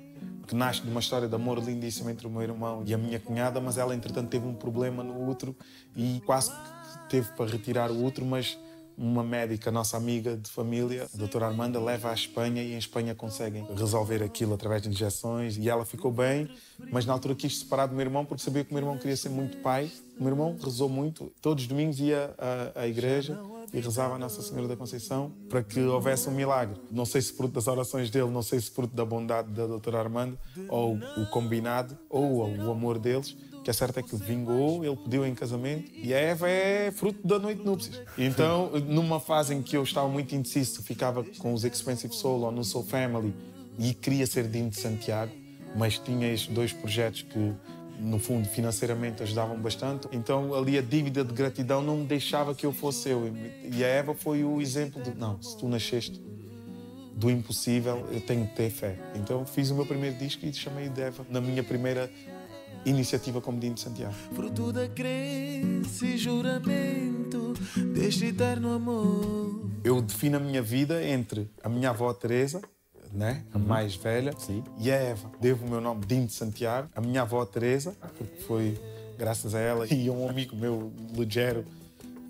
que 0.47 0.55
nasce 0.55 0.81
de 0.81 0.89
uma 0.89 0.99
história 0.99 1.27
de 1.27 1.35
amor 1.35 1.59
lindíssima 1.59 2.11
entre 2.11 2.27
o 2.27 2.29
meu 2.29 2.41
irmão 2.41 2.83
e 2.85 2.93
a 2.93 2.97
minha 2.97 3.19
cunhada, 3.19 3.59
mas 3.59 3.77
ela, 3.77 3.95
entretanto, 3.95 4.29
teve 4.29 4.47
um 4.47 4.53
problema 4.53 5.03
no 5.03 5.29
útero 5.29 5.55
e 5.95 6.21
quase 6.25 6.51
que 6.51 7.09
teve 7.09 7.29
para 7.31 7.49
retirar 7.49 7.91
o 7.91 8.03
útero, 8.03 8.25
mas 8.25 8.57
uma 9.01 9.23
médica, 9.23 9.71
nossa 9.71 9.97
amiga 9.97 10.37
de 10.37 10.49
família, 10.49 11.07
a 11.11 11.17
doutora 11.17 11.47
Armanda, 11.47 11.81
leva 11.81 12.11
à 12.11 12.13
Espanha 12.13 12.61
e 12.61 12.73
em 12.73 12.77
Espanha 12.77 13.15
conseguem 13.15 13.65
resolver 13.75 14.21
aquilo 14.21 14.53
através 14.53 14.83
de 14.83 14.89
injeções 14.89 15.57
e 15.57 15.67
ela 15.67 15.83
ficou 15.83 16.11
bem, 16.11 16.47
mas 16.91 17.03
na 17.03 17.13
altura 17.13 17.33
quis 17.33 17.57
separar 17.57 17.87
do 17.87 17.95
meu 17.95 18.05
irmão 18.05 18.23
porque 18.23 18.43
sabia 18.43 18.63
que 18.63 18.69
o 18.69 18.73
meu 18.75 18.83
irmão 18.83 18.97
queria 18.99 19.17
ser 19.17 19.29
muito 19.29 19.57
pai. 19.57 19.91
O 20.19 20.23
meu 20.23 20.33
irmão 20.33 20.55
rezou 20.63 20.87
muito, 20.87 21.31
todos 21.41 21.63
os 21.63 21.67
domingos 21.67 21.99
ia 21.99 22.35
à, 22.37 22.81
à 22.81 22.87
igreja 22.87 23.39
e 23.73 23.79
rezava 23.79 24.15
a 24.15 24.19
Nossa 24.19 24.41
Senhora 24.43 24.67
da 24.67 24.75
Conceição 24.75 25.31
para 25.49 25.63
que 25.63 25.79
houvesse 25.79 26.29
um 26.29 26.31
milagre. 26.31 26.79
Não 26.91 27.05
sei 27.05 27.21
se 27.21 27.33
fruto 27.33 27.55
das 27.55 27.67
orações 27.67 28.11
dele, 28.11 28.29
não 28.29 28.43
sei 28.43 28.59
se 28.59 28.69
fruto 28.69 28.95
da 28.95 29.03
bondade 29.03 29.49
da 29.49 29.65
doutora 29.65 29.99
Armanda, 29.99 30.37
ou 30.69 30.95
o 31.17 31.25
combinado, 31.31 31.97
ou 32.07 32.47
o 32.47 32.71
amor 32.71 32.99
deles, 32.99 33.35
que 33.63 33.69
é 33.69 33.73
certo 33.73 33.99
é 33.99 34.03
que 34.03 34.15
vingou, 34.15 34.83
ele 34.83 34.95
pediu 34.95 35.25
em 35.25 35.35
casamento 35.35 35.91
e 35.95 36.13
a 36.13 36.17
Eva 36.17 36.49
é 36.49 36.91
fruto 36.91 37.25
da 37.25 37.37
noite 37.37 37.59
de 37.59 37.65
núpcias. 37.65 38.01
Então, 38.17 38.71
numa 38.87 39.19
fase 39.19 39.53
em 39.53 39.61
que 39.61 39.77
eu 39.77 39.83
estava 39.83 40.07
muito 40.07 40.33
indeciso, 40.33 40.81
ficava 40.81 41.23
com 41.37 41.53
os 41.53 41.63
Expensive 41.63 42.13
Soul 42.13 42.41
ou 42.41 42.51
no 42.51 42.63
Soul 42.63 42.85
Family 42.85 43.33
e 43.77 43.93
queria 43.93 44.25
ser 44.25 44.47
Dino 44.47 44.69
de 44.69 44.79
Santiago, 44.79 45.31
mas 45.75 45.97
tinha 45.97 46.27
estes 46.31 46.53
dois 46.53 46.73
projetos 46.73 47.21
que, 47.21 47.53
no 47.99 48.19
fundo, 48.19 48.47
financeiramente 48.47 49.21
ajudavam 49.21 49.57
bastante. 49.59 50.07
Então, 50.11 50.53
ali 50.55 50.77
a 50.77 50.81
dívida 50.81 51.23
de 51.23 51.33
gratidão 51.33 51.81
não 51.81 51.97
me 51.97 52.05
deixava 52.05 52.55
que 52.55 52.65
eu 52.65 52.73
fosse 52.73 53.09
eu. 53.09 53.31
E 53.63 53.83
a 53.83 53.87
Eva 53.87 54.15
foi 54.15 54.43
o 54.43 54.59
exemplo 54.59 55.01
de: 55.01 55.13
não, 55.13 55.41
se 55.41 55.55
tu 55.57 55.67
nasceste 55.67 56.19
do 57.15 57.29
impossível, 57.29 58.07
eu 58.11 58.19
tenho 58.21 58.47
que 58.47 58.55
ter 58.55 58.69
fé. 58.71 58.97
Então, 59.15 59.45
fiz 59.45 59.69
o 59.69 59.75
meu 59.75 59.85
primeiro 59.85 60.17
disco 60.17 60.45
e 60.45 60.53
chamei 60.53 60.89
de 60.89 61.01
Eva 61.01 61.25
na 61.29 61.39
minha 61.39 61.63
primeira 61.63 62.09
iniciativa 62.85 63.41
como 63.41 63.59
Dino 63.59 63.75
de 63.75 63.81
Santiago. 63.81 64.13
Fruto 64.33 64.71
da 64.71 64.87
crença 64.87 66.05
e 66.05 66.17
juramento 66.17 67.53
deste 67.93 68.25
eterno 68.25 68.73
amor. 68.73 69.69
Eu 69.83 70.01
defino 70.01 70.37
a 70.37 70.39
minha 70.39 70.61
vida 70.61 71.03
entre 71.03 71.49
a 71.63 71.69
minha 71.69 71.89
avó 71.89 72.13
Teresa, 72.13 72.61
né, 73.11 73.43
a 73.53 73.59
mais 73.59 73.95
velha, 73.95 74.33
Sim. 74.37 74.63
e 74.79 74.91
a 74.91 74.95
Eva. 74.95 75.31
Devo 75.39 75.65
o 75.65 75.69
meu 75.69 75.81
nome 75.81 76.05
Dino 76.05 76.27
de 76.27 76.33
Santiago, 76.33 76.89
a 76.95 77.01
minha 77.01 77.21
avó 77.21 77.43
Teresa, 77.45 77.95
porque 77.99 78.23
foi 78.43 78.79
graças 79.17 79.53
a 79.53 79.59
ela 79.59 79.85
e 79.93 80.07
a 80.07 80.11
um 80.11 80.27
amigo 80.27 80.55
meu, 80.55 80.91
Lugero, 81.15 81.65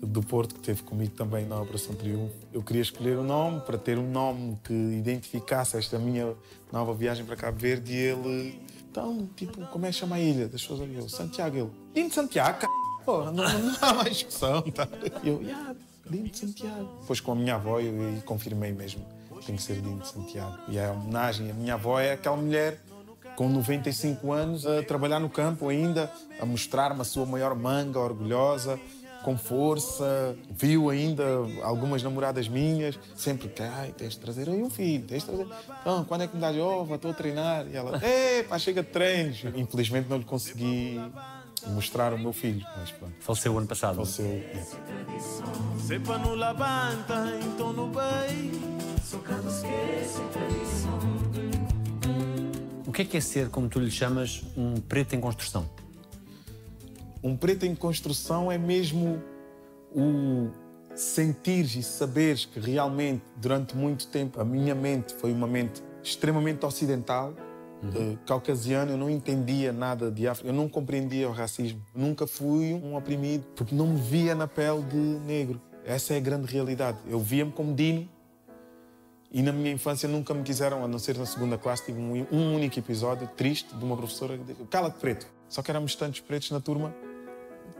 do 0.02 0.20
Porto, 0.20 0.54
que 0.54 0.60
esteve 0.60 0.82
comigo 0.82 1.12
também 1.14 1.46
na 1.46 1.60
Operação 1.60 1.94
Triunfo. 1.94 2.34
Eu 2.52 2.62
queria 2.62 2.82
escolher 2.82 3.16
um 3.16 3.22
nome 3.22 3.60
para 3.60 3.78
ter 3.78 3.98
um 3.98 4.10
nome 4.10 4.58
que 4.64 4.72
identificasse 4.72 5.76
esta 5.76 5.98
minha 5.98 6.34
nova 6.72 6.92
viagem 6.92 7.24
para 7.24 7.36
Cabo 7.36 7.58
Verde 7.58 7.92
e 7.92 7.96
ele. 7.96 8.60
Então, 8.92 9.26
tipo, 9.34 9.58
como 9.68 9.86
é 9.86 9.88
que 9.88 9.94
chama 9.94 10.16
a 10.16 10.20
ilha? 10.20 10.46
Das 10.46 10.60
pessoas 10.60 10.82
ali, 10.82 10.96
eu, 10.96 11.08
Santiago, 11.08 11.56
ele. 11.56 12.08
De 12.08 12.14
Santiago, 12.14 12.60
c... 12.60 12.66
Não, 13.06 13.32
não 13.32 13.74
há 13.80 13.94
mais 13.94 14.16
discussão, 14.18 14.60
tá? 14.70 14.86
Eu, 15.24 15.40
yeah, 15.40 15.74
Dino 16.10 16.28
de 16.28 16.38
Santiago. 16.38 16.98
Depois 17.00 17.18
com 17.18 17.32
a 17.32 17.34
minha 17.34 17.54
avó 17.54 17.80
eu, 17.80 17.90
eu 17.90 18.22
confirmei 18.22 18.70
mesmo. 18.70 19.02
Tem 19.46 19.56
que 19.56 19.62
ser 19.62 19.80
Dino 19.80 19.98
de 19.98 20.08
Santiago. 20.08 20.58
E 20.68 20.76
é 20.76 20.88
a 20.88 20.92
homenagem. 20.92 21.50
A 21.50 21.54
minha 21.54 21.72
avó 21.72 21.98
é 21.98 22.12
aquela 22.12 22.36
mulher 22.36 22.82
com 23.34 23.48
95 23.48 24.30
anos 24.30 24.66
a 24.66 24.82
trabalhar 24.82 25.20
no 25.20 25.30
campo 25.30 25.70
ainda, 25.70 26.12
a 26.38 26.44
mostrar-me 26.44 27.00
a 27.00 27.04
sua 27.04 27.24
maior 27.24 27.54
manga 27.54 27.98
orgulhosa, 27.98 28.78
com 29.22 29.36
força. 29.36 30.36
Viu 30.50 30.90
ainda 30.90 31.24
algumas 31.62 32.02
namoradas 32.02 32.48
minhas, 32.48 32.98
sempre 33.16 33.48
que, 33.48 33.62
ai, 33.62 33.92
tens 33.96 34.12
de 34.12 34.20
trazer 34.20 34.48
aí 34.48 34.62
um 34.62 34.70
filho, 34.70 35.04
tens 35.06 35.22
de 35.22 35.30
trazer. 35.30 35.46
Então, 35.80 36.04
quando 36.04 36.22
é 36.22 36.26
que 36.26 36.34
me 36.34 36.40
dás 36.40 36.56
ova? 36.58 36.96
Estou 36.96 37.10
a 37.10 37.14
treinar. 37.14 37.66
E 37.66 37.76
ela, 37.76 38.00
epá, 38.38 38.58
chega 38.58 38.82
de 38.82 38.88
treinos. 38.88 39.42
Infelizmente 39.54 40.08
não 40.08 40.18
lhe 40.18 40.24
consegui 40.24 41.00
mostrar 41.68 42.12
o 42.12 42.18
meu 42.18 42.32
filho, 42.32 42.64
mas 42.76 42.90
pronto. 42.90 43.14
Faleceu 43.20 43.54
o 43.54 43.58
ano 43.58 43.66
passado. 43.66 43.96
Faleceu. 43.96 44.42
tradição. 50.32 50.98
O 52.86 52.92
que 52.92 53.02
é 53.02 53.04
que 53.04 53.16
é 53.16 53.20
ser, 53.20 53.48
como 53.48 53.68
tu 53.68 53.78
lhe 53.78 53.90
chamas, 53.90 54.42
um 54.56 54.74
preto 54.74 55.14
em 55.14 55.20
construção? 55.20 55.66
Um 57.22 57.36
preto 57.36 57.64
em 57.64 57.74
construção 57.74 58.50
é 58.50 58.58
mesmo 58.58 59.22
o 59.94 60.50
sentir 60.94 61.64
e 61.76 61.82
saberes 61.82 62.44
que 62.44 62.58
realmente, 62.58 63.22
durante 63.36 63.76
muito 63.76 64.08
tempo, 64.08 64.40
a 64.40 64.44
minha 64.44 64.74
mente 64.74 65.14
foi 65.14 65.32
uma 65.32 65.46
mente 65.46 65.82
extremamente 66.02 66.66
ocidental, 66.66 67.32
eh, 67.94 68.16
caucasiana. 68.26 68.90
Eu 68.90 68.96
não 68.96 69.08
entendia 69.08 69.72
nada 69.72 70.10
de 70.10 70.26
África, 70.26 70.50
eu 70.50 70.52
não 70.54 70.68
compreendia 70.68 71.28
o 71.28 71.32
racismo. 71.32 71.80
Nunca 71.94 72.26
fui 72.26 72.74
um 72.74 72.96
oprimido, 72.96 73.44
porque 73.54 73.74
não 73.74 73.86
me 73.86 74.00
via 74.00 74.34
na 74.34 74.48
pele 74.48 74.82
de 74.82 74.96
negro. 74.96 75.60
Essa 75.84 76.14
é 76.14 76.16
a 76.16 76.20
grande 76.20 76.52
realidade. 76.52 76.98
Eu 77.08 77.20
via-me 77.20 77.52
como 77.52 77.72
Dino, 77.72 78.08
e 79.30 79.42
na 79.42 79.52
minha 79.52 79.72
infância 79.72 80.08
nunca 80.08 80.34
me 80.34 80.42
quiseram, 80.42 80.84
a 80.84 80.88
não 80.88 80.98
ser 80.98 81.16
na 81.16 81.24
segunda 81.24 81.56
classe, 81.56 81.86
tive 81.86 81.98
um, 81.98 82.26
um 82.30 82.54
único 82.54 82.78
episódio 82.78 83.26
triste 83.36 83.74
de 83.74 83.82
uma 83.84 83.96
professora 83.96 84.36
que 84.36 84.44
disse, 84.44 84.62
cala-te 84.64 84.98
preto. 84.98 85.26
Só 85.48 85.62
que 85.62 85.70
éramos 85.70 85.94
tantos 85.94 86.20
pretos 86.20 86.50
na 86.50 86.60
turma 86.60 86.94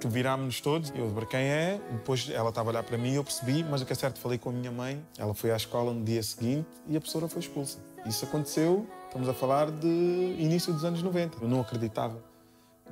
que 0.01 0.09
virámos-nos 0.09 0.61
todos. 0.61 0.93
Eu 0.95 1.11
para 1.11 1.27
quem 1.27 1.41
é, 1.41 1.81
depois 1.91 2.29
ela 2.31 2.49
estava 2.49 2.69
a 2.69 2.73
olhar 2.73 2.83
para 2.83 2.99
mim 2.99 3.15
eu 3.15 3.25
percebi, 3.25 3.65
mas 3.65 3.83
o 3.83 3.87
que 3.87 3.93
é 3.93 3.97
certo, 3.97 4.19
falei 4.19 4.39
com 4.39 4.51
a 4.51 4.53
minha 4.53 4.71
mãe. 4.71 5.03
Ela 5.19 5.35
foi 5.35 5.51
à 5.53 5.57
escola 5.57 5.93
no 5.93 6.05
dia 6.05 6.23
seguinte 6.23 6.67
e 6.89 6.97
a 6.97 7.01
professora 7.01 7.29
foi 7.29 7.41
expulsa. 7.41 7.79
Isso 8.07 8.25
aconteceu, 8.25 8.87
estamos 9.07 9.29
a 9.29 9.35
falar 9.35 9.71
de 9.71 9.87
início 9.87 10.73
dos 10.73 10.85
anos 10.85 11.03
90. 11.03 11.39
Eu 11.43 11.49
não 11.49 11.61
acreditava 11.61 12.32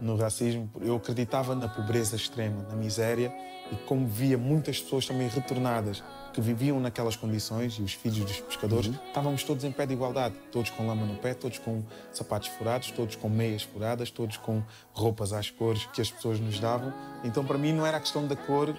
no 0.00 0.16
racismo, 0.16 0.70
eu 0.80 0.96
acreditava 0.96 1.54
na 1.54 1.68
pobreza 1.68 2.16
extrema, 2.16 2.66
na 2.68 2.74
miséria 2.74 3.32
e 3.72 3.76
como 3.86 4.06
via 4.06 4.36
muitas 4.36 4.80
pessoas 4.80 5.06
também 5.06 5.28
retornadas 5.28 6.02
que 6.32 6.40
viviam 6.40 6.78
naquelas 6.80 7.16
condições 7.16 7.74
e 7.74 7.82
os 7.82 7.92
filhos 7.92 8.24
dos 8.24 8.40
pescadores, 8.40 8.90
estávamos 9.06 9.42
todos 9.42 9.64
em 9.64 9.72
pé 9.72 9.84
de 9.84 9.94
igualdade, 9.94 10.34
todos 10.52 10.70
com 10.70 10.86
lama 10.86 11.04
no 11.04 11.16
pé, 11.16 11.34
todos 11.34 11.58
com 11.58 11.82
sapatos 12.12 12.48
furados, 12.48 12.90
todos 12.92 13.16
com 13.16 13.28
meias 13.28 13.62
furadas, 13.62 14.10
todos 14.10 14.36
com 14.36 14.62
roupas 14.92 15.32
às 15.32 15.50
cores 15.50 15.86
que 15.86 16.00
as 16.00 16.10
pessoas 16.10 16.38
nos 16.38 16.58
davam. 16.60 16.92
Então 17.24 17.44
para 17.44 17.58
mim 17.58 17.72
não 17.72 17.84
era 17.84 17.96
a 17.96 18.00
questão 18.00 18.26
da 18.26 18.36
cor 18.36 18.74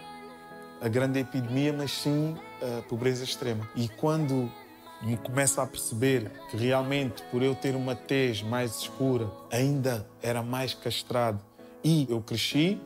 a 0.81 0.87
grande 0.87 1.19
epidemia, 1.19 1.71
mas 1.71 1.91
sim 1.91 2.35
a 2.79 2.81
pobreza 2.81 3.23
extrema. 3.23 3.69
E 3.75 3.87
quando 3.87 4.51
me 5.01 5.17
começo 5.17 5.59
a 5.59 5.65
perceber 5.65 6.31
que 6.49 6.57
realmente, 6.57 7.23
por 7.31 7.41
eu 7.41 7.55
ter 7.55 7.75
uma 7.75 7.95
tez 7.95 8.41
mais 8.41 8.77
escura, 8.77 9.29
ainda 9.51 10.07
era 10.21 10.41
mais 10.43 10.73
castrado. 10.73 11.39
E 11.83 12.05
eu 12.09 12.21
cresci, 12.21 12.79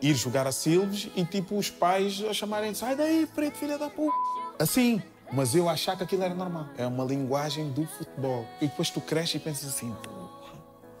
ir 0.00 0.14
jogar 0.14 0.46
a 0.46 0.52
Silves 0.52 1.08
e 1.16 1.24
tipo 1.24 1.56
os 1.56 1.70
pais 1.70 2.22
a 2.28 2.32
chamarem 2.32 2.74
sai 2.74 2.94
daí, 2.94 3.26
preto, 3.26 3.56
filha 3.56 3.78
da 3.78 3.88
puta. 3.88 4.14
Assim. 4.58 5.02
Mas 5.32 5.54
eu 5.54 5.66
achar 5.66 5.96
que 5.96 6.02
aquilo 6.02 6.22
era 6.22 6.34
normal. 6.34 6.66
É 6.76 6.86
uma 6.86 7.04
linguagem 7.04 7.70
do 7.70 7.86
futebol. 7.86 8.46
E 8.60 8.66
depois 8.66 8.90
tu 8.90 9.00
cresces 9.00 9.36
e 9.36 9.38
pensas 9.38 9.66
assim, 9.70 9.90
"Porra, 10.02 10.52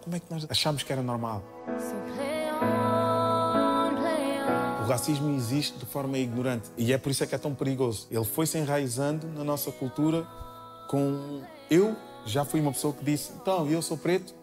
como 0.02 0.16
é 0.16 0.20
que 0.20 0.26
nós 0.30 0.46
achamos 0.48 0.82
que 0.82 0.90
era 0.90 1.02
normal? 1.02 1.42
Racismo 4.92 5.34
existe 5.34 5.78
de 5.78 5.86
forma 5.86 6.18
ignorante 6.18 6.70
e 6.76 6.92
é 6.92 6.98
por 6.98 7.10
isso 7.10 7.24
é 7.24 7.26
que 7.26 7.34
é 7.34 7.38
tão 7.38 7.54
perigoso. 7.54 8.06
Ele 8.10 8.24
foi 8.24 8.46
se 8.46 8.58
enraizando 8.58 9.26
na 9.28 9.42
nossa 9.42 9.72
cultura 9.72 10.26
com... 10.86 11.40
Eu 11.70 11.96
já 12.26 12.44
fui 12.44 12.60
uma 12.60 12.72
pessoa 12.72 12.92
que 12.92 13.02
disse, 13.02 13.32
então, 13.40 13.66
eu 13.66 13.80
sou 13.80 13.96
preto 13.96 14.34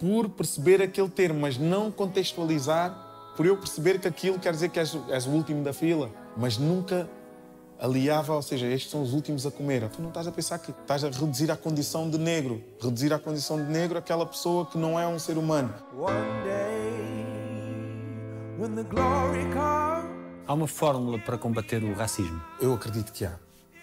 por 0.00 0.28
perceber 0.28 0.82
aquele 0.82 1.08
termo, 1.08 1.38
mas 1.38 1.56
não 1.56 1.88
contextualizar 1.90 3.32
por 3.36 3.46
eu 3.46 3.56
perceber 3.56 4.00
que 4.00 4.08
aquilo 4.08 4.40
quer 4.40 4.52
dizer 4.52 4.70
que 4.70 4.80
és, 4.80 4.92
és 5.08 5.24
o 5.26 5.30
último 5.30 5.62
da 5.62 5.72
fila, 5.72 6.10
mas 6.36 6.58
nunca 6.58 7.08
aliava, 7.78 8.34
ou 8.34 8.42
seja, 8.42 8.66
estes 8.66 8.90
são 8.90 9.02
os 9.02 9.12
últimos 9.12 9.46
a 9.46 9.52
comer. 9.52 9.88
Tu 9.88 10.02
não 10.02 10.08
estás 10.08 10.26
a 10.26 10.32
pensar 10.32 10.58
que 10.58 10.72
estás 10.72 11.04
a 11.04 11.10
reduzir 11.10 11.48
a 11.50 11.56
condição 11.56 12.10
de 12.10 12.18
negro, 12.18 12.60
reduzir 12.80 13.12
a 13.12 13.20
condição 13.20 13.56
de 13.56 13.70
negro 13.70 13.96
aquela 13.96 14.26
pessoa 14.26 14.66
que 14.66 14.76
não 14.76 14.98
é 14.98 15.06
um 15.06 15.18
ser 15.18 15.38
humano. 15.38 15.72
One 15.96 16.12
day, 16.44 16.61
Há 20.46 20.54
uma 20.54 20.68
fórmula 20.68 21.18
para 21.18 21.36
combater 21.36 21.82
o 21.82 21.94
racismo. 21.94 22.40
Eu 22.60 22.72
acredito 22.72 23.12
que 23.12 23.24
há. 23.24 23.36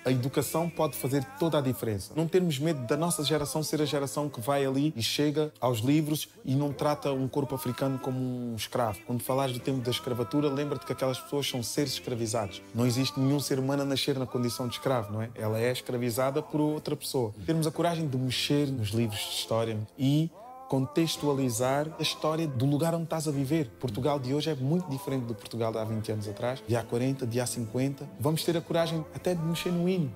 A 0.06 0.12
educação 0.12 0.70
pode 0.70 0.96
fazer 0.96 1.22
toda 1.38 1.58
a 1.58 1.62
diferença. 1.62 2.14
Não 2.16 2.26
termos 2.26 2.58
medo 2.60 2.88
da 2.88 2.96
nossa 2.96 3.22
geração 3.26 3.62
ser 3.62 3.82
a 3.82 3.86
geração 3.86 4.30
que 4.30 4.40
vai 4.40 4.66
ali 4.66 4.94
e 4.96 5.04
chega 5.04 5.52
aos 5.60 5.80
livros 5.80 6.30
e 6.46 6.56
não 6.56 6.72
trata 6.72 7.12
um 7.12 7.28
corpo 7.28 7.56
africano 7.56 8.00
como 8.00 8.18
um 8.18 8.56
escravo. 8.56 9.00
Quando 9.06 9.22
falares 9.22 9.54
do 9.54 9.60
tempo 9.60 9.80
da 9.82 9.92
escravatura, 9.92 10.48
lembra-te 10.48 10.86
que 10.86 10.94
aquelas 10.94 11.20
pessoas 11.20 11.50
são 11.50 11.62
seres 11.62 11.92
escravizados. 11.92 12.62
Não 12.74 12.88
existe 12.88 13.20
nenhum 13.20 13.42
ser 13.42 13.60
humano 13.60 13.82
a 13.82 13.86
nascer 13.86 14.18
na 14.18 14.26
condição 14.26 14.66
de 14.66 14.76
escravo, 14.76 15.12
não 15.12 15.22
é? 15.22 15.30
Ela 15.36 15.60
é 15.60 15.74
escravizada 15.74 16.42
por 16.42 16.62
outra 16.62 16.96
pessoa. 16.96 17.34
Termos 17.46 17.68
a 17.68 17.72
coragem 17.72 18.08
de 18.08 18.18
mexer 18.18 18.68
nos 18.68 18.92
livros 18.92 19.20
de 19.20 19.36
história 19.36 19.78
e 19.98 20.32
contextualizar 20.70 21.88
a 22.00 22.02
história 22.02 22.48
do 22.48 22.64
lugar 22.64 22.94
onde 22.94 23.06
estás 23.06 23.28
a 23.28 23.32
viver. 23.32 23.72
Portugal 23.80 24.20
de 24.20 24.36
hoje 24.36 24.52
é 24.52 24.56
muito 24.56 24.88
diferente 24.88 25.26
do 25.26 25.34
Portugal 25.34 25.72
de 25.72 25.80
há 25.80 25.84
20 25.84 26.12
anos 26.12 26.28
atrás, 26.28 26.64
de 26.66 26.76
há 26.76 26.84
40, 26.84 27.26
de 27.26 27.42
há 27.42 27.46
50. 27.46 28.08
Vamos 28.20 28.44
ter 28.44 28.56
a 28.56 28.62
coragem 28.62 29.04
até 29.14 29.34
de 29.34 29.42
mexer 29.42 29.72
no 29.72 29.90
hino. 29.90 30.14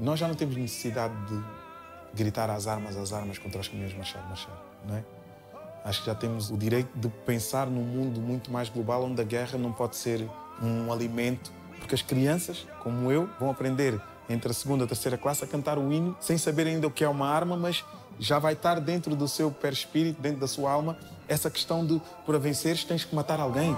Nós 0.00 0.18
já 0.18 0.26
não 0.26 0.34
temos 0.34 0.56
necessidade 0.56 1.14
de 1.26 1.38
gritar 2.14 2.48
às 2.48 2.66
armas, 2.66 2.96
às 2.96 3.12
armas 3.12 3.38
contra 3.38 3.60
os 3.60 3.68
caminhões 3.68 3.94
Machado 3.94 4.26
Machado, 4.28 4.58
não 4.88 4.96
é? 4.96 5.04
Acho 5.84 6.00
que 6.00 6.06
já 6.06 6.14
temos 6.14 6.50
o 6.50 6.56
direito 6.56 6.90
de 6.94 7.08
pensar 7.08 7.66
num 7.66 7.82
mundo 7.82 8.18
muito 8.18 8.50
mais 8.50 8.70
global 8.70 9.04
onde 9.04 9.20
a 9.20 9.24
guerra 9.24 9.58
não 9.58 9.72
pode 9.72 9.96
ser 9.96 10.26
um 10.62 10.90
alimento, 10.90 11.52
porque 11.78 11.94
as 11.94 12.02
crianças, 12.02 12.66
como 12.82 13.12
eu, 13.12 13.28
vão 13.38 13.50
aprender 13.50 14.00
entre 14.28 14.50
a 14.50 14.54
segunda 14.54 14.84
e 14.84 14.86
a 14.86 14.88
terceira 14.88 15.18
classe 15.18 15.44
a 15.44 15.46
cantar 15.46 15.78
o 15.78 15.92
hino 15.92 16.16
sem 16.20 16.38
saber 16.38 16.66
ainda 16.66 16.86
o 16.86 16.90
que 16.90 17.04
é 17.04 17.08
uma 17.08 17.28
arma, 17.28 17.56
mas 17.56 17.84
já 18.18 18.38
vai 18.38 18.52
estar 18.52 18.80
dentro 18.80 19.14
do 19.16 19.28
seu 19.28 19.50
perispírito, 19.50 20.20
dentro 20.20 20.40
da 20.40 20.46
sua 20.46 20.70
alma, 20.70 20.96
essa 21.28 21.50
questão 21.50 21.84
de 21.84 22.00
para 22.26 22.38
venceres 22.38 22.84
tens 22.84 23.04
que 23.04 23.14
matar 23.14 23.40
alguém. 23.40 23.76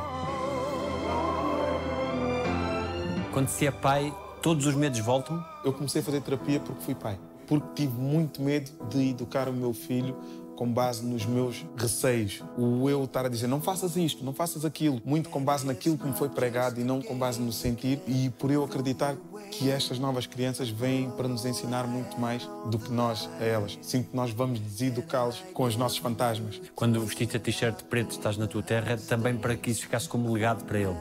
Quando 3.33 3.49
se 3.49 3.67
é 3.67 3.71
pai, 3.71 4.15
todos 4.43 4.67
os 4.67 4.75
medos 4.75 5.01
voltam? 5.01 5.45
Eu 5.65 5.73
comecei 5.73 6.01
a 6.01 6.05
fazer 6.05 6.21
terapia 6.21 6.61
porque 6.61 6.83
fui 6.83 6.95
pai. 6.95 7.19
Porque 7.47 7.83
tive 7.83 7.99
muito 7.99 8.41
medo 8.41 8.71
de 8.89 9.11
educar 9.11 9.49
o 9.49 9.53
meu 9.53 9.75
filho 9.75 10.17
com 10.55 10.71
base 10.71 11.05
nos 11.05 11.27
meus 11.27 11.65
receios. 11.77 12.43
O 12.57 12.89
eu 12.89 13.05
estar 13.05 13.27
a 13.27 13.29
dizer 13.29 13.47
não 13.47 13.61
faças 13.61 13.97
isto, 13.97 14.25
não 14.25 14.33
faças 14.33 14.65
aquilo, 14.65 15.01
muito 15.05 15.29
com 15.29 15.43
base 15.43 15.67
naquilo 15.67 15.99
que 15.99 16.07
me 16.07 16.13
foi 16.13 16.29
pregado 16.29 16.81
e 16.81 16.85
não 16.85 17.03
com 17.03 17.17
base 17.17 17.41
no 17.41 17.53
sentir. 17.53 18.01
E 18.07 18.31
por 18.39 18.51
eu 18.51 18.65
acreditar 18.65 19.17
que 19.59 19.71
estas 19.71 19.99
novas 19.99 20.27
crianças 20.27 20.69
vêm 20.69 21.11
para 21.11 21.29
nos 21.29 21.45
ensinar 21.45 21.87
muito 21.87 22.19
mais 22.21 22.49
do 22.67 22.79
que 22.79 22.91
nós 22.91 23.29
a 23.41 23.45
elas. 23.45 23.79
Sinto 23.83 24.11
que 24.11 24.17
nós 24.17 24.31
vamos 24.31 24.59
deseducá-los 24.59 25.43
com 25.53 25.65
os 25.65 25.77
nossos 25.77 25.99
fantasmas. 25.99 26.61
Quando 26.75 27.01
vestiste 27.01 27.37
a 27.37 27.41
t-shirt 27.41 27.85
preto 27.85 28.11
estás 28.11 28.37
na 28.37 28.47
tua 28.47 28.63
terra, 28.63 28.97
também 28.97 29.37
para 29.37 29.57
que 29.57 29.71
isso 29.71 29.83
ficasse 29.83 30.09
como 30.09 30.33
legado 30.33 30.65
para 30.65 30.79
ele. 30.79 30.97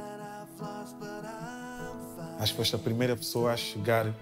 Acho 2.40 2.52
que 2.52 2.58
foste 2.58 2.76
a 2.76 2.80
primeira 2.80 3.16
pessoa 3.16 3.54
a 3.54 3.58
chegar 3.58 4.14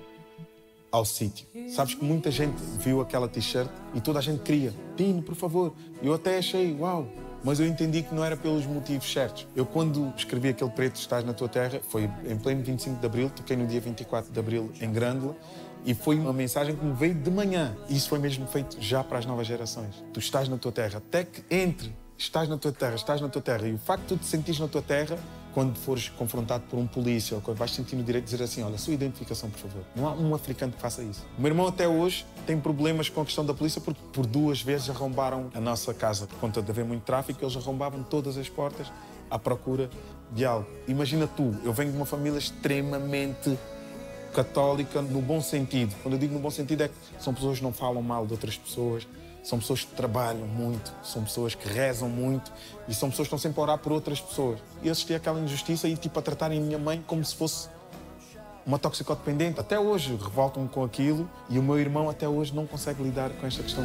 ao 0.91 1.05
sítio. 1.05 1.47
Sabes 1.69 1.95
que 1.95 2.03
muita 2.03 2.29
gente 2.29 2.61
viu 2.79 3.01
aquela 3.01 3.27
t-shirt 3.27 3.69
e 3.93 4.01
toda 4.01 4.19
a 4.19 4.21
gente 4.21 4.43
queria. 4.43 4.73
Tino, 4.95 5.21
por 5.21 5.35
favor. 5.35 5.73
Eu 6.01 6.13
até 6.13 6.37
achei, 6.37 6.73
uau. 6.73 7.07
Mas 7.43 7.59
eu 7.59 7.65
entendi 7.65 8.03
que 8.03 8.13
não 8.13 8.23
era 8.23 8.37
pelos 8.37 8.65
motivos 8.65 9.11
certos. 9.11 9.47
Eu, 9.55 9.65
quando 9.65 10.13
escrevi 10.15 10.49
aquele 10.49 10.69
preto 10.69 10.97
Estás 10.97 11.23
na 11.23 11.33
Tua 11.33 11.49
Terra, 11.49 11.81
foi 11.89 12.09
em 12.25 12.37
pleno 12.37 12.63
25 12.63 12.99
de 12.99 13.05
Abril, 13.05 13.29
toquei 13.29 13.57
no 13.57 13.65
dia 13.65 13.81
24 13.81 14.31
de 14.31 14.39
Abril 14.39 14.71
em 14.79 14.91
Grândola, 14.91 15.35
e 15.83 15.95
foi 15.95 16.17
uma 16.17 16.31
mensagem 16.31 16.75
que 16.75 16.85
me 16.85 16.93
veio 16.93 17.15
de 17.15 17.31
manhã. 17.31 17.75
E 17.89 17.97
isso 17.97 18.09
foi 18.09 18.19
mesmo 18.19 18.45
feito 18.45 18.77
já 18.79 19.03
para 19.03 19.17
as 19.17 19.25
novas 19.25 19.47
gerações. 19.47 20.03
Tu 20.13 20.19
estás 20.19 20.47
na 20.47 20.57
tua 20.57 20.71
terra, 20.71 20.99
até 20.99 21.23
que 21.23 21.43
entre, 21.49 21.95
estás 22.17 22.47
na 22.47 22.57
tua 22.57 22.71
terra, 22.71 22.95
estás 22.95 23.19
na 23.19 23.29
tua 23.29 23.41
terra. 23.41 23.67
E 23.67 23.73
o 23.73 23.79
facto 23.79 24.15
de 24.15 24.21
te 24.21 24.27
sentires 24.27 24.59
na 24.59 24.67
tua 24.67 24.81
terra, 24.81 25.17
quando 25.53 25.75
fores 25.77 26.09
confrontado 26.09 26.63
por 26.69 26.77
um 26.77 26.87
polícia, 26.87 27.35
ou 27.35 27.53
vais 27.53 27.71
sentir 27.71 27.95
no 27.95 28.03
direito 28.03 28.25
de 28.25 28.31
dizer 28.31 28.43
assim: 28.43 28.63
olha, 28.63 28.77
sua 28.77 28.93
identificação, 28.93 29.49
por 29.49 29.59
favor. 29.59 29.83
Não 29.95 30.07
há 30.07 30.13
um 30.13 30.33
africano 30.33 30.71
que 30.71 30.81
faça 30.81 31.03
isso. 31.03 31.25
O 31.37 31.41
meu 31.41 31.51
irmão, 31.51 31.67
até 31.67 31.87
hoje, 31.87 32.25
tem 32.45 32.59
problemas 32.59 33.09
com 33.09 33.21
a 33.21 33.25
questão 33.25 33.45
da 33.45 33.53
polícia 33.53 33.81
porque 33.81 34.01
por 34.13 34.25
duas 34.25 34.61
vezes 34.61 34.89
arrombaram 34.89 35.49
a 35.53 35.59
nossa 35.59 35.93
casa. 35.93 36.27
Por 36.27 36.37
conta 36.39 36.61
de 36.61 36.71
haver 36.71 36.85
muito 36.85 37.03
tráfico, 37.03 37.43
eles 37.43 37.55
arrombavam 37.55 38.03
todas 38.03 38.37
as 38.37 38.49
portas 38.49 38.91
à 39.29 39.37
procura 39.39 39.89
de 40.31 40.45
algo. 40.45 40.67
Imagina 40.87 41.27
tu, 41.27 41.55
eu 41.63 41.73
venho 41.73 41.91
de 41.91 41.97
uma 41.97 42.05
família 42.05 42.37
extremamente 42.37 43.57
católica 44.33 45.01
no 45.01 45.21
bom 45.21 45.41
sentido. 45.41 45.95
Quando 46.01 46.13
eu 46.13 46.19
digo 46.19 46.33
no 46.33 46.39
bom 46.39 46.49
sentido 46.49 46.83
é 46.83 46.87
que 46.87 46.93
são 47.19 47.33
pessoas 47.33 47.57
que 47.57 47.63
não 47.63 47.73
falam 47.73 48.01
mal 48.01 48.25
de 48.25 48.33
outras 48.33 48.57
pessoas, 48.57 49.07
são 49.43 49.59
pessoas 49.59 49.83
que 49.83 49.93
trabalham 49.95 50.47
muito, 50.47 50.93
são 51.03 51.23
pessoas 51.23 51.55
que 51.55 51.67
rezam 51.67 52.07
muito 52.09 52.51
e 52.87 52.93
são 52.93 53.09
pessoas 53.09 53.27
que 53.27 53.35
estão 53.35 53.39
sempre 53.39 53.59
a 53.59 53.63
orar 53.63 53.77
por 53.77 53.91
outras 53.91 54.19
pessoas. 54.19 54.59
E 54.81 54.87
eu 54.87 54.91
assisti 54.91 55.13
àquela 55.13 55.39
injustiça 55.39 55.87
e 55.87 55.95
tipo 55.95 56.17
a 56.19 56.21
tratarem 56.21 56.59
minha 56.59 56.77
mãe 56.77 57.03
como 57.05 57.23
se 57.25 57.35
fosse 57.35 57.69
uma 58.65 58.77
toxicodependente. 58.77 59.59
Até 59.59 59.79
hoje 59.79 60.15
revoltam-me 60.15 60.69
com 60.69 60.83
aquilo 60.83 61.29
e 61.49 61.57
o 61.57 61.63
meu 61.63 61.79
irmão 61.79 62.09
até 62.09 62.27
hoje 62.27 62.53
não 62.53 62.67
consegue 62.67 63.01
lidar 63.01 63.31
com 63.31 63.47
esta 63.47 63.63
questão. 63.63 63.83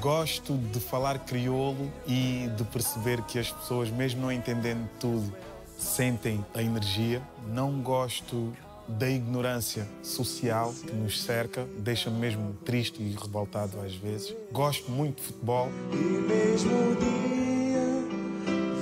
Gosto 0.00 0.56
de 0.56 0.80
falar 0.80 1.18
crioulo 1.20 1.92
e 2.06 2.50
de 2.56 2.64
perceber 2.64 3.22
que 3.22 3.38
as 3.38 3.52
pessoas, 3.52 3.90
mesmo 3.90 4.22
não 4.22 4.32
entendendo 4.32 4.88
tudo, 4.98 5.30
sentem 5.78 6.44
a 6.54 6.62
energia. 6.62 7.22
Não 7.46 7.80
gosto 7.82 8.52
da 8.98 9.08
ignorância 9.08 9.86
social 10.02 10.74
que 10.86 10.92
nos 10.94 11.22
cerca, 11.22 11.66
deixa-me 11.78 12.18
mesmo 12.18 12.54
triste 12.64 13.02
e 13.02 13.10
revoltado 13.12 13.80
às 13.80 13.94
vezes. 13.94 14.34
Gosto 14.52 14.90
muito 14.90 15.16
de 15.16 15.22
futebol. 15.22 15.68
E 15.92 15.96
mesmo 15.96 16.72
o 16.72 16.96
dia 16.96 17.80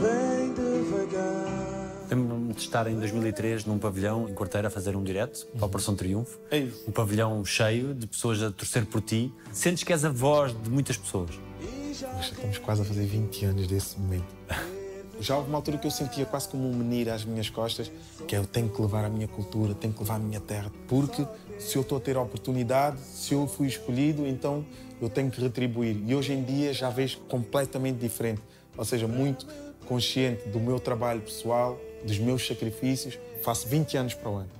vem 0.00 0.54
devagar. 0.54 2.06
Lembro-me 2.10 2.54
de 2.54 2.60
estar 2.60 2.86
em 2.86 2.98
2003 2.98 3.64
num 3.66 3.78
pavilhão 3.78 4.28
em 4.28 4.34
Quarteira 4.34 4.68
a 4.68 4.70
fazer 4.70 4.96
um 4.96 5.04
direto 5.04 5.46
para 5.48 5.62
a 5.62 5.66
Operação 5.66 5.94
Triunfo. 5.94 6.38
Ei. 6.50 6.72
Um 6.86 6.92
pavilhão 6.92 7.44
cheio 7.44 7.94
de 7.94 8.06
pessoas 8.06 8.42
a 8.42 8.50
torcer 8.50 8.86
por 8.86 9.02
ti. 9.02 9.32
Sentes 9.52 9.84
que 9.84 9.92
és 9.92 10.04
a 10.04 10.10
voz 10.10 10.54
de 10.62 10.70
muitas 10.70 10.96
pessoas. 10.96 11.30
Nós 11.60 11.98
já 11.98 12.20
estamos 12.20 12.58
quase 12.58 12.82
a 12.82 12.84
fazer 12.84 13.04
20 13.04 13.44
anos 13.44 13.66
desse 13.66 13.98
momento. 13.98 14.34
Já 15.20 15.36
houve 15.36 15.48
uma 15.48 15.58
altura 15.58 15.78
que 15.78 15.86
eu 15.86 15.90
sentia 15.90 16.24
quase 16.24 16.48
como 16.48 16.68
um 16.68 16.74
menir 16.74 17.08
às 17.08 17.24
minhas 17.24 17.50
costas, 17.50 17.90
que 18.26 18.36
é 18.36 18.38
eu 18.38 18.46
tenho 18.46 18.68
que 18.68 18.80
levar 18.80 19.04
a 19.04 19.08
minha 19.08 19.26
cultura, 19.26 19.74
tenho 19.74 19.92
que 19.92 20.00
levar 20.00 20.14
a 20.14 20.18
minha 20.18 20.40
terra, 20.40 20.70
porque 20.86 21.26
se 21.58 21.76
eu 21.76 21.82
estou 21.82 21.98
a 21.98 22.00
ter 22.00 22.16
a 22.16 22.22
oportunidade, 22.22 23.00
se 23.00 23.34
eu 23.34 23.46
fui 23.48 23.66
escolhido, 23.66 24.26
então 24.26 24.64
eu 25.00 25.08
tenho 25.08 25.30
que 25.30 25.40
retribuir. 25.40 25.96
E 26.06 26.14
hoje 26.14 26.32
em 26.32 26.42
dia 26.42 26.72
já 26.72 26.88
vejo 26.88 27.18
completamente 27.28 27.98
diferente, 27.98 28.40
ou 28.76 28.84
seja, 28.84 29.08
muito 29.08 29.46
consciente 29.86 30.48
do 30.48 30.60
meu 30.60 30.78
trabalho 30.78 31.20
pessoal, 31.20 31.78
dos 32.04 32.18
meus 32.18 32.46
sacrifícios. 32.46 33.18
Faço 33.42 33.66
20 33.66 33.96
anos 33.96 34.14
para 34.14 34.30
o 34.30 34.36
ano. 34.36 34.50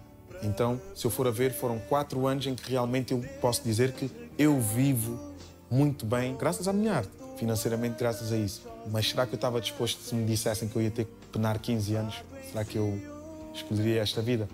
Então, 0.42 0.80
se 0.94 1.04
eu 1.04 1.10
for 1.10 1.26
a 1.26 1.30
ver, 1.30 1.52
foram 1.52 1.78
quatro 1.78 2.26
anos 2.26 2.46
em 2.46 2.54
que 2.54 2.70
realmente 2.70 3.12
eu 3.12 3.24
posso 3.40 3.62
dizer 3.62 3.92
que 3.92 4.10
eu 4.38 4.60
vivo 4.60 5.18
muito 5.70 6.06
bem, 6.06 6.36
graças 6.36 6.66
à 6.66 6.72
minha 6.72 6.94
arte, 6.94 7.10
financeiramente 7.38 7.96
graças 7.98 8.32
a 8.32 8.36
isso. 8.36 8.62
Mas 8.90 9.08
será 9.08 9.26
que 9.26 9.34
eu 9.34 9.36
estava 9.36 9.60
disposto, 9.60 10.00
se 10.02 10.14
me 10.14 10.26
dissessem 10.26 10.68
que 10.68 10.76
eu 10.76 10.82
ia 10.82 10.90
ter 10.90 11.04
que 11.04 11.26
penar 11.32 11.58
15 11.58 11.94
anos, 11.94 12.14
será 12.50 12.64
que 12.64 12.76
eu 12.76 13.00
escolheria 13.54 14.02
esta 14.02 14.20
vida? 14.20 14.48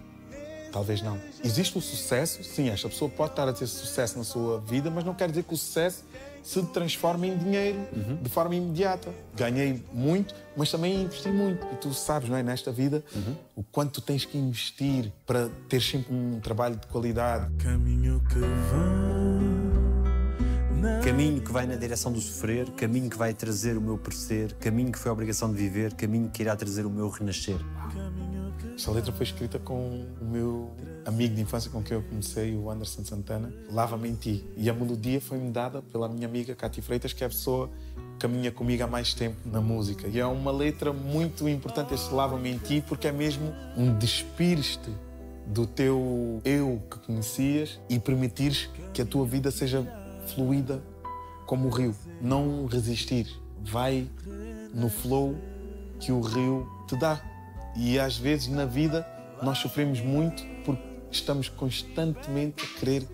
Talvez 0.73 1.01
não. 1.03 1.19
Existe 1.43 1.79
o 1.79 1.81
sucesso, 1.81 2.43
sim, 2.43 2.69
esta 2.69 2.89
pessoa 2.89 3.09
pode 3.09 3.33
estar 3.33 3.49
a 3.49 3.53
ter 3.53 3.67
sucesso 3.67 4.19
na 4.19 4.25
sua 4.25 4.59
vida, 4.61 4.91
mas 4.91 5.05
não 5.05 5.15
quer 5.15 5.29
dizer 5.29 5.45
que 5.45 5.55
o 5.55 5.57
sucesso 5.57 6.05
se 6.43 6.63
transforme 6.65 7.29
em 7.29 7.39
dinheiro 7.39 7.79
de 8.21 8.29
forma 8.29 8.55
imediata. 8.55 9.09
Ganhei 9.35 9.83
muito, 9.93 10.35
mas 10.57 10.71
também 10.71 11.03
investi 11.03 11.29
muito. 11.29 11.65
E 11.73 11.77
tu 11.77 11.95
sabes, 11.95 12.29
não 12.29 12.37
é, 12.37 12.43
nesta 12.43 12.71
vida, 12.71 13.03
o 13.57 13.63
quanto 13.63 13.93
tu 13.93 14.01
tens 14.01 14.25
que 14.25 14.37
investir 14.37 15.13
para 15.25 15.49
ter 15.69 15.81
sempre 15.81 16.13
um 16.13 16.41
trabalho 16.41 16.77
de 16.77 16.87
qualidade. 16.89 17.55
Caminho 17.63 18.21
que 18.29 18.41
vem. 18.41 19.34
Caminho 21.03 21.41
que 21.41 21.51
vai 21.51 21.67
na 21.67 21.77
direção 21.77 22.13
do 22.13 22.21
sofrer, 22.21 22.71
caminho 22.73 23.09
que 23.09 23.17
vai 23.17 23.33
trazer 23.33 23.77
o 23.77 23.81
meu 23.81 23.97
parecer, 23.97 24.53
caminho 24.55 24.93
que 24.93 24.99
foi 24.99 25.11
a 25.11 25.13
obrigação 25.13 25.51
de 25.51 25.57
viver, 25.57 25.95
caminho 25.95 26.29
que 26.31 26.43
irá 26.43 26.55
trazer 26.55 26.85
o 26.85 26.91
meu 26.91 27.09
renascer. 27.09 27.59
Esta 28.75 28.91
letra 28.91 29.13
foi 29.13 29.25
escrita 29.25 29.59
com 29.59 30.05
o 30.21 30.25
meu 30.25 30.71
amigo 31.07 31.35
de 31.35 31.41
infância 31.41 31.71
com 31.71 31.83
quem 31.83 31.97
eu 31.97 32.03
comecei, 32.03 32.55
o 32.57 32.71
Anderson 32.71 33.05
Santana, 33.05 33.53
Lava-me 33.71 34.09
em 34.09 34.15
Ti. 34.15 34.45
E 34.57 34.69
a 34.69 34.75
melodia 34.75 35.21
foi-me 35.21 35.51
dada 35.51 35.81
pela 35.81 36.09
minha 36.09 36.27
amiga 36.27 36.55
Cátia 36.55 36.83
Freitas, 36.83 37.13
que 37.13 37.23
é 37.23 37.27
a 37.27 37.31
pessoa 37.31 37.71
que 37.95 38.19
caminha 38.21 38.51
comigo 38.51 38.83
há 38.83 38.87
mais 38.87 39.15
tempo 39.15 39.37
na 39.47 39.61
música. 39.61 40.09
E 40.09 40.19
é 40.19 40.27
uma 40.27 40.51
letra 40.51 40.93
muito 40.93 41.49
importante, 41.49 41.95
este 41.95 42.13
Lava-me 42.13 42.51
em 42.51 42.59
Ti, 42.59 42.85
porque 42.87 43.09
é 43.09 43.13
mesmo 43.13 43.55
um 43.77 43.97
despires-te 43.97 44.91
do 45.47 45.67
teu 45.67 46.41
eu 46.45 46.83
que 46.91 46.99
conhecias 47.01 47.79
e 47.89 47.99
permitires 47.99 48.69
que 48.93 49.03
a 49.03 49.07
tua 49.07 49.27
vida 49.27 49.51
seja 49.51 50.04
fluida 50.27 50.83
como 51.47 51.69
o 51.69 51.71
rio. 51.71 51.95
Não 52.21 52.67
resistir. 52.67 53.29
Vai 53.63 54.09
no 54.73 54.89
flow 54.89 55.37
que 56.01 56.13
o 56.13 56.21
rio 56.21 56.69
te 56.89 56.97
dá. 56.97 57.21
E 57.77 57.99
às 57.99 58.17
vezes 58.17 58.49
na 58.49 58.65
vida 58.65 59.07
nós 59.43 59.59
sofremos 59.59 60.01
muito 60.01 60.43
porque 60.65 60.83
estamos 61.11 61.49
constantemente 61.49 62.65
a 62.65 62.79
querer 62.79 63.07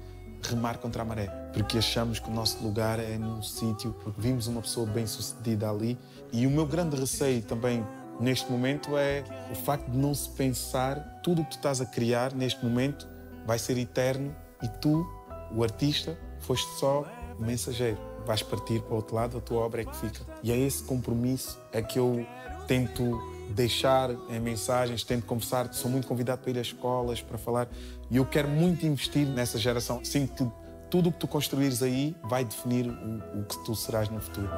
remar 0.43 0.79
contra 0.79 1.03
a 1.03 1.05
maré. 1.05 1.27
Porque 1.53 1.79
achamos 1.79 2.19
que 2.19 2.29
o 2.29 2.33
nosso 2.33 2.63
lugar 2.63 2.99
é 2.99 3.19
num 3.19 3.43
sítio, 3.43 3.95
porque 4.03 4.21
vimos 4.21 4.47
uma 4.47 4.61
pessoa 4.61 4.87
bem 4.87 5.07
sucedida 5.07 5.69
ali. 5.69 5.99
E 6.33 6.47
o 6.47 6.51
meu 6.51 6.67
grande 6.67 6.97
receio 6.97 7.43
também 7.43 7.85
neste 8.21 8.51
momento 8.51 8.97
é 8.97 9.25
o 9.51 9.55
facto 9.55 9.91
de 9.91 9.97
não 9.97 10.15
se 10.15 10.29
pensar 10.31 11.21
tudo 11.23 11.43
o 11.43 11.45
que 11.45 11.53
tu 11.53 11.57
estás 11.57 11.81
a 11.81 11.87
criar 11.87 12.35
neste 12.35 12.65
momento 12.65 13.09
vai 13.47 13.59
ser 13.59 13.79
eterno 13.79 14.35
e 14.63 14.69
tu, 14.69 15.07
o 15.53 15.63
artista, 15.63 16.17
foste 16.41 16.69
só 16.79 17.05
mensageiro. 17.39 17.99
Vais 18.27 18.43
partir 18.43 18.81
para 18.83 18.93
o 18.93 18.97
outro 18.97 19.15
lado, 19.15 19.39
a 19.39 19.41
tua 19.41 19.61
obra 19.61 19.83
é 19.83 19.85
que 19.85 19.97
fica. 19.97 20.21
E 20.43 20.53
é 20.53 20.59
esse 20.59 20.83
compromisso 20.83 21.59
é 21.73 21.81
que 21.83 21.99
eu 21.99 22.27
tento 22.67 23.21
deixar 23.51 24.11
em 24.29 24.39
mensagens, 24.39 25.03
tento 25.03 25.27
conversar, 25.27 25.73
sou 25.73 25.91
muito 25.91 26.07
convidado 26.07 26.43
para 26.43 26.51
ir 26.51 26.59
às 26.59 26.69
escolas, 26.69 27.21
para 27.21 27.39
falar. 27.39 27.69
E 28.11 28.17
eu 28.17 28.27
quero 28.27 28.49
muito 28.49 28.87
investir 28.87 29.27
nessa 29.27 29.59
geração. 29.59 30.05
Sinto 30.05 30.35
que 30.45 30.53
tudo 30.91 31.09
o 31.09 31.13
que 31.13 31.19
tu 31.19 31.27
construires 31.27 31.83
aí 31.83 32.15
vai 32.25 32.45
definir 32.45 32.89
o, 32.89 33.41
o 33.41 33.45
que 33.45 33.65
tu 33.65 33.75
serás 33.75 34.09
no 34.09 34.21
futuro. 34.21 34.49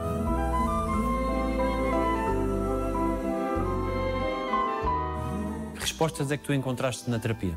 Que 5.75 5.81
respostas 5.81 6.31
é 6.31 6.37
que 6.37 6.45
tu 6.45 6.53
encontraste 6.53 7.09
na 7.09 7.19
terapia? 7.19 7.57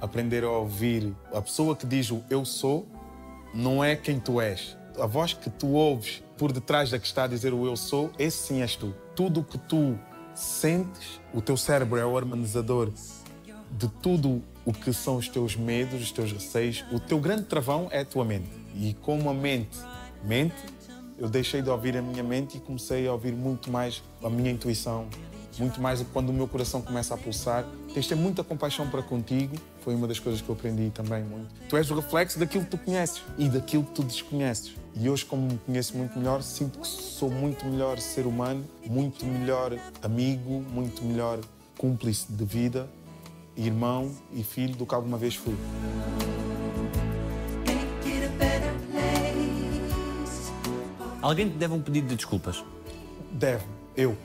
aprender 0.00 0.44
a 0.44 0.50
ouvir 0.50 1.14
a 1.32 1.42
pessoa 1.42 1.74
que 1.74 1.86
diz 1.86 2.10
o 2.10 2.22
eu 2.30 2.44
sou 2.44 2.86
não 3.54 3.82
é 3.82 3.96
quem 3.96 4.18
tu 4.18 4.40
és. 4.40 4.76
A 4.98 5.06
voz 5.06 5.32
que 5.32 5.48
tu 5.50 5.68
ouves 5.68 6.22
por 6.36 6.52
detrás 6.52 6.90
da 6.90 6.98
que 6.98 7.06
está 7.06 7.24
a 7.24 7.26
dizer 7.26 7.52
o 7.52 7.66
eu 7.66 7.76
sou, 7.76 8.10
esse 8.18 8.48
sim 8.48 8.62
és 8.62 8.76
tu. 8.76 8.94
Tudo 9.14 9.40
o 9.40 9.44
que 9.44 9.58
tu 9.58 9.98
sentes, 10.34 11.20
o 11.34 11.40
teu 11.40 11.56
cérebro 11.56 11.98
é 11.98 12.06
o 12.06 12.16
harmonizador 12.16 12.92
de 13.70 13.88
tudo 14.02 14.42
o 14.64 14.72
que 14.72 14.92
são 14.92 15.16
os 15.16 15.28
teus 15.28 15.56
medos, 15.56 16.02
os 16.02 16.12
teus 16.12 16.32
receios. 16.32 16.84
O 16.92 17.00
teu 17.00 17.18
grande 17.18 17.44
travão 17.44 17.88
é 17.90 18.00
a 18.00 18.04
tua 18.04 18.24
mente. 18.24 18.50
E 18.74 18.94
como 19.02 19.28
a 19.28 19.34
mente 19.34 19.78
mente, 20.22 20.56
eu 21.18 21.28
deixei 21.28 21.62
de 21.62 21.70
ouvir 21.70 21.96
a 21.96 22.02
minha 22.02 22.22
mente 22.22 22.56
e 22.56 22.60
comecei 22.60 23.06
a 23.06 23.12
ouvir 23.12 23.32
muito 23.32 23.70
mais 23.70 24.02
a 24.22 24.30
minha 24.30 24.50
intuição, 24.50 25.08
muito 25.58 25.80
mais 25.80 26.04
quando 26.12 26.30
o 26.30 26.32
meu 26.32 26.46
coração 26.46 26.80
começa 26.80 27.14
a 27.14 27.16
pulsar. 27.16 27.64
Tens 27.92 28.04
de 28.04 28.08
ter 28.10 28.14
muita 28.14 28.44
compaixão 28.44 28.88
para 28.88 29.02
contigo, 29.02 29.56
foi 29.80 29.94
uma 29.94 30.06
das 30.06 30.18
coisas 30.18 30.42
que 30.42 30.48
eu 30.48 30.54
aprendi 30.54 30.90
também 30.90 31.22
muito. 31.24 31.48
Tu 31.68 31.76
és 31.76 31.90
o 31.90 31.94
reflexo 31.94 32.38
daquilo 32.38 32.64
que 32.64 32.70
tu 32.70 32.78
conheces 32.78 33.22
e 33.38 33.48
daquilo 33.48 33.84
que 33.84 33.92
tu 33.92 34.02
desconheces. 34.02 34.74
E 34.94 35.08
hoje, 35.08 35.24
como 35.24 35.42
me 35.42 35.58
conheço 35.58 35.96
muito 35.96 36.18
melhor, 36.18 36.42
sinto 36.42 36.78
que 36.78 36.86
sou 36.86 37.30
muito 37.30 37.64
melhor 37.64 37.98
ser 37.98 38.26
humano, 38.26 38.64
muito 38.86 39.24
melhor 39.24 39.78
amigo, 40.02 40.62
muito 40.70 41.02
melhor 41.02 41.40
cúmplice 41.78 42.30
de 42.30 42.44
vida, 42.44 42.88
irmão 43.56 44.12
e 44.32 44.42
filho 44.42 44.76
do 44.76 44.84
que 44.84 44.94
alguma 44.94 45.16
vez 45.16 45.34
fui. 45.34 45.56
Alguém 51.22 51.48
te 51.48 51.56
deve 51.56 51.74
um 51.74 51.80
pedido 51.80 52.08
de 52.08 52.16
desculpas. 52.16 52.64
Deve, 53.32 53.64
eu. 53.96 54.16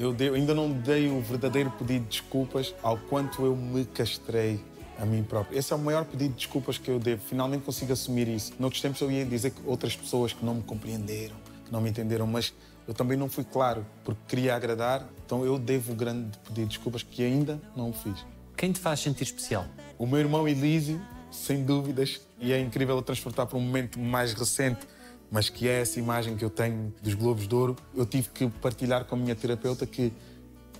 Eu, 0.00 0.14
dei- 0.14 0.30
eu 0.30 0.34
ainda 0.34 0.54
não 0.54 0.72
dei 0.72 1.08
o 1.10 1.20
verdadeiro 1.20 1.70
pedido 1.72 2.04
de 2.04 2.08
desculpas 2.08 2.74
ao 2.82 2.96
quanto 2.96 3.44
eu 3.44 3.54
me 3.54 3.84
castrei 3.84 4.58
a 4.98 5.04
mim 5.04 5.22
próprio. 5.22 5.58
Esse 5.58 5.74
é 5.74 5.76
o 5.76 5.78
maior 5.78 6.06
pedido 6.06 6.30
de 6.30 6.36
desculpas 6.36 6.78
que 6.78 6.90
eu 6.90 6.98
devo. 6.98 7.20
Finalmente 7.20 7.64
consigo 7.64 7.92
assumir 7.92 8.26
isso. 8.26 8.54
Noutros 8.58 8.80
tempos 8.80 8.98
eu 9.02 9.10
ia 9.10 9.26
dizer 9.26 9.50
que 9.50 9.60
outras 9.66 9.94
pessoas 9.94 10.32
que 10.32 10.42
não 10.42 10.54
me 10.54 10.62
compreenderam, 10.62 11.36
que 11.66 11.70
não 11.70 11.82
me 11.82 11.90
entenderam, 11.90 12.26
mas 12.26 12.54
eu 12.88 12.94
também 12.94 13.18
não 13.18 13.28
fui 13.28 13.44
claro, 13.44 13.84
porque 14.02 14.18
queria 14.26 14.56
agradar. 14.56 15.06
Então 15.26 15.44
eu 15.44 15.58
devo 15.58 15.92
o 15.92 15.94
grande 15.94 16.30
pedido 16.48 16.62
de 16.62 16.66
desculpas 16.76 17.02
que 17.02 17.22
ainda 17.22 17.60
não 17.76 17.90
o 17.90 17.92
fiz. 17.92 18.24
Quem 18.56 18.72
te 18.72 18.80
faz 18.80 19.00
sentir 19.00 19.24
especial? 19.24 19.66
O 19.98 20.06
meu 20.06 20.18
irmão 20.18 20.48
Elísio, 20.48 20.98
sem 21.30 21.62
dúvidas, 21.62 22.22
e 22.40 22.54
é 22.54 22.58
incrível 22.58 23.02
transportar 23.02 23.46
para 23.46 23.58
um 23.58 23.60
momento 23.60 23.98
mais 23.98 24.32
recente, 24.32 24.80
mas 25.30 25.48
que 25.48 25.68
é 25.68 25.80
essa 25.80 25.98
imagem 25.98 26.36
que 26.36 26.44
eu 26.44 26.50
tenho 26.50 26.92
dos 27.02 27.14
Globos 27.14 27.46
de 27.46 27.54
Ouro. 27.54 27.76
Eu 27.94 28.04
tive 28.06 28.28
que 28.30 28.48
partilhar 28.48 29.04
com 29.04 29.14
a 29.14 29.18
minha 29.18 29.34
terapeuta 29.34 29.86
que 29.86 30.12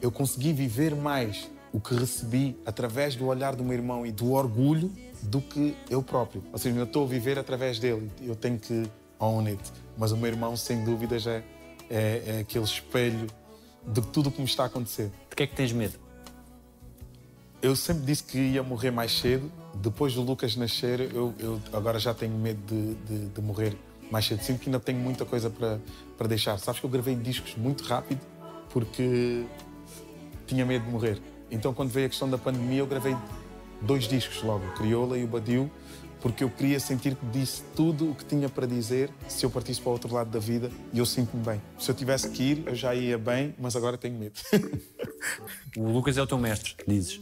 eu 0.02 0.10
consegui 0.10 0.52
viver 0.52 0.94
mais 0.94 1.48
o 1.72 1.80
que 1.80 1.94
recebi 1.94 2.56
através 2.66 3.14
do 3.14 3.26
olhar 3.26 3.54
do 3.54 3.62
meu 3.62 3.74
irmão 3.74 4.04
e 4.04 4.10
do 4.10 4.32
orgulho 4.32 4.90
do 5.22 5.40
que 5.40 5.76
eu 5.88 6.02
próprio. 6.02 6.42
Ou 6.52 6.58
seja, 6.58 6.76
eu 6.76 6.84
estou 6.84 7.04
a 7.04 7.06
viver 7.06 7.38
através 7.38 7.78
dele, 7.78 8.10
eu 8.22 8.34
tenho 8.34 8.58
que 8.58 8.90
own 9.20 9.46
it. 9.46 9.60
Mas 9.96 10.10
o 10.10 10.16
meu 10.16 10.26
irmão, 10.28 10.56
sem 10.56 10.84
dúvidas, 10.84 11.26
é, 11.26 11.44
é, 11.88 12.22
é 12.26 12.38
aquele 12.40 12.64
espelho 12.64 13.26
de 13.86 14.00
tudo 14.00 14.30
o 14.30 14.32
que 14.32 14.40
me 14.40 14.46
está 14.46 14.64
a 14.64 14.66
acontecer. 14.66 15.10
De 15.28 15.36
que 15.36 15.42
é 15.44 15.46
que 15.46 15.54
tens 15.54 15.72
medo? 15.72 15.98
Eu 17.62 17.76
sempre 17.76 18.04
disse 18.06 18.24
que 18.24 18.38
ia 18.38 18.62
morrer 18.62 18.90
mais 18.90 19.12
cedo. 19.18 19.50
Depois 19.74 20.14
do 20.14 20.22
Lucas 20.22 20.56
nascer, 20.56 21.00
eu, 21.14 21.34
eu 21.38 21.60
agora 21.72 21.98
já 21.98 22.12
tenho 22.14 22.34
medo 22.36 22.58
de, 22.66 22.94
de- 22.94 23.28
de 23.28 23.40
morrer 23.40 23.76
mais 24.10 24.26
cedo. 24.26 24.42
Sinto 24.42 24.60
que 24.60 24.68
ainda 24.68 24.80
tenho 24.80 24.98
muita 24.98 25.24
coisa 25.24 25.48
para, 25.48 25.80
para 26.16 26.26
deixar. 26.28 26.58
Sabes 26.58 26.80
que 26.80 26.86
eu 26.86 26.90
gravei 26.90 27.14
discos 27.14 27.54
muito 27.56 27.84
rápido 27.84 28.20
porque 28.70 29.44
tinha 30.46 30.64
medo 30.64 30.84
de 30.84 30.90
morrer. 30.90 31.20
Então, 31.50 31.74
quando 31.74 31.90
veio 31.90 32.06
a 32.06 32.08
questão 32.08 32.28
da 32.28 32.38
pandemia, 32.38 32.78
eu 32.78 32.86
gravei 32.86 33.16
dois 33.82 34.04
discos 34.04 34.42
logo, 34.42 34.64
o 34.66 34.74
Crioula 34.74 35.18
e 35.18 35.24
o 35.24 35.26
Badiu, 35.26 35.70
porque 36.20 36.44
eu 36.44 36.50
queria 36.50 36.78
sentir 36.78 37.16
que 37.16 37.26
disse 37.26 37.62
tudo 37.74 38.10
o 38.10 38.14
que 38.14 38.24
tinha 38.24 38.48
para 38.48 38.66
dizer 38.66 39.10
se 39.26 39.44
eu 39.44 39.50
partisse 39.50 39.80
para 39.80 39.88
o 39.88 39.92
outro 39.92 40.12
lado 40.12 40.30
da 40.30 40.38
vida 40.38 40.70
e 40.92 40.98
eu 40.98 41.06
sinto-me 41.06 41.42
bem. 41.42 41.60
Se 41.78 41.90
eu 41.90 41.94
tivesse 41.94 42.30
que 42.30 42.42
ir, 42.42 42.62
eu 42.66 42.74
já 42.74 42.94
ia 42.94 43.18
bem, 43.18 43.54
mas 43.58 43.74
agora 43.74 43.96
tenho 43.96 44.18
medo. 44.18 44.34
O 45.76 45.86
Lucas 45.86 46.16
é 46.16 46.22
o 46.22 46.26
teu 46.26 46.38
mestre, 46.38 46.74
dizes. 46.86 47.20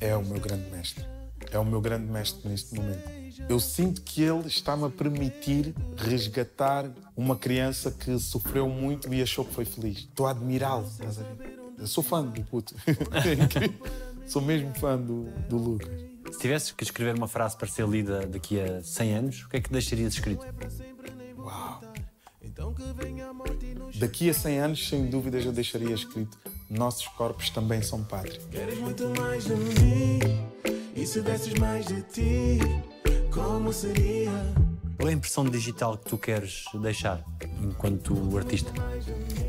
é 0.00 0.16
o 0.16 0.24
meu 0.24 0.40
grande 0.40 0.70
mestre. 0.70 1.04
É 1.50 1.58
o 1.58 1.64
meu 1.64 1.80
grande 1.80 2.10
mestre 2.10 2.48
neste 2.48 2.74
momento. 2.74 3.21
Eu 3.48 3.60
sinto 3.60 4.02
que 4.02 4.22
ele 4.22 4.46
está-me 4.46 4.84
a 4.84 4.90
permitir 4.90 5.74
resgatar 5.96 6.90
uma 7.16 7.36
criança 7.36 7.90
que 7.90 8.18
sofreu 8.18 8.68
muito 8.68 9.12
e 9.12 9.22
achou 9.22 9.44
que 9.44 9.54
foi 9.54 9.64
feliz. 9.64 9.98
Estou 9.98 10.26
a 10.26 10.30
admirá-lo, 10.30 10.86
estás 10.86 11.18
a 11.18 11.22
ver? 11.22 11.58
Eu 11.78 11.86
sou 11.86 12.02
fã 12.02 12.22
do 12.24 12.42
puto. 12.44 12.74
É 14.24 14.28
sou 14.28 14.40
mesmo 14.40 14.72
fã 14.74 14.96
do, 14.96 15.24
do 15.48 15.56
Lucas. 15.56 15.88
Se 16.32 16.38
tivesses 16.38 16.72
que 16.72 16.84
escrever 16.84 17.14
uma 17.14 17.28
frase 17.28 17.56
para 17.56 17.66
ser 17.66 17.86
lida 17.86 18.26
daqui 18.26 18.60
a 18.60 18.82
100 18.82 19.14
anos, 19.14 19.42
o 19.42 19.48
que 19.48 19.56
é 19.56 19.60
que 19.60 19.70
deixarias 19.70 20.14
escrito? 20.14 20.46
Daqui 23.98 24.30
a 24.30 24.34
100 24.34 24.58
anos, 24.58 24.88
sem 24.88 25.06
dúvidas, 25.06 25.44
eu 25.44 25.52
deixaria 25.52 25.94
escrito: 25.94 26.38
Nossos 26.70 27.06
corpos 27.08 27.50
também 27.50 27.82
são 27.82 28.02
pátria. 28.04 28.40
Queres 28.50 28.78
muito 28.78 29.08
mais 29.20 29.44
de 29.44 29.54
mim? 29.54 30.20
E 30.94 31.06
se 31.06 31.20
desses 31.20 31.54
mais 31.54 31.86
de 31.86 32.02
ti, 32.02 32.58
como 33.32 33.72
seria? 33.72 34.30
Qual 34.96 35.08
é 35.08 35.12
a 35.12 35.14
impressão 35.14 35.44
digital 35.44 35.96
que 35.96 36.10
tu 36.10 36.18
queres 36.18 36.64
deixar 36.74 37.24
enquanto 37.62 38.14
artista? 38.36 38.70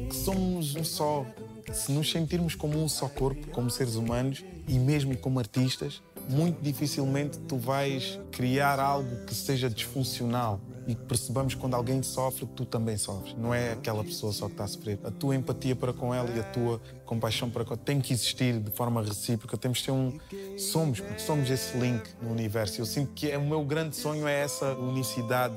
que 0.10 0.16
somos 0.16 0.76
um 0.76 0.84
só. 0.84 1.26
Se 1.72 1.92
nos 1.92 2.12
sentirmos 2.12 2.56
como 2.56 2.82
um 2.82 2.88
só 2.88 3.10
corpo, 3.10 3.48
como 3.48 3.70
seres 3.70 3.96
humanos 3.96 4.44
e 4.68 4.78
mesmo 4.78 5.18
como 5.18 5.40
artistas, 5.40 6.02
muito 6.30 6.62
dificilmente 6.62 7.40
tu 7.40 7.58
vais 7.58 8.20
criar 8.32 8.80
algo 8.80 9.26
que 9.26 9.34
seja 9.34 9.70
disfuncional 9.70 10.62
e 10.88 10.96
que 10.96 11.02
percebamos 11.04 11.54
que 11.56 11.62
quando 11.62 11.76
alguém 11.76 12.02
sofre, 12.04 12.46
tu 12.46 12.66
também 12.66 12.98
sofres. 12.98 13.36
Não 13.38 13.54
é 13.54 13.74
aquela 13.74 14.04
pessoa 14.04 14.34
só 14.34 14.48
que 14.48 14.54
está 14.54 14.66
a 14.66 14.68
sofrer. 14.68 15.00
A 15.04 15.12
tua 15.12 15.36
empatia 15.36 15.76
para 15.76 15.94
com 15.94 16.14
ela 16.14 16.30
e 16.30 16.40
a 16.40 16.44
tua 16.44 16.82
compaixão 17.06 17.50
para 17.50 17.64
com 17.64 17.74
ela 17.74 17.84
tem 17.84 18.02
que 18.02 18.14
existir 18.14 18.60
de 18.60 18.72
forma 18.72 19.02
recíproca. 19.02 19.58
Temos 19.58 19.80
que 19.80 19.86
ter 19.86 19.92
um. 19.92 20.18
Somos, 20.58 21.00
porque 21.00 21.20
somos 21.20 21.50
esse 21.50 21.78
link 21.78 22.04
no 22.22 22.32
universo. 22.32 22.82
Eu 22.82 22.86
sinto 22.86 23.14
que 23.14 23.32
é, 23.32 23.38
o 23.38 23.46
meu 23.46 23.64
grande 23.64 23.96
sonho 23.96 24.28
é 24.28 24.42
essa 24.42 24.74
unicidade 24.74 25.56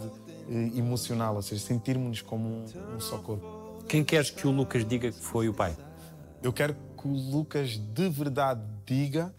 eh, 0.48 0.78
emocional, 0.78 1.34
ou 1.34 1.42
seja, 1.42 1.64
sentirmos-nos 1.64 2.22
como 2.22 2.48
um, 2.48 2.64
um 2.96 3.00
só 3.00 3.18
corpo. 3.18 3.84
Quem 3.88 4.04
queres 4.04 4.30
que 4.30 4.46
o 4.46 4.50
Lucas 4.50 4.86
diga 4.86 5.10
que 5.10 5.20
foi 5.20 5.48
o 5.48 5.54
pai? 5.54 5.76
Eu 6.42 6.52
quero 6.52 6.74
que 6.74 7.08
o 7.08 7.12
Lucas 7.12 7.76
de 7.76 8.08
verdade 8.08 8.60
diga 8.84 9.34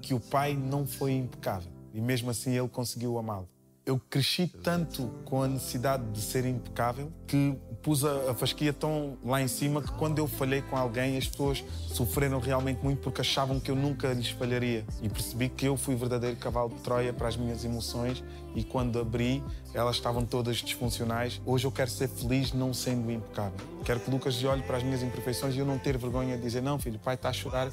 que 0.00 0.14
o 0.14 0.20
pai 0.20 0.54
não 0.54 0.84
foi 0.84 1.12
impecável 1.12 1.70
e 1.94 2.00
mesmo 2.00 2.30
assim 2.30 2.56
ele 2.56 2.68
conseguiu 2.68 3.18
amá-lo. 3.18 3.48
Eu 3.84 3.98
cresci 3.98 4.46
tanto 4.46 5.08
com 5.24 5.42
a 5.42 5.48
necessidade 5.48 6.04
de 6.12 6.20
ser 6.20 6.46
impecável 6.46 7.12
que 7.26 7.58
pus 7.82 8.04
a, 8.04 8.30
a 8.30 8.34
fasquia 8.34 8.72
tão 8.72 9.18
lá 9.24 9.42
em 9.42 9.48
cima 9.48 9.82
que 9.82 9.90
quando 9.94 10.18
eu 10.18 10.28
falhei 10.28 10.62
com 10.62 10.76
alguém 10.76 11.18
as 11.18 11.26
pessoas 11.26 11.64
sofreram 11.88 12.38
realmente 12.38 12.80
muito 12.80 13.00
porque 13.00 13.20
achavam 13.20 13.58
que 13.58 13.72
eu 13.72 13.74
nunca 13.74 14.12
lhes 14.12 14.30
falharia. 14.30 14.84
E 15.02 15.08
percebi 15.08 15.48
que 15.48 15.66
eu 15.66 15.76
fui 15.76 15.96
verdadeiro 15.96 16.36
cavalo 16.36 16.68
de 16.68 16.76
Troia 16.76 17.12
para 17.12 17.26
as 17.26 17.36
minhas 17.36 17.64
emoções 17.64 18.22
e 18.54 18.62
quando 18.62 19.00
abri 19.00 19.42
elas 19.74 19.96
estavam 19.96 20.24
todas 20.24 20.58
disfuncionais. 20.58 21.42
Hoje 21.44 21.66
eu 21.66 21.72
quero 21.72 21.90
ser 21.90 22.08
feliz 22.08 22.52
não 22.52 22.72
sendo 22.72 23.10
impecável. 23.10 23.58
Quero 23.84 23.98
que 23.98 24.08
Lucas 24.12 24.44
olhe 24.44 24.62
para 24.62 24.76
as 24.76 24.84
minhas 24.84 25.02
imperfeições 25.02 25.56
e 25.56 25.58
eu 25.58 25.66
não 25.66 25.76
ter 25.76 25.98
vergonha 25.98 26.36
de 26.36 26.42
dizer 26.44 26.62
não 26.62 26.78
filho, 26.78 26.96
o 26.96 27.00
pai 27.00 27.16
está 27.16 27.30
a 27.30 27.32
chorar 27.32 27.68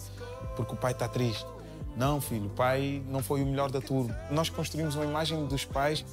porque 0.56 0.74
o 0.74 0.78
pai 0.78 0.92
está 0.92 1.08
triste. 1.08 1.46
Não, 1.96 2.22
filho, 2.22 2.46
o 2.46 2.50
pai 2.50 3.04
não 3.08 3.22
foi 3.22 3.44
o 3.44 3.46
melhor 3.46 3.70
da 3.70 3.82
turma. 3.82 4.18
Nós 4.32 4.50
construímos 4.50 4.96
uma 4.96 5.06
imagem 5.06 5.46
dos 5.46 5.66
pais, 5.66 6.06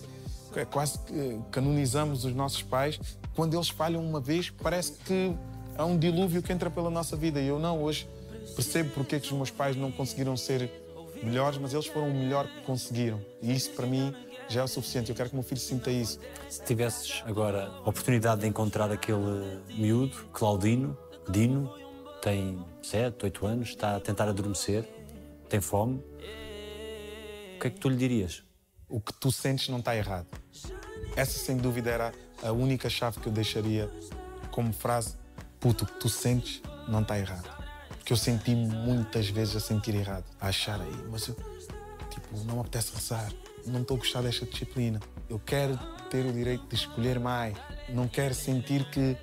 é 0.55 0.65
quase 0.65 0.99
que 1.01 1.39
canonizamos 1.51 2.25
os 2.25 2.35
nossos 2.35 2.63
pais. 2.63 2.99
Quando 3.35 3.55
eles 3.55 3.69
falham 3.69 4.03
uma 4.03 4.21
vez, 4.21 4.51
parece 4.51 4.93
que 4.93 5.35
há 5.77 5.85
um 5.85 5.99
dilúvio 5.99 6.43
que 6.43 6.53
entra 6.53 6.71
pela 6.71 6.91
nossa 6.91 7.17
vida. 7.17 7.41
E 7.41 7.47
eu 7.47 7.59
não, 7.59 7.83
hoje 7.83 8.09
percebo 8.55 8.91
porque 8.91 9.17
é 9.17 9.21
que 9.21 9.27
os 9.27 9.33
meus 9.33 9.51
pais 9.51 9.77
não 9.77 9.93
conseguiram 9.93 10.37
ser 10.37 10.71
melhores, 11.23 11.59
mas 11.59 11.73
eles 11.73 11.87
foram 11.87 12.09
o 12.09 12.15
melhor 12.15 12.47
que 12.47 12.63
conseguiram. 12.63 13.21
E 13.43 13.55
isso, 13.55 13.71
para 13.73 13.87
mim, 13.87 14.15
já 14.49 14.63
é 14.63 14.65
o 14.65 14.69
suficiente. 14.69 15.11
Eu 15.11 15.17
quero 15.17 15.29
que 15.29 15.35
o 15.35 15.39
meu 15.39 15.45
filho 15.45 15.61
sinta 15.61 15.91
isso. 15.91 16.19
Se 16.49 16.63
tivesses 16.63 17.23
agora 17.27 17.69
a 17.85 17.89
oportunidade 17.89 18.41
de 18.41 18.47
encontrar 18.47 18.91
aquele 18.91 19.61
miúdo, 19.77 20.17
Claudino, 20.33 20.97
Dino 21.29 21.71
tem 22.23 22.59
7, 22.83 23.25
8 23.25 23.47
anos, 23.47 23.69
está 23.69 23.97
a 23.97 24.01
tentar 24.01 24.29
adormecer, 24.29 24.85
tem 25.49 25.61
fome. 25.61 26.03
O 27.57 27.61
que 27.61 27.67
é 27.69 27.71
que 27.71 27.81
tu 27.81 27.89
lhe 27.89 27.97
dirias? 27.97 28.43
O 28.89 29.01
que 29.01 29.13
tu 29.13 29.33
sentes 29.33 29.69
não 29.69 29.79
está 29.79 29.97
errado. 29.97 30.27
Essa, 31.17 31.39
sem 31.39 31.57
dúvida, 31.57 31.91
era 31.91 32.13
a 32.43 32.53
única 32.53 32.89
chave 32.91 33.21
que 33.21 33.27
eu 33.27 33.33
deixaria 33.33 33.91
como 34.51 34.73
frase. 34.73 35.17
Puto, 35.59 35.85
o 35.85 35.87
que 35.87 35.99
tu 35.99 36.09
sentes 36.09 36.63
não 36.89 37.03
está 37.03 37.19
errado. 37.19 37.49
Porque 37.97 38.13
eu 38.13 38.17
senti 38.17 38.55
muitas 38.55 39.29
vezes 39.29 39.57
a 39.57 39.61
sentir 39.61 39.95
errado, 39.95 40.25
a 40.41 40.49
achar 40.49 40.81
aí, 40.81 41.05
mas 41.11 41.27
eu, 41.27 41.35
tipo, 42.09 42.39
não 42.45 42.55
me 42.55 42.61
apetece 42.61 42.95
rezar, 42.95 43.33
não 43.67 43.83
estou 43.83 43.97
a 43.97 43.99
gostar 43.99 44.23
desta 44.23 44.47
disciplina. 44.47 45.01
Eu 45.29 45.41
quero 45.41 45.77
ter 46.09 46.25
o 46.25 46.33
direito 46.33 46.67
de 46.69 46.75
escolher 46.77 47.19
mais. 47.19 47.57
Não 47.89 48.07
quero 48.07 48.35
sentir 48.35 48.89
que 48.91 49.17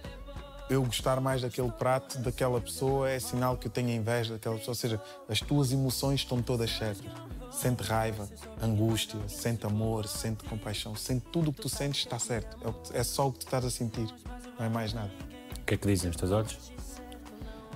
eu 0.69 0.83
gostar 0.83 1.19
mais 1.19 1.41
daquele 1.41 1.71
prato, 1.71 2.19
daquela 2.19 2.59
pessoa, 2.59 3.09
é 3.09 3.19
sinal 3.19 3.57
que 3.57 3.67
eu 3.67 3.71
tenho 3.71 3.89
inveja 3.89 4.33
daquela 4.33 4.55
pessoa. 4.55 4.71
Ou 4.71 4.75
seja, 4.75 5.01
as 5.29 5.39
tuas 5.39 5.71
emoções 5.71 6.21
estão 6.21 6.41
todas 6.41 6.71
certas. 6.71 7.05
Sente 7.51 7.83
raiva, 7.83 8.27
angústia, 8.61 9.19
sente 9.27 9.65
amor, 9.65 10.07
sente 10.07 10.43
compaixão, 10.45 10.95
sente 10.95 11.25
tudo 11.31 11.51
o 11.51 11.53
que 11.53 11.61
tu 11.61 11.69
sentes 11.69 11.99
está 11.99 12.17
certo. 12.17 12.57
É 12.93 12.99
É 12.99 13.03
só 13.03 13.27
o 13.27 13.31
que 13.31 13.39
tu 13.39 13.45
estás 13.45 13.63
a 13.63 13.69
sentir, 13.69 14.07
não 14.57 14.65
é 14.65 14.69
mais 14.69 14.93
nada. 14.93 15.11
O 15.59 15.65
que 15.65 15.75
é 15.75 15.77
que 15.77 15.87
dizem 15.87 16.09
os 16.09 16.15
teus 16.15 16.31
olhos? 16.31 16.57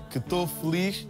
Que 0.09 0.17
estou 0.17 0.47
feliz 0.47 1.07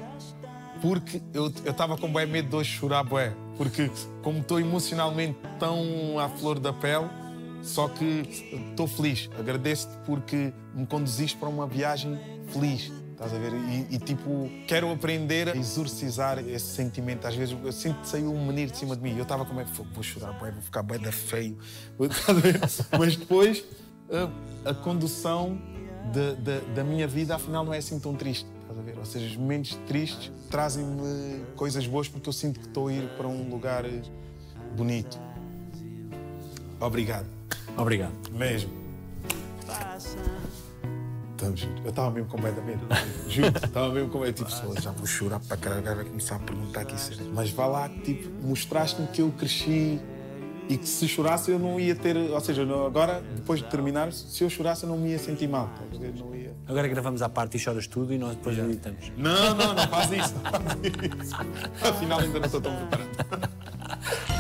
porque 0.81 1.21
eu 1.33 1.47
estava 1.47 1.97
com 1.97 2.11
bem 2.11 2.25
medo 2.25 2.49
de 2.49 2.55
hoje 2.55 2.71
chorar, 2.71 3.03
bué. 3.03 3.33
Porque 3.57 3.89
como 4.21 4.39
estou 4.39 4.59
emocionalmente 4.59 5.39
tão 5.59 6.19
à 6.19 6.29
flor 6.29 6.59
da 6.59 6.71
pele, 6.71 7.09
só 7.67 7.87
que 7.87 8.23
estou 8.71 8.87
feliz. 8.87 9.29
Agradeço-te 9.37 9.95
porque 10.05 10.53
me 10.73 10.85
conduziste 10.85 11.37
para 11.37 11.49
uma 11.49 11.67
viagem 11.67 12.19
feliz. 12.47 12.91
Estás 13.11 13.33
a 13.33 13.37
ver? 13.39 13.51
E, 13.53 13.95
e, 13.95 13.99
tipo, 13.99 14.47
quero 14.67 14.91
aprender 14.91 15.49
a 15.49 15.55
exorcizar 15.57 16.37
esse 16.37 16.75
sentimento. 16.75 17.25
Às 17.25 17.35
vezes 17.35 17.57
eu 17.63 17.71
sinto 17.71 18.01
que 18.01 18.07
saiu 18.07 18.31
um 18.31 18.45
menino 18.45 18.69
de 18.71 18.77
cima 18.77 18.95
de 18.95 19.01
mim. 19.01 19.15
Eu 19.17 19.23
estava 19.23 19.43
com 19.43 19.55
medo, 19.55 19.71
"Fogo, 19.71 19.89
vou 19.91 20.03
chorar, 20.03 20.33
bué, 20.33 20.51
vou 20.51 20.61
ficar 20.61 20.83
bem 20.83 20.99
da 20.99 21.11
feio. 21.11 21.57
Mas 22.97 23.15
depois 23.15 23.63
a, 24.65 24.69
a 24.69 24.73
condução 24.75 25.59
de- 26.13 26.35
de- 26.35 26.61
da 26.75 26.83
minha 26.83 27.07
vida, 27.07 27.35
afinal, 27.35 27.65
não 27.65 27.73
é 27.73 27.79
assim 27.79 27.99
tão 27.99 28.13
triste. 28.15 28.45
Estás 28.61 28.77
a 28.79 28.81
ver? 28.83 28.97
Ou 28.99 29.05
seja, 29.05 29.25
os 29.25 29.35
momentos 29.35 29.75
tristes 29.87 30.31
trazem-me 30.51 31.43
coisas 31.55 31.87
boas 31.87 32.07
porque 32.07 32.29
eu 32.29 32.33
sinto 32.33 32.59
que 32.59 32.67
estou 32.67 32.87
a 32.87 32.93
ir 32.93 33.09
para 33.17 33.27
um 33.27 33.49
lugar 33.49 33.83
bonito. 34.75 35.19
Obrigado. 36.79 37.25
Obrigado. 37.77 38.13
Mesmo. 38.31 38.71
Estamos 41.35 41.59
juntos. 41.59 41.83
Eu 41.83 41.89
estava 41.89 42.11
mesmo 42.11 42.29
com 42.29 42.41
medo 42.41 42.55
da 42.55 42.61
medo. 42.65 42.81
Juro, 43.29 43.47
estava 43.47 43.89
mesmo 43.93 44.09
com 44.09 44.19
medo. 44.19 44.33
Tipo, 44.33 44.49
só, 44.51 44.73
já 44.81 44.91
vou 44.91 45.05
chorar 45.05 45.39
para 45.39 45.57
caralho, 45.57 45.81
agora 45.81 45.95
vai 45.97 46.05
começar 46.05 46.35
a 46.35 46.39
perguntar 46.39 46.81
aqui. 46.81 46.99
sério. 46.99 47.31
Mas 47.33 47.51
vá 47.51 47.67
lá, 47.67 47.89
tipo, 47.89 48.29
mostraste-me 48.45 49.07
que 49.07 49.21
eu 49.21 49.31
cresci 49.37 49.99
e 50.69 50.77
que 50.77 50.87
se 50.87 51.07
chorasse 51.07 51.51
eu 51.51 51.59
não 51.59 51.79
ia 51.79 51.95
ter. 51.95 52.15
Ou 52.17 52.39
seja, 52.41 52.65
não- 52.65 52.85
agora, 52.87 53.21
depois 53.35 53.61
de 53.61 53.67
terminar, 53.67 54.11
se 54.11 54.43
eu 54.43 54.49
chorasse 54.49 54.83
eu 54.83 54.89
não 54.89 54.97
me 54.97 55.09
ia 55.11 55.19
sentir 55.19 55.47
mal. 55.47 55.69
Não 56.17 56.33
ia. 56.35 56.55
Agora 56.67 56.87
gravamos 56.87 57.21
à 57.21 57.29
parte 57.29 57.55
e 57.57 57.59
choras 57.59 57.85
tudo 57.87 58.11
e 58.13 58.17
nós 58.17 58.35
depois 58.35 58.57
editamos. 58.57 59.11
Não, 59.15 59.53
não, 59.55 59.73
não 59.75 59.87
faz 59.87 60.11
isso. 60.11 60.33
Não 60.43 60.51
faz 60.51 60.79
isso. 61.23 61.35
Afinal, 61.87 62.19
ainda 62.19 62.39
não 62.39 62.45
estou 62.45 62.61
tão 62.61 62.75
preparado. 62.75 63.57